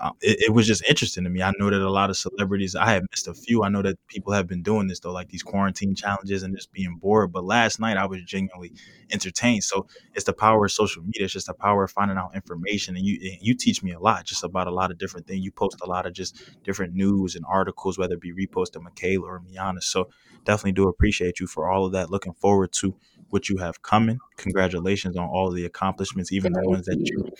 um, 0.00 0.14
it, 0.20 0.44
it, 0.46 0.54
was 0.54 0.66
just 0.66 0.84
interesting 0.88 1.24
to 1.24 1.30
me. 1.30 1.42
I 1.42 1.52
know 1.58 1.70
that 1.70 1.80
a 1.80 1.90
lot 1.90 2.08
of 2.08 2.16
celebrities, 2.16 2.76
I 2.76 2.90
have 2.92 3.02
missed 3.10 3.26
a 3.26 3.34
few. 3.34 3.64
I 3.64 3.68
know 3.68 3.82
that 3.82 3.98
people 4.06 4.32
have 4.32 4.46
been 4.46 4.62
doing 4.62 4.86
this 4.86 5.00
though, 5.00 5.12
like 5.12 5.28
these 5.28 5.42
quarantine 5.42 5.94
challenges 5.96 6.44
and 6.44 6.54
just 6.54 6.72
being 6.72 6.96
bored. 6.96 7.32
But 7.32 7.44
last 7.44 7.80
night 7.80 7.96
I 7.96 8.06
was 8.06 8.22
genuinely 8.22 8.72
entertained. 9.10 9.64
So 9.64 9.88
it's 10.14 10.24
the 10.24 10.32
power 10.32 10.66
of 10.66 10.72
social 10.72 11.02
media. 11.02 11.24
It's 11.24 11.32
just 11.32 11.48
the 11.48 11.54
power 11.54 11.84
of 11.84 11.90
finding 11.90 12.16
out 12.16 12.36
information. 12.36 12.96
And 12.96 13.04
you 13.04 13.18
you 13.40 13.54
teach 13.54 13.82
me 13.82 13.92
a 13.92 13.98
lot 13.98 14.24
just 14.24 14.44
about 14.44 14.68
a 14.68 14.72
lot 14.72 14.92
of 14.92 14.98
different 14.98 15.26
things. 15.26 15.44
You 15.44 15.50
post 15.50 15.78
a 15.82 15.86
lot 15.86 16.06
of 16.06 16.12
just 16.12 16.40
different 16.62 16.94
news 16.94 17.34
and 17.34 17.44
articles, 17.48 17.98
whether 17.98 18.14
it 18.14 18.20
be 18.20 18.32
reposted 18.32 18.82
Michaela 18.82 19.26
or 19.26 19.40
Miana. 19.40 19.80
So 19.80 20.10
definitely 20.44 20.72
do 20.72 20.88
appreciate 20.88 21.40
you 21.40 21.48
for 21.48 21.68
all 21.68 21.86
of 21.86 21.92
that. 21.92 22.08
Looking 22.08 22.34
forward 22.34 22.72
to 22.74 22.94
what 23.30 23.48
you 23.48 23.56
have 23.56 23.82
coming. 23.82 24.18
Congratulations 24.36 25.16
on 25.16 25.26
all 25.26 25.50
the 25.50 25.64
accomplishments, 25.64 26.32
even 26.32 26.52
the 26.52 26.62
ones 26.62 26.86
that 26.86 26.98
you 26.98 27.32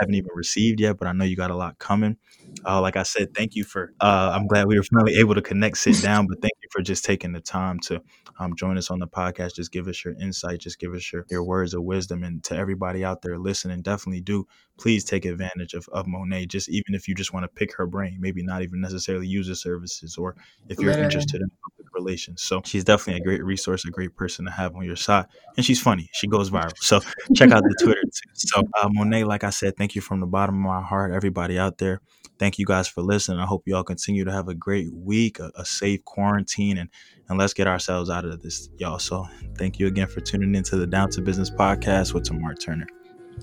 haven't 0.00 0.14
even 0.14 0.30
received 0.34 0.80
yet, 0.80 0.98
but 0.98 1.08
I 1.08 1.12
know 1.12 1.24
you 1.24 1.36
got 1.36 1.50
a 1.50 1.56
lot 1.56 1.78
coming. 1.78 2.16
Uh, 2.64 2.80
like 2.80 2.96
I 2.96 3.02
said, 3.02 3.34
thank 3.34 3.54
you 3.54 3.64
for. 3.64 3.92
Uh, 4.00 4.32
I'm 4.34 4.46
glad 4.46 4.66
we 4.66 4.76
were 4.76 4.84
finally 4.84 5.16
able 5.16 5.34
to 5.34 5.42
connect, 5.42 5.78
sit 5.78 6.00
down. 6.02 6.26
But 6.26 6.40
thank 6.40 6.52
you 6.62 6.68
for 6.70 6.82
just 6.82 7.04
taking 7.04 7.32
the 7.32 7.40
time 7.40 7.78
to 7.80 8.02
um, 8.38 8.54
join 8.56 8.78
us 8.78 8.90
on 8.90 8.98
the 8.98 9.06
podcast. 9.06 9.54
Just 9.56 9.72
give 9.72 9.88
us 9.88 10.04
your 10.04 10.14
insight. 10.20 10.60
Just 10.60 10.78
give 10.78 10.94
us 10.94 11.12
your, 11.12 11.26
your 11.30 11.44
words 11.44 11.74
of 11.74 11.82
wisdom. 11.82 12.22
And 12.22 12.42
to 12.44 12.56
everybody 12.56 13.04
out 13.04 13.22
there 13.22 13.38
listening, 13.38 13.82
definitely 13.82 14.20
do 14.20 14.46
please 14.78 15.04
take 15.04 15.24
advantage 15.24 15.74
of, 15.74 15.88
of 15.92 16.06
Monet. 16.06 16.46
Just 16.46 16.68
even 16.68 16.94
if 16.94 17.08
you 17.08 17.14
just 17.14 17.32
want 17.32 17.44
to 17.44 17.48
pick 17.48 17.74
her 17.76 17.86
brain, 17.86 18.18
maybe 18.20 18.42
not 18.42 18.62
even 18.62 18.80
necessarily 18.80 19.26
user 19.26 19.54
services, 19.54 20.16
or 20.16 20.36
if 20.68 20.78
you're 20.78 20.88
Literally. 20.88 21.04
interested 21.04 21.40
in 21.40 21.48
public 21.62 21.94
relations. 21.94 22.42
So 22.42 22.60
she's 22.64 22.84
definitely 22.84 23.20
a 23.20 23.24
great 23.24 23.44
resource, 23.44 23.84
a 23.84 23.90
great 23.90 24.16
person 24.16 24.44
to 24.46 24.50
have 24.50 24.74
on 24.74 24.84
your 24.84 24.96
side, 24.96 25.26
and 25.56 25.64
she's 25.64 25.80
funny. 25.80 26.10
She 26.12 26.26
goes 26.26 26.50
viral. 26.50 26.76
So 26.78 27.00
check 27.34 27.50
out 27.50 27.62
the 27.62 27.76
Twitter 27.82 28.02
too. 28.02 28.30
So 28.34 28.62
uh, 28.82 28.88
Monet, 28.90 29.24
like 29.24 29.44
I 29.44 29.50
said, 29.50 29.76
thank 29.76 29.94
you 29.94 30.00
from 30.00 30.20
the 30.20 30.26
bottom 30.26 30.56
of 30.56 30.60
my 30.60 30.82
heart, 30.82 31.12
everybody 31.12 31.58
out 31.58 31.78
there. 31.78 32.00
Thank 32.44 32.58
you 32.58 32.66
guys 32.66 32.86
for 32.86 33.00
listening. 33.00 33.38
I 33.38 33.46
hope 33.46 33.62
you 33.64 33.74
all 33.74 33.82
continue 33.82 34.22
to 34.22 34.30
have 34.30 34.48
a 34.48 34.54
great 34.54 34.92
week, 34.92 35.38
a, 35.38 35.50
a 35.54 35.64
safe 35.64 36.04
quarantine, 36.04 36.76
and 36.76 36.90
and 37.30 37.38
let's 37.38 37.54
get 37.54 37.66
ourselves 37.66 38.10
out 38.10 38.26
of 38.26 38.42
this, 38.42 38.68
y'all. 38.76 38.98
So 38.98 39.26
thank 39.56 39.78
you 39.78 39.86
again 39.86 40.08
for 40.08 40.20
tuning 40.20 40.54
into 40.54 40.76
the 40.76 40.86
Down 40.86 41.08
to 41.12 41.22
Business 41.22 41.48
podcast 41.48 42.12
with 42.12 42.24
Tamar 42.24 42.54
Turner. 42.54 42.86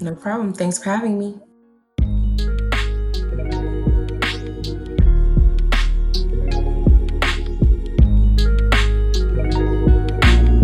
No 0.01 0.13
problem. 0.13 0.53
Thanks 0.53 0.77
for 0.77 0.91
having 0.91 1.17
me. 1.17 1.39